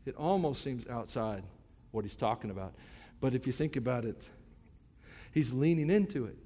It 0.08 0.16
almost 0.16 0.64
seems 0.64 0.88
outside 0.88 1.43
what 1.91 2.05
he's 2.05 2.16
talking 2.16 2.49
about. 2.49 2.74
But 3.20 3.34
if 3.36 3.45
you 3.45 3.51
think 3.51 3.76
about 3.76 4.05
it, 4.05 4.30
he's 5.32 5.51
leaning 5.51 5.89
into 5.89 6.26
it. 6.26 6.38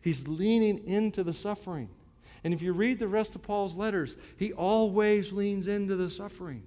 He's 0.00 0.26
leaning 0.26 0.86
into 0.86 1.22
the 1.22 1.32
suffering. 1.32 1.88
And 2.42 2.52
if 2.52 2.62
you 2.62 2.72
read 2.72 2.98
the 2.98 3.08
rest 3.08 3.34
of 3.34 3.42
Paul's 3.42 3.74
letters, 3.74 4.16
he 4.36 4.52
always 4.52 5.32
leans 5.32 5.68
into 5.68 5.96
the 5.96 6.10
suffering. 6.10 6.62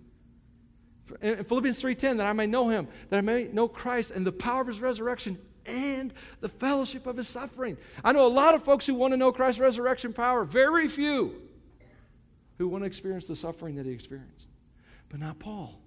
In 1.22 1.44
Philippians 1.44 1.82
3:10 1.82 2.18
that 2.18 2.28
I 2.28 2.34
may 2.34 2.48
know 2.48 2.70
him, 2.70 2.88
that 3.10 3.18
I 3.18 3.22
may 3.22 3.46
know 3.46 3.68
Christ 3.68 4.12
and 4.12 4.26
the 4.26 4.32
power 4.32 4.62
of 4.62 4.68
his 4.68 4.80
resurrection 4.80 5.40
and 5.66 6.14
the 6.40 6.50
fellowship 6.50 7.08
of 7.08 7.18
his 7.18 7.28
suffering. 7.28 7.78
I 8.04 8.12
know 8.12 8.28
a 8.28 8.30
lot 8.30 8.56
of 8.56 8.64
folks 8.64 8.86
who 8.86 8.94
want 8.94 9.14
to 9.14 9.18
know 9.18 9.32
Christ's 9.32 9.60
resurrection 9.60 10.14
power, 10.14 10.44
very 10.44 10.88
few 10.88 11.42
who 12.58 12.68
want 12.68 12.84
to 12.84 12.88
experience 12.88 13.26
the 13.28 13.36
suffering 13.36 13.76
that 13.76 13.86
he 13.86 13.92
experienced 13.92 14.49
but 15.10 15.20
not 15.20 15.40
Paul. 15.40 15.80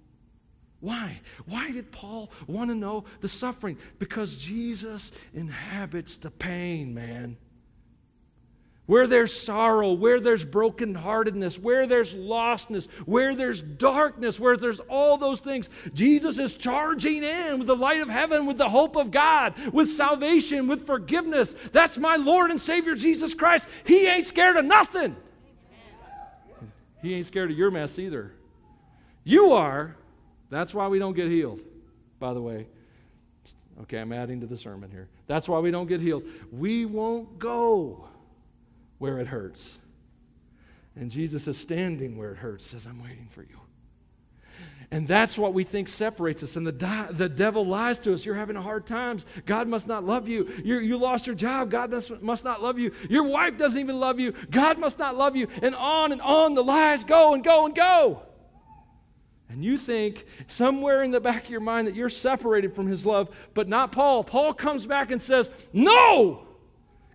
Why? 0.83 1.21
Why 1.45 1.71
did 1.71 1.93
Paul 1.93 2.29
want 2.45 2.69
to 2.69 2.75
know 2.75 3.05
the 3.21 3.29
suffering? 3.29 3.77
Because 3.99 4.35
Jesus 4.35 5.13
inhabits 5.33 6.17
the 6.17 6.29
pain, 6.29 6.93
man. 6.93 7.37
Where 8.85 9.07
there's 9.07 9.31
sorrow, 9.31 9.93
where 9.93 10.19
there's 10.19 10.43
brokenheartedness, 10.43 11.57
where 11.57 11.87
there's 11.87 12.13
lostness, 12.13 12.89
where 13.05 13.33
there's 13.33 13.61
darkness, 13.61 14.41
where 14.41 14.57
there's 14.57 14.81
all 14.81 15.15
those 15.15 15.39
things, 15.39 15.69
Jesus 15.93 16.37
is 16.37 16.57
charging 16.57 17.23
in 17.23 17.59
with 17.59 17.67
the 17.67 17.77
light 17.77 18.01
of 18.01 18.09
heaven, 18.09 18.45
with 18.45 18.57
the 18.57 18.67
hope 18.67 18.97
of 18.97 19.09
God, 19.09 19.53
with 19.71 19.89
salvation, 19.89 20.67
with 20.67 20.85
forgiveness. 20.85 21.55
That's 21.71 21.97
my 21.97 22.17
Lord 22.17 22.51
and 22.51 22.59
Savior 22.59 22.95
Jesus 22.95 23.33
Christ. 23.33 23.69
He 23.85 24.05
ain't 24.05 24.25
scared 24.25 24.57
of 24.57 24.65
nothing. 24.65 25.15
He 27.01 27.13
ain't 27.13 27.25
scared 27.25 27.51
of 27.51 27.57
your 27.57 27.71
mess 27.71 27.97
either. 27.99 28.33
You 29.23 29.53
are. 29.53 29.95
That's 30.49 30.73
why 30.73 30.87
we 30.87 30.99
don't 30.99 31.15
get 31.15 31.29
healed, 31.29 31.61
by 32.19 32.33
the 32.33 32.41
way. 32.41 32.67
Okay, 33.81 33.97
I'm 33.97 34.13
adding 34.13 34.39
to 34.41 34.45
the 34.45 34.57
sermon 34.57 34.91
here. 34.91 35.09
That's 35.25 35.49
why 35.49 35.59
we 35.59 35.71
don't 35.71 35.87
get 35.87 35.99
healed. 35.99 36.23
We 36.51 36.85
won't 36.85 37.39
go 37.39 38.07
where 38.99 39.19
it 39.19 39.27
hurts. 39.27 39.79
And 40.95 41.09
Jesus 41.09 41.47
is 41.47 41.57
standing 41.57 42.17
where 42.17 42.31
it 42.31 42.37
hurts, 42.37 42.67
says, 42.67 42.85
I'm 42.85 43.01
waiting 43.01 43.27
for 43.31 43.41
you. 43.41 43.59
And 44.91 45.07
that's 45.07 45.39
what 45.39 45.55
we 45.55 45.63
think 45.63 45.89
separates 45.89 46.43
us. 46.43 46.55
And 46.55 46.67
the, 46.67 46.71
di- 46.71 47.07
the 47.09 47.27
devil 47.27 47.65
lies 47.65 47.97
to 47.99 48.13
us. 48.13 48.23
You're 48.23 48.35
having 48.35 48.55
hard 48.55 48.85
times. 48.85 49.25
God 49.47 49.67
must 49.67 49.87
not 49.87 50.03
love 50.03 50.27
you. 50.27 50.47
you 50.63 50.77
you 50.77 50.97
lost 50.97 51.25
your 51.25 51.35
job. 51.35 51.71
God 51.71 51.89
must, 51.89 52.21
must 52.21 52.43
not 52.45 52.61
love 52.61 52.77
you. 52.77 52.93
Your 53.09 53.23
wife 53.23 53.57
doesn't 53.57 53.79
even 53.79 53.99
love 53.99 54.19
you. 54.19 54.33
God 54.51 54.77
must 54.77 54.99
not 54.99 55.15
love 55.15 55.35
you. 55.35 55.47
And 55.63 55.73
on 55.73 56.11
and 56.11 56.21
on 56.21 56.53
the 56.53 56.63
lies 56.63 57.03
go 57.03 57.33
and 57.33 57.43
go 57.43 57.65
and 57.65 57.73
go. 57.73 58.21
And 59.53 59.63
you 59.63 59.77
think 59.77 60.25
somewhere 60.47 61.03
in 61.03 61.11
the 61.11 61.19
back 61.19 61.43
of 61.43 61.49
your 61.51 61.59
mind 61.59 61.85
that 61.85 61.95
you're 61.95 62.09
separated 62.09 62.73
from 62.73 62.87
his 62.87 63.05
love, 63.05 63.29
but 63.53 63.69
not 63.69 63.91
Paul. 63.91 64.23
Paul 64.23 64.51
comes 64.51 64.87
back 64.87 65.11
and 65.11 65.21
says, 65.21 65.51
No! 65.71 66.47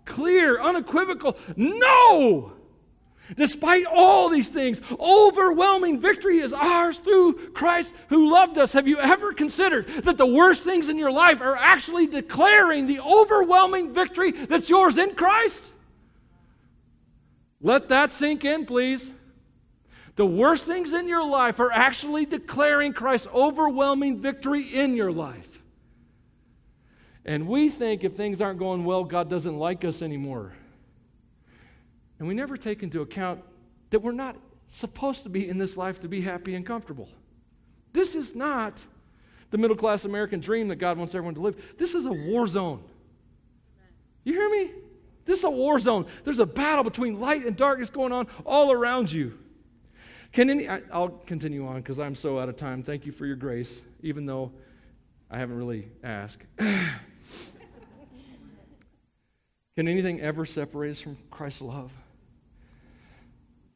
Clear, 0.05 0.61
unequivocal, 0.61 1.37
no! 1.57 2.53
Despite 3.37 3.87
all 3.87 4.29
these 4.29 4.49
things, 4.49 4.81
overwhelming 5.01 6.01
victory 6.01 6.39
is 6.39 6.55
ours 6.55 6.99
through 6.99 7.51
Christ 7.51 7.93
who 8.09 8.33
loved 8.33 8.57
us. 8.57 8.73
Have 8.73 8.87
you 8.87 8.99
ever 9.01 9.33
considered 9.33 9.89
that 10.05 10.17
the 10.17 10.25
worst 10.25 10.63
things 10.63 10.89
in 10.89 10.97
your 10.97 11.11
life 11.11 11.41
are 11.41 11.57
actually 11.57 12.07
declaring 12.07 12.87
the 12.87 13.01
overwhelming 13.01 13.93
victory 13.93 14.31
that's 14.31 14.71
yours 14.71 14.97
in 14.97 15.17
Christ? 15.17 15.73
Let 17.61 17.89
that 17.89 18.13
sink 18.13 18.45
in, 18.45 18.65
please. 18.65 19.13
The 20.19 20.27
worst 20.27 20.65
things 20.65 20.95
in 20.95 21.07
your 21.07 21.25
life 21.25 21.61
are 21.61 21.71
actually 21.71 22.27
declaring 22.27 22.93
Christ's 22.93 23.29
overwhelming 23.33 24.21
victory 24.21 24.63
in 24.63 24.97
your 24.97 25.13
life. 25.13 25.63
And 27.25 27.47
we 27.47 27.69
think 27.69 28.03
if 28.03 28.17
things 28.17 28.41
aren't 28.41 28.59
going 28.59 28.85
well, 28.85 29.05
God 29.05 29.31
doesn't 29.31 29.57
like 29.57 29.85
us 29.85 30.03
anymore. 30.03 30.55
And 32.19 32.27
we 32.27 32.35
never 32.35 32.57
take 32.57 32.83
into 32.83 33.01
account 33.01 33.45
that 33.91 34.01
we're 34.01 34.11
not 34.11 34.35
supposed 34.67 35.23
to 35.23 35.29
be 35.29 35.49
in 35.49 35.57
this 35.57 35.77
life 35.77 36.01
to 36.01 36.09
be 36.09 36.21
happy 36.21 36.57
and 36.57 36.67
comfortable. 36.67 37.09
This 37.93 38.17
is 38.17 38.35
not 38.35 38.85
the 39.53 39.59
middle 39.59 39.77
class 39.77 40.05
American 40.05 40.41
dream 40.41 40.67
that 40.67 40.77
God 40.77 40.99
wants 40.99 41.15
everyone 41.15 41.37
to 41.37 41.43
live. 41.43 41.77
This 41.79 41.95
is 41.95 42.07
a 42.07 42.13
war 42.13 42.49
zone. 42.49 42.83
You 44.25 44.33
hear 44.33 44.51
me? 44.51 44.73
This 45.27 45.39
is 45.39 45.45
a 45.45 45.51
war 45.51 45.79
zone. 45.79 46.07
There's 46.25 46.41
a 46.41 46.47
battle 46.47 46.83
between 46.83 47.21
light 47.21 47.47
and 47.47 47.57
darkness 47.57 47.89
going 47.89 48.11
on 48.11 48.27
all 48.45 48.73
around 48.73 49.13
you. 49.13 49.39
Can 50.33 50.51
any, 50.51 50.69
I, 50.69 50.81
will 50.93 51.09
continue 51.27 51.67
on 51.67 51.77
because 51.77 51.99
I'm 51.99 52.15
so 52.15 52.39
out 52.39 52.49
of 52.49 52.57
time. 52.57 52.83
Thank 52.83 53.07
you 53.07 53.13
for 53.13 53.27
your 53.27 53.37
grace, 53.37 53.83
even 54.03 54.27
though 54.27 54.53
I 55.31 55.39
haven't 55.39 55.57
really 55.57 55.89
asked. 56.03 56.43
Can 59.77 59.87
anything 59.87 60.21
ever 60.21 60.45
separate 60.45 60.91
us 60.91 61.01
from 61.01 61.17
Christ's 61.31 61.63
love? 61.63 61.93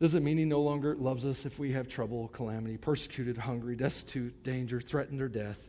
Does 0.01 0.17
it 0.17 0.21
mean 0.21 0.37
he 0.37 0.45
no 0.45 0.61
longer 0.61 0.97
loves 0.97 1.25
us 1.25 1.47
if 1.47 1.61
we 1.61 1.71
have 1.73 1.87
trouble, 1.87 2.27
calamity, 2.33 2.77
persecuted, 2.77 3.39
hungry, 3.39 3.77
destitute, 3.77 4.43
danger, 4.43 4.81
threatened, 4.81 5.23
or 5.23 5.29
death? 5.29 5.69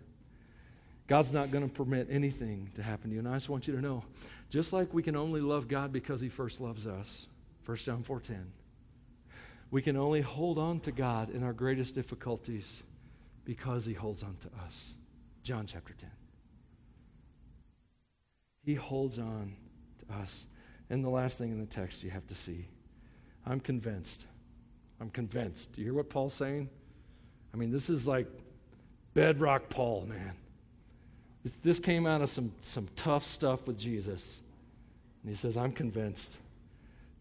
God's 1.05 1.33
not 1.33 1.51
going 1.51 1.69
to 1.69 1.71
permit 1.71 2.07
anything 2.09 2.71
to 2.73 2.81
happen 2.81 3.11
to 3.11 3.13
you. 3.13 3.19
And 3.19 3.27
I 3.27 3.33
just 3.33 3.49
want 3.49 3.67
you 3.67 3.75
to 3.75 3.81
know, 3.81 4.03
just 4.49 4.73
like 4.73 4.91
we 4.91 5.03
can 5.03 5.15
only 5.15 5.41
love 5.41 5.67
God 5.67 5.93
because 5.93 6.19
he 6.19 6.29
first 6.29 6.59
loves 6.59 6.87
us, 6.87 7.27
1 7.67 7.77
John 7.77 8.03
4.10, 8.03 8.45
we 9.73 9.81
can 9.81 9.97
only 9.97 10.21
hold 10.21 10.59
on 10.59 10.79
to 10.79 10.91
God 10.91 11.31
in 11.31 11.41
our 11.41 11.51
greatest 11.51 11.95
difficulties 11.95 12.83
because 13.43 13.85
He 13.85 13.93
holds 13.93 14.21
on 14.21 14.37
to 14.41 14.49
us. 14.63 14.93
John 15.41 15.65
chapter 15.65 15.95
10. 15.95 16.11
He 18.63 18.75
holds 18.75 19.17
on 19.17 19.55
to 19.97 20.13
us. 20.13 20.45
And 20.91 21.03
the 21.03 21.09
last 21.09 21.39
thing 21.39 21.51
in 21.51 21.59
the 21.59 21.65
text 21.65 22.03
you 22.03 22.11
have 22.11 22.27
to 22.27 22.35
see 22.35 22.67
I'm 23.47 23.59
convinced. 23.59 24.27
I'm 25.01 25.09
convinced. 25.09 25.73
Do 25.73 25.81
you 25.81 25.87
hear 25.87 25.95
what 25.95 26.07
Paul's 26.07 26.35
saying? 26.35 26.69
I 27.51 27.57
mean, 27.57 27.71
this 27.71 27.89
is 27.89 28.07
like 28.07 28.27
bedrock 29.15 29.69
Paul, 29.69 30.05
man. 30.07 30.35
This, 31.41 31.57
this 31.57 31.79
came 31.79 32.05
out 32.05 32.21
of 32.21 32.29
some, 32.29 32.53
some 32.61 32.89
tough 32.95 33.25
stuff 33.25 33.65
with 33.65 33.79
Jesus. 33.79 34.43
And 35.23 35.31
he 35.31 35.35
says, 35.35 35.57
I'm 35.57 35.71
convinced 35.71 36.37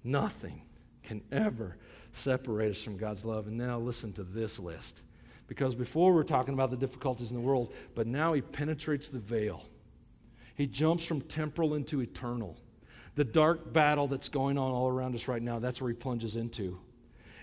nothing 0.05 0.61
can 1.03 1.22
ever 1.32 1.76
separate 2.12 2.70
us 2.70 2.82
from 2.82 2.96
God's 2.96 3.24
love. 3.24 3.46
And 3.46 3.56
now 3.56 3.78
listen 3.78 4.12
to 4.14 4.22
this 4.22 4.58
list. 4.58 5.02
Because 5.48 5.74
before 5.74 6.14
we 6.14 6.20
are 6.20 6.24
talking 6.24 6.54
about 6.54 6.70
the 6.70 6.76
difficulties 6.76 7.30
in 7.30 7.36
the 7.36 7.42
world, 7.42 7.74
but 7.94 8.06
now 8.06 8.32
he 8.32 8.40
penetrates 8.40 9.08
the 9.08 9.18
veil. 9.18 9.64
He 10.54 10.66
jumps 10.66 11.04
from 11.04 11.20
temporal 11.20 11.74
into 11.74 12.00
eternal. 12.00 12.56
The 13.14 13.24
dark 13.24 13.72
battle 13.72 14.06
that's 14.06 14.28
going 14.28 14.56
on 14.56 14.70
all 14.70 14.88
around 14.88 15.14
us 15.14 15.28
right 15.28 15.42
now, 15.42 15.58
that's 15.58 15.80
where 15.80 15.90
he 15.90 15.96
plunges 15.96 16.36
into. 16.36 16.78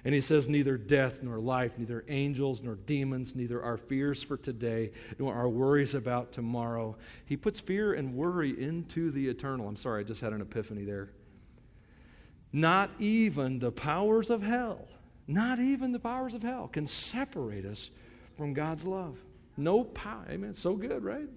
And 0.03 0.13
he 0.13 0.21
says, 0.21 0.47
Neither 0.47 0.77
death 0.77 1.21
nor 1.21 1.39
life, 1.39 1.77
neither 1.77 2.05
angels 2.07 2.63
nor 2.63 2.75
demons, 2.75 3.35
neither 3.35 3.61
our 3.61 3.77
fears 3.77 4.23
for 4.23 4.37
today 4.37 4.91
nor 5.17 5.33
our 5.33 5.49
worries 5.49 5.93
about 5.93 6.31
tomorrow. 6.31 6.95
He 7.25 7.35
puts 7.35 7.59
fear 7.59 7.93
and 7.93 8.15
worry 8.15 8.59
into 8.59 9.11
the 9.11 9.27
eternal. 9.27 9.67
I'm 9.67 9.75
sorry, 9.75 10.01
I 10.01 10.03
just 10.03 10.21
had 10.21 10.33
an 10.33 10.41
epiphany 10.41 10.85
there. 10.85 11.09
Not 12.51 12.89
even 12.99 13.59
the 13.59 13.71
powers 13.71 14.29
of 14.29 14.41
hell, 14.41 14.87
not 15.27 15.59
even 15.59 15.91
the 15.91 15.99
powers 15.99 16.33
of 16.33 16.41
hell 16.41 16.67
can 16.67 16.87
separate 16.87 17.65
us 17.65 17.89
from 18.35 18.53
God's 18.53 18.85
love. 18.85 19.17
No 19.55 19.83
power. 19.83 20.25
Amen. 20.29 20.53
So 20.53 20.75
good, 20.75 21.03
right? 21.03 21.27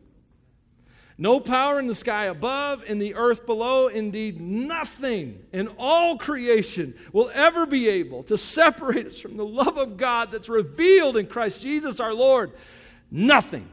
No 1.18 1.40
power 1.40 1.78
in 1.78 1.86
the 1.86 1.94
sky 1.94 2.26
above, 2.26 2.84
in 2.84 2.98
the 2.98 3.14
earth 3.14 3.44
below, 3.44 3.88
indeed, 3.88 4.40
nothing 4.40 5.44
in 5.52 5.68
all 5.78 6.16
creation 6.16 6.94
will 7.12 7.30
ever 7.34 7.66
be 7.66 7.88
able 7.88 8.22
to 8.24 8.38
separate 8.38 9.06
us 9.06 9.18
from 9.18 9.36
the 9.36 9.44
love 9.44 9.76
of 9.76 9.96
God 9.96 10.32
that's 10.32 10.48
revealed 10.48 11.16
in 11.16 11.26
Christ 11.26 11.62
Jesus 11.62 12.00
our 12.00 12.14
Lord. 12.14 12.52
Nothing. 13.10 13.68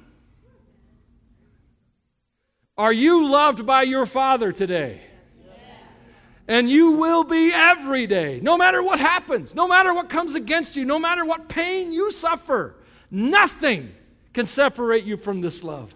Are 2.77 2.93
you 2.93 3.29
loved 3.29 3.65
by 3.65 3.83
your 3.83 4.05
Father 4.05 4.51
today? 4.51 5.01
And 6.49 6.67
you 6.67 6.93
will 6.93 7.23
be 7.23 7.51
every 7.53 8.07
day, 8.07 8.39
no 8.41 8.57
matter 8.57 8.81
what 8.81 8.99
happens, 8.99 9.53
no 9.53 9.67
matter 9.67 9.93
what 9.93 10.09
comes 10.09 10.33
against 10.33 10.75
you, 10.75 10.83
no 10.83 10.97
matter 10.97 11.23
what 11.23 11.47
pain 11.47 11.93
you 11.93 12.09
suffer. 12.09 12.75
Nothing 13.11 13.93
can 14.33 14.47
separate 14.47 15.03
you 15.03 15.15
from 15.15 15.41
this 15.41 15.63
love. 15.63 15.93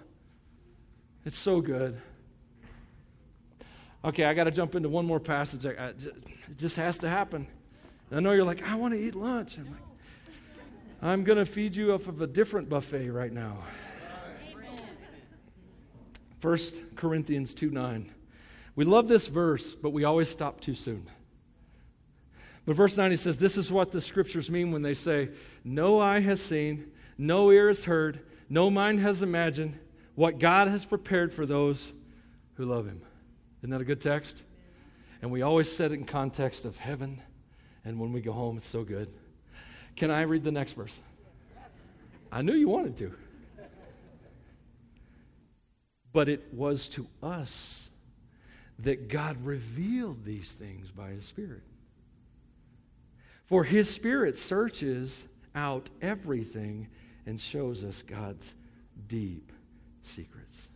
It's 1.26 1.40
so 1.40 1.60
good. 1.60 2.00
Okay, 4.06 4.26
I 4.26 4.36
got 4.36 4.44
to 4.44 4.52
jump 4.52 4.76
into 4.76 4.90
one 4.90 5.08
more 5.08 5.20
passage. 5.20 5.66
I, 5.66 5.72
I, 5.72 5.88
it 5.88 6.58
just 6.58 6.76
has 6.76 7.00
to 7.00 7.10
happen. 7.10 7.48
And 8.12 8.20
I 8.20 8.22
know 8.22 8.34
you're 8.34 8.44
like, 8.44 8.62
I 8.62 8.76
want 8.76 8.94
to 8.94 9.00
eat 9.00 9.16
lunch. 9.16 9.58
I'm 9.58 9.66
like, 9.66 9.82
I'm 11.02 11.24
going 11.24 11.40
to 11.40 11.48
feed 11.48 11.76
you 11.76 11.94
off 11.94 12.08
of 12.08 12.22
a 12.22 12.28
different 12.28 12.70
buffet 12.70 13.10
right 13.10 13.34
now. 13.34 13.58
1 16.42 16.58
Corinthians 16.96 17.56
2 17.56 17.72
9. 17.72 18.14
We 18.76 18.86
love 18.86 19.08
this 19.08 19.28
verse, 19.28 19.76
but 19.76 19.92
we 19.92 20.04
always 20.04 20.30
stop 20.30 20.60
too 20.60 20.76
soon. 20.76 21.08
But 22.66 22.76
verse 22.76 22.98
9 22.98 23.12
he 23.12 23.18
says, 23.18 23.38
This 23.38 23.58
is 23.58 23.72
what 23.72 23.92
the 23.92 24.02
scriptures 24.02 24.50
mean 24.50 24.72
when 24.72 24.82
they 24.82 24.94
say, 24.94 25.30
No 25.64 26.00
eye 26.00 26.22
has 26.22 26.42
seen, 26.42 26.92
no 27.18 27.52
ear 27.52 27.68
has 27.68 27.86
heard, 27.86 28.22
no 28.50 28.70
mind 28.70 29.00
has 29.00 29.22
imagined 29.22 29.78
what 30.16 30.40
God 30.40 30.68
has 30.68 30.86
prepared 30.86 31.34
for 31.34 31.46
those 31.46 31.94
who 32.56 32.66
love 32.66 32.86
him. 32.86 33.02
Isn't 33.62 33.72
that 33.72 33.82
a 33.82 33.86
good 33.86 34.02
text? 34.02 34.44
And 35.22 35.32
we 35.32 35.42
always 35.42 35.72
set 35.72 35.92
it 35.92 35.96
in 35.96 36.06
context 36.06 36.66
of 36.66 36.78
heaven, 36.78 37.22
and 37.86 38.00
when 38.00 38.12
we 38.12 38.22
go 38.22 38.32
home, 38.32 38.58
it's 38.58 38.66
so 38.66 38.84
good. 38.84 39.10
Can 39.96 40.12
I 40.12 40.22
read 40.24 40.44
the 40.44 40.52
next 40.52 40.74
verse? 40.74 41.02
I 42.32 42.42
knew 42.42 42.54
you 42.54 42.68
wanted 42.68 42.98
to. 42.98 43.14
But 46.12 46.30
it 46.30 46.54
was 46.54 46.88
to 46.90 47.08
us 47.22 47.90
that 48.80 49.08
God 49.08 49.44
revealed 49.46 50.26
these 50.26 50.54
things 50.54 50.92
by 50.92 51.10
His 51.10 51.26
Spirit. 51.26 51.64
For 53.46 53.64
His 53.64 53.90
Spirit 53.90 54.38
searches 54.38 55.28
out 55.56 55.90
everything 56.02 56.88
and 57.26 57.40
shows 57.40 57.84
us 57.84 58.02
God's 58.02 58.56
deep 59.08 59.52
secrets. 60.02 60.70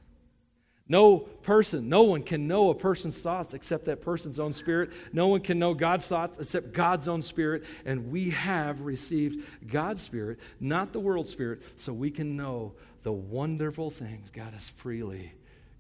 No 0.89 1.17
person, 1.17 1.89
no 1.89 2.03
one 2.03 2.23
can 2.23 2.47
know 2.47 2.69
a 2.69 2.75
person's 2.75 3.21
thoughts 3.21 3.53
except 3.53 3.85
that 3.85 4.01
person's 4.01 4.39
own 4.39 4.53
spirit. 4.53 4.91
No 5.11 5.27
one 5.27 5.41
can 5.41 5.59
know 5.59 5.73
God's 5.73 6.07
thoughts 6.07 6.39
except 6.39 6.71
God's 6.71 7.09
own 7.09 7.21
spirit. 7.21 7.65
And 7.85 8.09
we 8.09 8.29
have 8.29 8.79
received 8.81 9.45
God's 9.67 10.01
spirit, 10.01 10.39
not 10.61 10.93
the 10.93 10.99
world's 11.01 11.29
spirit, 11.29 11.61
so 11.75 11.91
we 11.91 12.09
can 12.09 12.37
know 12.37 12.73
the 13.03 13.11
wonderful 13.11 13.91
things 13.91 14.31
God 14.31 14.53
has 14.53 14.69
freely 14.69 15.33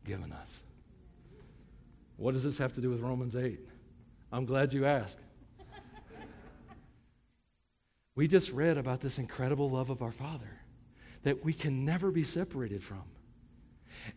given 0.05 0.33
us. 0.33 0.61
What 2.17 2.33
does 2.33 2.43
this 2.43 2.57
have 2.57 2.73
to 2.73 2.81
do 2.81 2.89
with 2.89 2.99
Romans 2.99 3.35
8? 3.35 3.59
I'm 4.31 4.45
glad 4.45 4.73
you 4.73 4.85
asked. 4.85 5.19
we 8.15 8.27
just 8.27 8.51
read 8.51 8.77
about 8.77 9.01
this 9.01 9.19
incredible 9.19 9.69
love 9.69 9.89
of 9.89 10.01
our 10.01 10.11
Father 10.11 10.59
that 11.23 11.43
we 11.43 11.53
can 11.53 11.85
never 11.85 12.11
be 12.11 12.23
separated 12.23 12.83
from. 12.83 13.03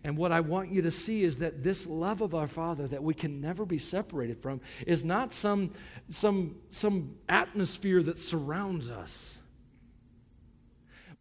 And 0.04 0.16
what 0.16 0.32
I 0.32 0.40
want 0.40 0.70
you 0.70 0.82
to 0.82 0.90
see 0.90 1.24
is 1.24 1.38
that 1.38 1.62
this 1.62 1.86
love 1.86 2.20
of 2.20 2.34
our 2.34 2.46
Father 2.46 2.86
that 2.88 3.02
we 3.02 3.14
can 3.14 3.40
never 3.40 3.64
be 3.64 3.78
separated 3.78 4.40
from 4.40 4.60
is 4.86 5.04
not 5.04 5.32
some, 5.32 5.72
some, 6.08 6.56
some 6.68 7.16
atmosphere 7.28 8.02
that 8.02 8.18
surrounds 8.18 8.88
us, 8.88 9.38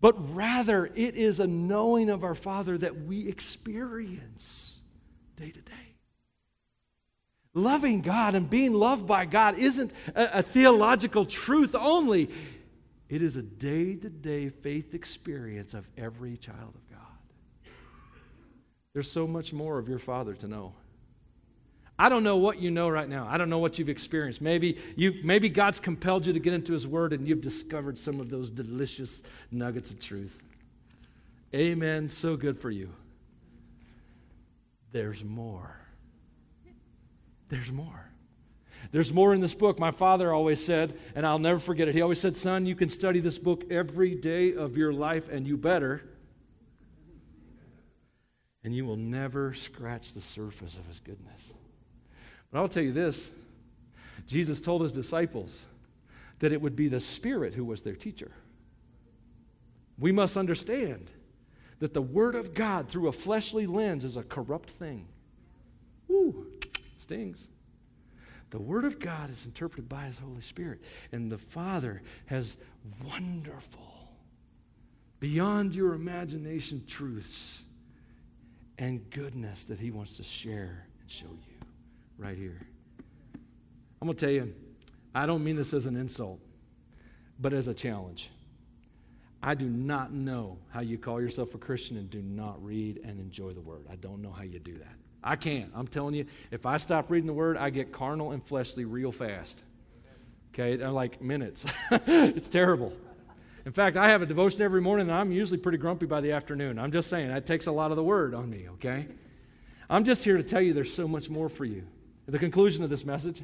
but 0.02 0.14
rather 0.36 0.86
it 0.88 1.16
is 1.16 1.40
a 1.40 1.48
knowing 1.48 2.10
of 2.10 2.24
our 2.24 2.36
Father 2.36 2.78
that 2.78 3.04
we 3.04 3.28
experience 3.28 4.78
day 5.36 5.52
to 5.52 5.62
day. 5.62 5.89
Loving 7.54 8.02
God 8.02 8.36
and 8.36 8.50
being 8.50 8.74
loved 8.74 9.08
by 9.08 9.26
God 9.26 9.58
isn't 9.58 9.92
a, 10.16 10.40
a 10.40 10.44
theological 10.44 11.26
truth 11.26 11.74
only. 11.76 12.30
It 13.10 13.24
is 13.24 13.38
a 13.38 13.42
day 13.42 13.96
to 13.96 14.10
day 14.10 14.50
faith 14.50 14.94
experience 14.94 15.74
of 15.74 15.88
every 15.98 16.38
child 16.38 16.76
of 16.76 16.90
God. 16.90 17.00
There's 18.94 19.12
so 19.12 19.26
much 19.26 19.52
more 19.52 19.80
of 19.80 19.90
your 19.90 20.00
Father 20.00 20.36
to 20.36 20.48
know. 20.48 20.74
I 21.98 22.08
don't 22.08 22.24
know 22.24 22.38
what 22.38 22.60
you 22.60 22.72
know 22.72 22.88
right 22.88 23.10
now. 23.10 23.28
I 23.30 23.38
don't 23.38 23.50
know 23.50 23.58
what 23.58 23.78
you've 23.78 23.90
experienced. 23.90 24.42
Maybe 24.42 24.78
you 24.96 25.16
maybe 25.24 25.50
God's 25.50 25.80
compelled 25.80 26.26
you 26.26 26.34
to 26.34 26.40
get 26.40 26.54
into 26.54 26.72
his 26.72 26.88
word 26.88 27.14
and 27.14 27.28
you've 27.28 27.42
discovered 27.42 27.98
some 27.98 28.20
of 28.20 28.30
those 28.30 28.50
delicious 28.50 29.22
nuggets 29.52 29.92
of 29.92 30.00
truth. 30.00 30.42
Amen. 31.54 32.10
So 32.10 32.38
good 32.38 32.60
for 32.60 32.70
you. 32.70 32.90
There's 34.92 35.24
more. 35.24 35.76
There's 37.50 37.72
more. 37.72 38.06
There's 38.92 39.14
more 39.14 39.34
in 39.34 39.42
this 39.42 39.54
book. 39.54 39.80
My 39.80 39.92
father 39.92 40.34
always 40.34 40.64
said, 40.64 40.98
and 41.16 41.26
I'll 41.26 41.40
never 41.40 41.60
forget 41.60 41.88
it. 41.88 41.96
He 41.96 42.02
always 42.02 42.20
said, 42.20 42.38
Son, 42.38 42.66
you 42.66 42.76
can 42.76 42.90
study 42.90 43.20
this 43.20 43.38
book 43.38 43.66
every 43.70 44.16
day 44.16 44.54
of 44.54 44.78
your 44.78 44.94
life, 44.94 45.28
and 45.30 45.46
you 45.46 45.58
better 45.58 46.04
and 48.64 48.76
you 48.76 48.86
will 48.86 48.98
never 48.98 49.54
scratch 49.54 50.14
the 50.14 50.22
surface 50.22 50.78
of 50.78 50.86
his 50.86 51.00
goodness. 51.00 51.54
But 52.52 52.60
I'll 52.60 52.68
tell 52.68 52.84
you 52.84 52.92
this 52.92 53.32
Jesus 54.28 54.60
told 54.60 54.82
his 54.82 54.94
disciples 54.94 55.64
that 56.40 56.52
it 56.52 56.62
would 56.62 56.76
be 56.76 56.88
the 56.88 57.00
Spirit 57.00 57.54
who 57.54 57.66
was 57.66 57.82
their 57.82 57.96
teacher. 57.96 58.32
We 59.98 60.12
must 60.12 60.38
understand 60.38 61.12
that 61.80 61.94
the 61.94 62.02
Word 62.02 62.36
of 62.36 62.54
God 62.54 62.90
through 62.90 63.08
a 63.08 63.12
fleshly 63.12 63.66
lens 63.66 64.06
is 64.06 64.18
a 64.18 64.24
corrupt 64.24 64.70
thing. 64.72 65.08
Woo, 66.08 66.48
stings. 67.10 67.48
The 68.52 68.60
Word 68.60 68.86
of 68.86 69.00
God 69.00 69.32
is 69.32 69.48
interpreted 69.48 69.90
by 69.90 70.04
His 70.04 70.18
Holy 70.20 70.42
Spirit, 70.42 70.80
and 71.12 71.32
the 71.32 71.40
Father 71.40 72.04
has 72.28 72.58
wonderful, 73.04 74.12
beyond 75.20 75.76
your 75.76 75.96
imagination 75.96 76.84
truths 76.88 77.66
and 78.78 79.10
goodness 79.10 79.66
that 79.66 79.80
He 79.80 79.90
wants 79.90 80.18
to 80.18 80.24
share 80.24 80.86
and 81.02 81.10
show 81.10 81.26
you 81.26 81.68
right 82.20 82.38
here. 82.38 82.62
I'm 84.02 84.08
going 84.08 84.16
to 84.16 84.26
tell 84.26 84.34
you, 84.34 84.54
I 85.16 85.26
don't 85.26 85.44
mean 85.44 85.56
this 85.56 85.74
as 85.74 85.88
an 85.88 85.96
insult, 85.96 86.40
but 87.40 87.54
as 87.54 87.68
a 87.68 87.74
challenge. 87.74 88.30
I 89.42 89.56
do 89.56 89.66
not 89.66 90.14
know 90.14 90.60
how 90.70 90.82
you 90.82 91.00
call 91.00 91.20
yourself 91.20 91.56
a 91.56 91.58
Christian 91.58 91.98
and 91.98 92.08
do 92.08 92.22
not 92.22 92.64
read 92.64 93.02
and 93.04 93.20
enjoy 93.20 93.54
the 93.54 93.62
Word. 93.62 93.88
I 93.92 93.96
don't 93.96 94.22
know 94.22 94.32
how 94.32 94.44
you 94.44 94.60
do 94.60 94.78
that. 94.78 94.96
I 95.24 95.36
can't. 95.36 95.72
I'm 95.76 95.88
telling 95.88 96.16
you, 96.16 96.26
if 96.52 96.66
I 96.66 96.78
stop 96.78 97.12
reading 97.12 97.28
the 97.28 97.34
Word, 97.34 97.58
I 97.58 97.70
get 97.70 97.92
carnal 97.92 98.32
and 98.32 98.44
fleshly 98.44 98.86
real 98.86 99.12
fast. 99.12 99.64
Okay, 100.54 100.78
like 100.78 101.22
minutes. 101.22 101.66
it's 101.92 102.50
terrible. 102.50 102.94
In 103.66 103.72
fact, 103.72 103.98
I 103.98 104.10
have 104.10 104.22
a 104.22 104.26
devotion 104.26 104.62
every 104.62 104.82
morning, 104.82 105.10
and 105.10 105.16
I'm 105.16 105.32
usually 105.32 105.60
pretty 105.60 105.78
grumpy 105.78 106.06
by 106.06 106.22
the 106.22 106.32
afternoon. 106.32 106.80
I'm 106.80 106.92
just 106.92 107.10
saying, 107.10 107.28
that 107.30 107.46
takes 107.46 107.68
a 107.68 107.72
lot 107.72 107.92
of 107.92 107.98
the 107.98 108.04
word 108.04 108.34
on 108.34 108.50
me, 108.50 108.68
okay? 108.74 109.08
I'm 109.90 110.04
just 110.04 110.24
here 110.24 110.38
to 110.38 110.44
tell 110.44 110.62
you 110.62 110.74
there's 110.74 110.94
so 110.94 111.08
much 111.08 111.30
more 111.30 111.50
for 111.50 111.66
you. 111.66 111.84
At 112.28 112.34
the 112.34 112.40
conclusion 112.40 112.84
of 112.84 112.90
this 112.90 113.06
message, 113.06 113.44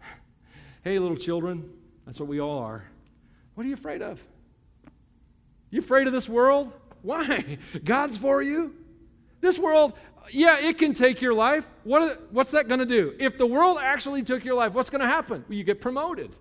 hey, 0.84 0.98
little 0.98 1.16
children, 1.16 1.70
that's 2.04 2.20
what 2.20 2.28
we 2.28 2.40
all 2.40 2.58
are. 2.60 2.84
What 3.54 3.64
are 3.64 3.68
you 3.68 3.74
afraid 3.74 4.02
of? 4.02 4.20
You 5.70 5.80
afraid 5.80 6.06
of 6.06 6.12
this 6.12 6.28
world? 6.28 6.72
Why? 7.02 7.58
God's 7.84 8.16
for 8.16 8.42
you. 8.42 8.74
This 9.40 9.58
world, 9.58 9.92
yeah, 10.30 10.58
it 10.58 10.78
can 10.78 10.94
take 10.94 11.20
your 11.20 11.34
life. 11.34 11.66
What, 11.84 12.32
what's 12.32 12.50
that 12.52 12.68
going 12.68 12.80
to 12.80 12.86
do? 12.86 13.14
If 13.18 13.38
the 13.38 13.46
world 13.46 13.78
actually 13.80 14.22
took 14.22 14.44
your 14.44 14.54
life, 14.54 14.72
what's 14.72 14.90
going 14.90 15.02
to 15.02 15.06
happen? 15.06 15.44
Well, 15.48 15.56
you 15.56 15.64
get 15.64 15.80
promoted. 15.80 16.34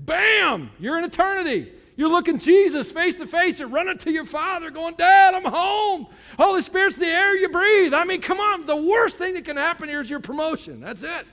Bam! 0.00 0.70
You're 0.78 0.98
in 0.98 1.04
eternity. 1.04 1.72
You're 1.96 2.10
looking 2.10 2.38
Jesus 2.38 2.92
face 2.92 3.16
to 3.16 3.26
face 3.26 3.58
and 3.60 3.72
running 3.72 3.98
to 3.98 4.12
your 4.12 4.24
Father, 4.24 4.70
going, 4.70 4.94
Dad, 4.94 5.34
I'm 5.34 5.44
home. 5.44 6.06
Holy 6.38 6.60
Spirit's 6.60 6.96
the 6.96 7.06
air 7.06 7.36
you 7.36 7.48
breathe. 7.48 7.92
I 7.92 8.04
mean, 8.04 8.20
come 8.20 8.38
on. 8.38 8.66
The 8.66 8.76
worst 8.76 9.16
thing 9.16 9.34
that 9.34 9.44
can 9.44 9.56
happen 9.56 9.88
here 9.88 10.00
is 10.00 10.08
your 10.08 10.20
promotion. 10.20 10.80
That's 10.80 11.02
it. 11.02 11.26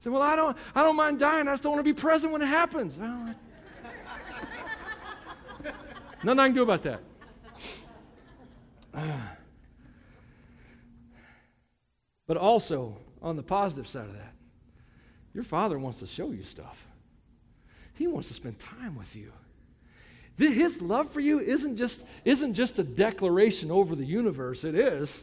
Say, 0.00 0.10
well, 0.10 0.22
I 0.22 0.34
don't, 0.34 0.56
I 0.74 0.82
don't 0.82 0.96
mind 0.96 1.20
dying. 1.20 1.46
I 1.46 1.52
just 1.52 1.62
don't 1.62 1.72
want 1.72 1.84
to 1.84 1.88
be 1.88 1.98
present 1.98 2.32
when 2.32 2.42
it 2.42 2.46
happens. 2.46 2.98
Nothing 2.98 3.34
I 6.24 6.46
can 6.46 6.54
do 6.54 6.62
about 6.62 6.82
that. 6.82 7.00
Ah. 8.98 9.35
But 12.26 12.36
also, 12.36 12.96
on 13.22 13.36
the 13.36 13.42
positive 13.42 13.88
side 13.88 14.06
of 14.06 14.14
that, 14.14 14.32
your 15.32 15.44
Father 15.44 15.78
wants 15.78 16.00
to 16.00 16.06
show 16.06 16.30
you 16.32 16.42
stuff. 16.42 16.86
He 17.94 18.06
wants 18.06 18.28
to 18.28 18.34
spend 18.34 18.58
time 18.58 18.96
with 18.96 19.14
you. 19.14 19.32
His 20.38 20.82
love 20.82 21.12
for 21.12 21.20
you 21.20 21.38
isn't 21.40 21.76
just, 21.76 22.06
isn't 22.24 22.54
just 22.54 22.78
a 22.78 22.84
declaration 22.84 23.70
over 23.70 23.94
the 23.94 24.04
universe, 24.04 24.64
it 24.64 24.74
is. 24.74 25.22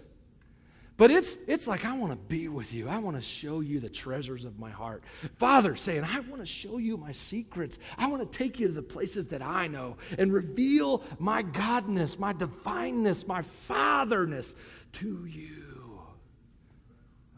But 0.96 1.10
it's, 1.10 1.38
it's 1.48 1.66
like, 1.66 1.86
I 1.86 1.98
want 1.98 2.12
to 2.14 2.18
be 2.18 2.48
with 2.48 2.74
you. 2.74 2.88
I 2.88 3.00
want 3.00 3.16
to 3.16 3.22
show 3.22 3.62
you 3.62 3.80
the 3.80 3.90
treasures 3.90 4.46
of 4.46 4.60
my 4.60 4.70
heart. 4.70 5.04
Father 5.38 5.76
saying, 5.76 6.04
I 6.04 6.20
want 6.20 6.40
to 6.40 6.46
show 6.46 6.78
you 6.78 6.98
my 6.98 7.12
secrets. 7.12 7.80
I 7.98 8.08
want 8.08 8.32
to 8.32 8.38
take 8.38 8.60
you 8.60 8.68
to 8.68 8.74
the 8.74 8.84
places 8.84 9.26
that 9.28 9.42
I 9.42 9.68
know 9.68 9.98
and 10.20 10.32
reveal 10.32 11.04
my 11.18 11.42
godness, 11.42 12.20
my 12.20 12.32
divineness, 12.34 13.28
my 13.28 13.42
fatherness 13.42 14.56
to 14.94 15.26
you. 15.26 15.63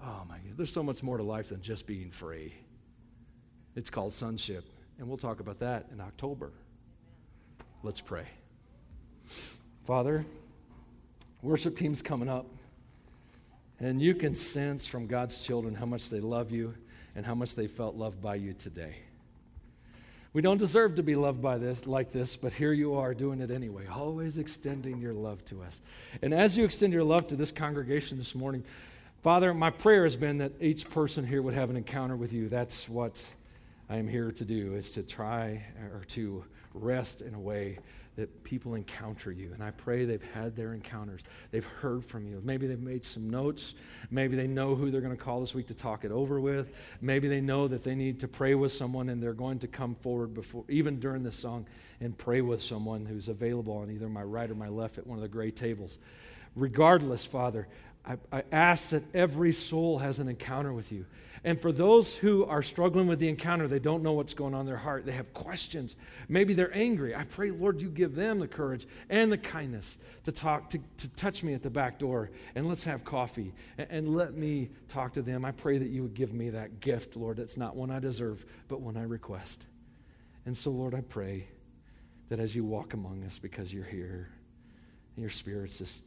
Oh 0.06 0.22
my 0.30 0.36
God, 0.36 0.56
there's 0.56 0.72
so 0.72 0.84
much 0.84 1.02
more 1.02 1.18
to 1.18 1.24
life 1.24 1.50
than 1.50 1.62
just 1.62 1.88
being 1.88 2.12
free. 2.12 2.54
It's 3.76 3.90
called 3.90 4.14
sonship, 4.14 4.64
and 5.00 5.08
we'll 5.08 5.18
talk 5.18 5.40
about 5.40 5.60
that 5.60 5.88
in 5.92 6.00
October. 6.00 6.52
Let's 7.82 8.02
pray. 8.02 8.28
Father, 9.88 10.24
worship 11.42 11.76
team's 11.76 12.04
coming 12.04 12.30
up, 12.30 12.46
and 13.80 14.00
you 14.00 14.14
can 14.14 14.36
sense 14.36 14.86
from 14.86 15.08
God's 15.08 15.44
children 15.44 15.74
how 15.74 15.88
much 15.88 16.12
they 16.12 16.20
love 16.20 16.52
you 16.52 16.76
and 17.16 17.26
how 17.26 17.34
much 17.34 17.56
they 17.56 17.68
felt 17.68 17.96
loved 17.96 18.22
by 18.22 18.36
you 18.36 18.54
today. 18.54 18.98
We 20.34 20.42
don't 20.42 20.58
deserve 20.58 20.96
to 20.98 21.04
be 21.04 21.16
loved 21.16 21.42
by 21.42 21.58
this 21.58 21.88
like 21.88 22.12
this, 22.12 22.36
but 22.36 22.54
here 22.54 22.74
you 22.74 22.96
are 22.96 23.14
doing 23.14 23.40
it 23.40 23.50
anyway, 23.50 23.88
always 23.88 24.38
extending 24.38 25.00
your 25.00 25.14
love 25.14 25.44
to 25.46 25.64
us. 25.64 25.82
And 26.22 26.34
as 26.34 26.58
you 26.58 26.66
extend 26.66 26.94
your 26.94 27.04
love 27.04 27.28
to 27.28 27.36
this 27.36 27.52
congregation 27.52 28.18
this 28.18 28.36
morning, 28.36 28.64
Father, 29.26 29.56
my 29.56 29.72
prayer 29.72 30.04
has 30.04 30.16
been 30.16 30.38
that 30.38 30.52
each 30.62 30.88
person 30.88 31.26
here 31.26 31.42
would 31.42 31.56
have 31.56 31.72
an 31.72 31.76
encounter 31.76 32.16
with 32.16 32.32
you. 32.32 32.48
That's 32.48 32.88
what 32.88 33.26
I 33.90 33.98
am 33.98 34.08
here 34.08 34.32
to 34.32 34.46
do, 34.46 34.76
is 34.76 34.92
to 34.92 35.02
try 35.02 35.64
or 35.96 36.04
to 36.10 36.46
rest 36.76 37.24
in 37.24 37.34
a 37.34 37.40
way 37.40 37.80
that 38.18 38.44
people 38.44 38.76
encounter 38.76 39.32
you. 39.32 39.50
And 39.52 39.64
I 39.64 39.72
pray 39.72 40.06
they've 40.06 40.22
had 40.36 40.56
their 40.56 40.76
encounters. 40.76 41.22
They've 41.50 41.66
heard 41.66 42.06
from 42.06 42.28
you. 42.28 42.40
Maybe 42.46 42.68
they've 42.68 42.80
made 42.80 43.04
some 43.04 43.28
notes. 43.28 43.74
Maybe 44.12 44.36
they 44.38 44.46
know 44.46 44.76
who 44.76 44.92
they're 44.92 45.02
going 45.02 45.18
to 45.18 45.24
call 45.24 45.40
this 45.40 45.56
week 45.56 45.66
to 45.70 45.74
talk 45.74 46.06
it 46.06 46.12
over 46.12 46.40
with. 46.40 46.72
Maybe 47.02 47.28
they 47.28 47.42
know 47.42 47.68
that 47.68 47.84
they 47.84 47.96
need 47.96 48.20
to 48.20 48.28
pray 48.28 48.54
with 48.54 48.74
someone 48.74 49.10
and 49.10 49.24
they're 49.24 49.34
going 49.34 49.58
to 49.58 49.68
come 49.68 49.96
forward 49.96 50.36
before, 50.36 50.66
even 50.70 51.00
during 51.00 51.24
this 51.24 51.36
song, 51.36 51.66
and 52.00 52.16
pray 52.16 52.42
with 52.42 52.62
someone 52.62 53.08
who's 53.08 53.28
available 53.28 53.76
on 53.76 53.90
either 53.90 54.08
my 54.08 54.22
right 54.22 54.52
or 54.52 54.56
my 54.56 54.70
left 54.70 55.00
at 55.00 55.08
one 55.08 55.18
of 55.18 55.24
the 55.24 55.28
gray 55.28 55.50
tables. 55.50 55.98
Regardless, 56.56 57.26
Father, 57.26 57.68
I, 58.08 58.18
I 58.32 58.44
ask 58.52 58.90
that 58.90 59.04
every 59.14 59.52
soul 59.52 59.98
has 60.00 60.20
an 60.20 60.28
encounter 60.28 60.74
with 60.74 60.92
you. 60.92 61.06
And 61.44 61.62
for 61.62 61.72
those 61.72 62.16
who 62.16 62.44
are 62.46 62.64
struggling 62.64 63.06
with 63.08 63.20
the 63.20 63.30
encounter, 63.30 63.68
they 63.68 63.78
don't 63.78 64.02
know 64.02 64.14
what's 64.14 64.34
going 64.34 64.56
on 64.56 64.62
in 64.62 64.66
their 64.66 64.78
heart. 64.78 65.06
They 65.06 65.12
have 65.12 65.32
questions. 65.36 65.96
Maybe 66.28 66.56
they're 66.56 66.76
angry. 66.76 67.16
I 67.16 67.24
pray, 67.24 67.52
Lord, 67.52 67.82
you 67.82 67.90
give 67.90 68.16
them 68.16 68.40
the 68.40 68.48
courage 68.48 68.88
and 69.12 69.32
the 69.32 69.38
kindness 69.38 70.00
to 70.24 70.32
talk, 70.32 70.72
to, 70.72 70.80
to 70.98 71.10
touch 71.10 71.44
me 71.44 71.54
at 71.54 71.62
the 71.62 71.70
back 71.70 72.00
door 72.00 72.32
and 72.56 72.68
let's 72.68 72.84
have 72.86 73.06
coffee 73.06 73.54
and, 73.78 73.88
and 73.92 74.16
let 74.16 74.34
me 74.34 74.70
talk 74.88 75.14
to 75.14 75.22
them. 75.22 75.46
I 75.46 75.52
pray 75.52 75.78
that 75.78 75.90
you 75.90 76.02
would 76.02 76.16
give 76.16 76.34
me 76.34 76.50
that 76.50 76.80
gift, 76.80 77.16
Lord. 77.16 77.38
It's 77.38 77.58
not 77.58 77.76
one 77.76 77.92
I 77.92 78.00
deserve, 78.00 78.44
but 78.68 78.82
one 78.82 78.98
I 78.98 79.04
request. 79.04 79.68
And 80.48 80.58
so, 80.58 80.72
Lord, 80.72 80.96
I 80.96 81.02
pray 81.02 81.48
that 82.30 82.40
as 82.40 82.56
you 82.56 82.64
walk 82.64 82.96
among 82.96 83.24
us 83.24 83.38
because 83.38 83.72
you're 83.72 83.84
here, 83.84 84.30
and 85.16 85.22
your 85.22 85.30
spirit's 85.30 85.78
just 85.78 86.04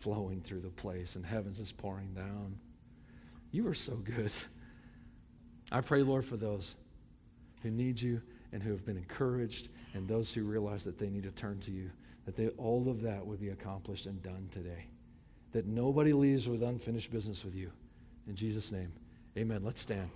flowing 0.00 0.40
through 0.40 0.60
the 0.60 0.70
place 0.70 1.16
and 1.16 1.24
heaven's 1.24 1.60
is 1.60 1.72
pouring 1.72 2.12
down. 2.14 2.58
You 3.52 3.66
are 3.68 3.74
so 3.74 3.94
good. 3.96 4.32
I 5.72 5.80
pray, 5.80 6.02
Lord, 6.02 6.24
for 6.24 6.36
those 6.36 6.76
who 7.62 7.70
need 7.70 8.00
you 8.00 8.20
and 8.52 8.62
who 8.62 8.70
have 8.70 8.84
been 8.84 8.96
encouraged 8.96 9.68
and 9.94 10.08
those 10.08 10.32
who 10.32 10.44
realize 10.44 10.84
that 10.84 10.98
they 10.98 11.08
need 11.08 11.24
to 11.24 11.30
turn 11.30 11.60
to 11.60 11.70
you, 11.70 11.90
that 12.24 12.36
they, 12.36 12.48
all 12.50 12.88
of 12.88 13.02
that 13.02 13.24
would 13.24 13.40
be 13.40 13.50
accomplished 13.50 14.06
and 14.06 14.22
done 14.22 14.48
today. 14.50 14.86
That 15.52 15.66
nobody 15.66 16.12
leaves 16.12 16.48
with 16.48 16.62
unfinished 16.62 17.10
business 17.10 17.44
with 17.44 17.54
you. 17.54 17.70
In 18.28 18.34
Jesus' 18.34 18.70
name, 18.70 18.92
amen. 19.36 19.62
Let's 19.64 19.80
stand. 19.80 20.10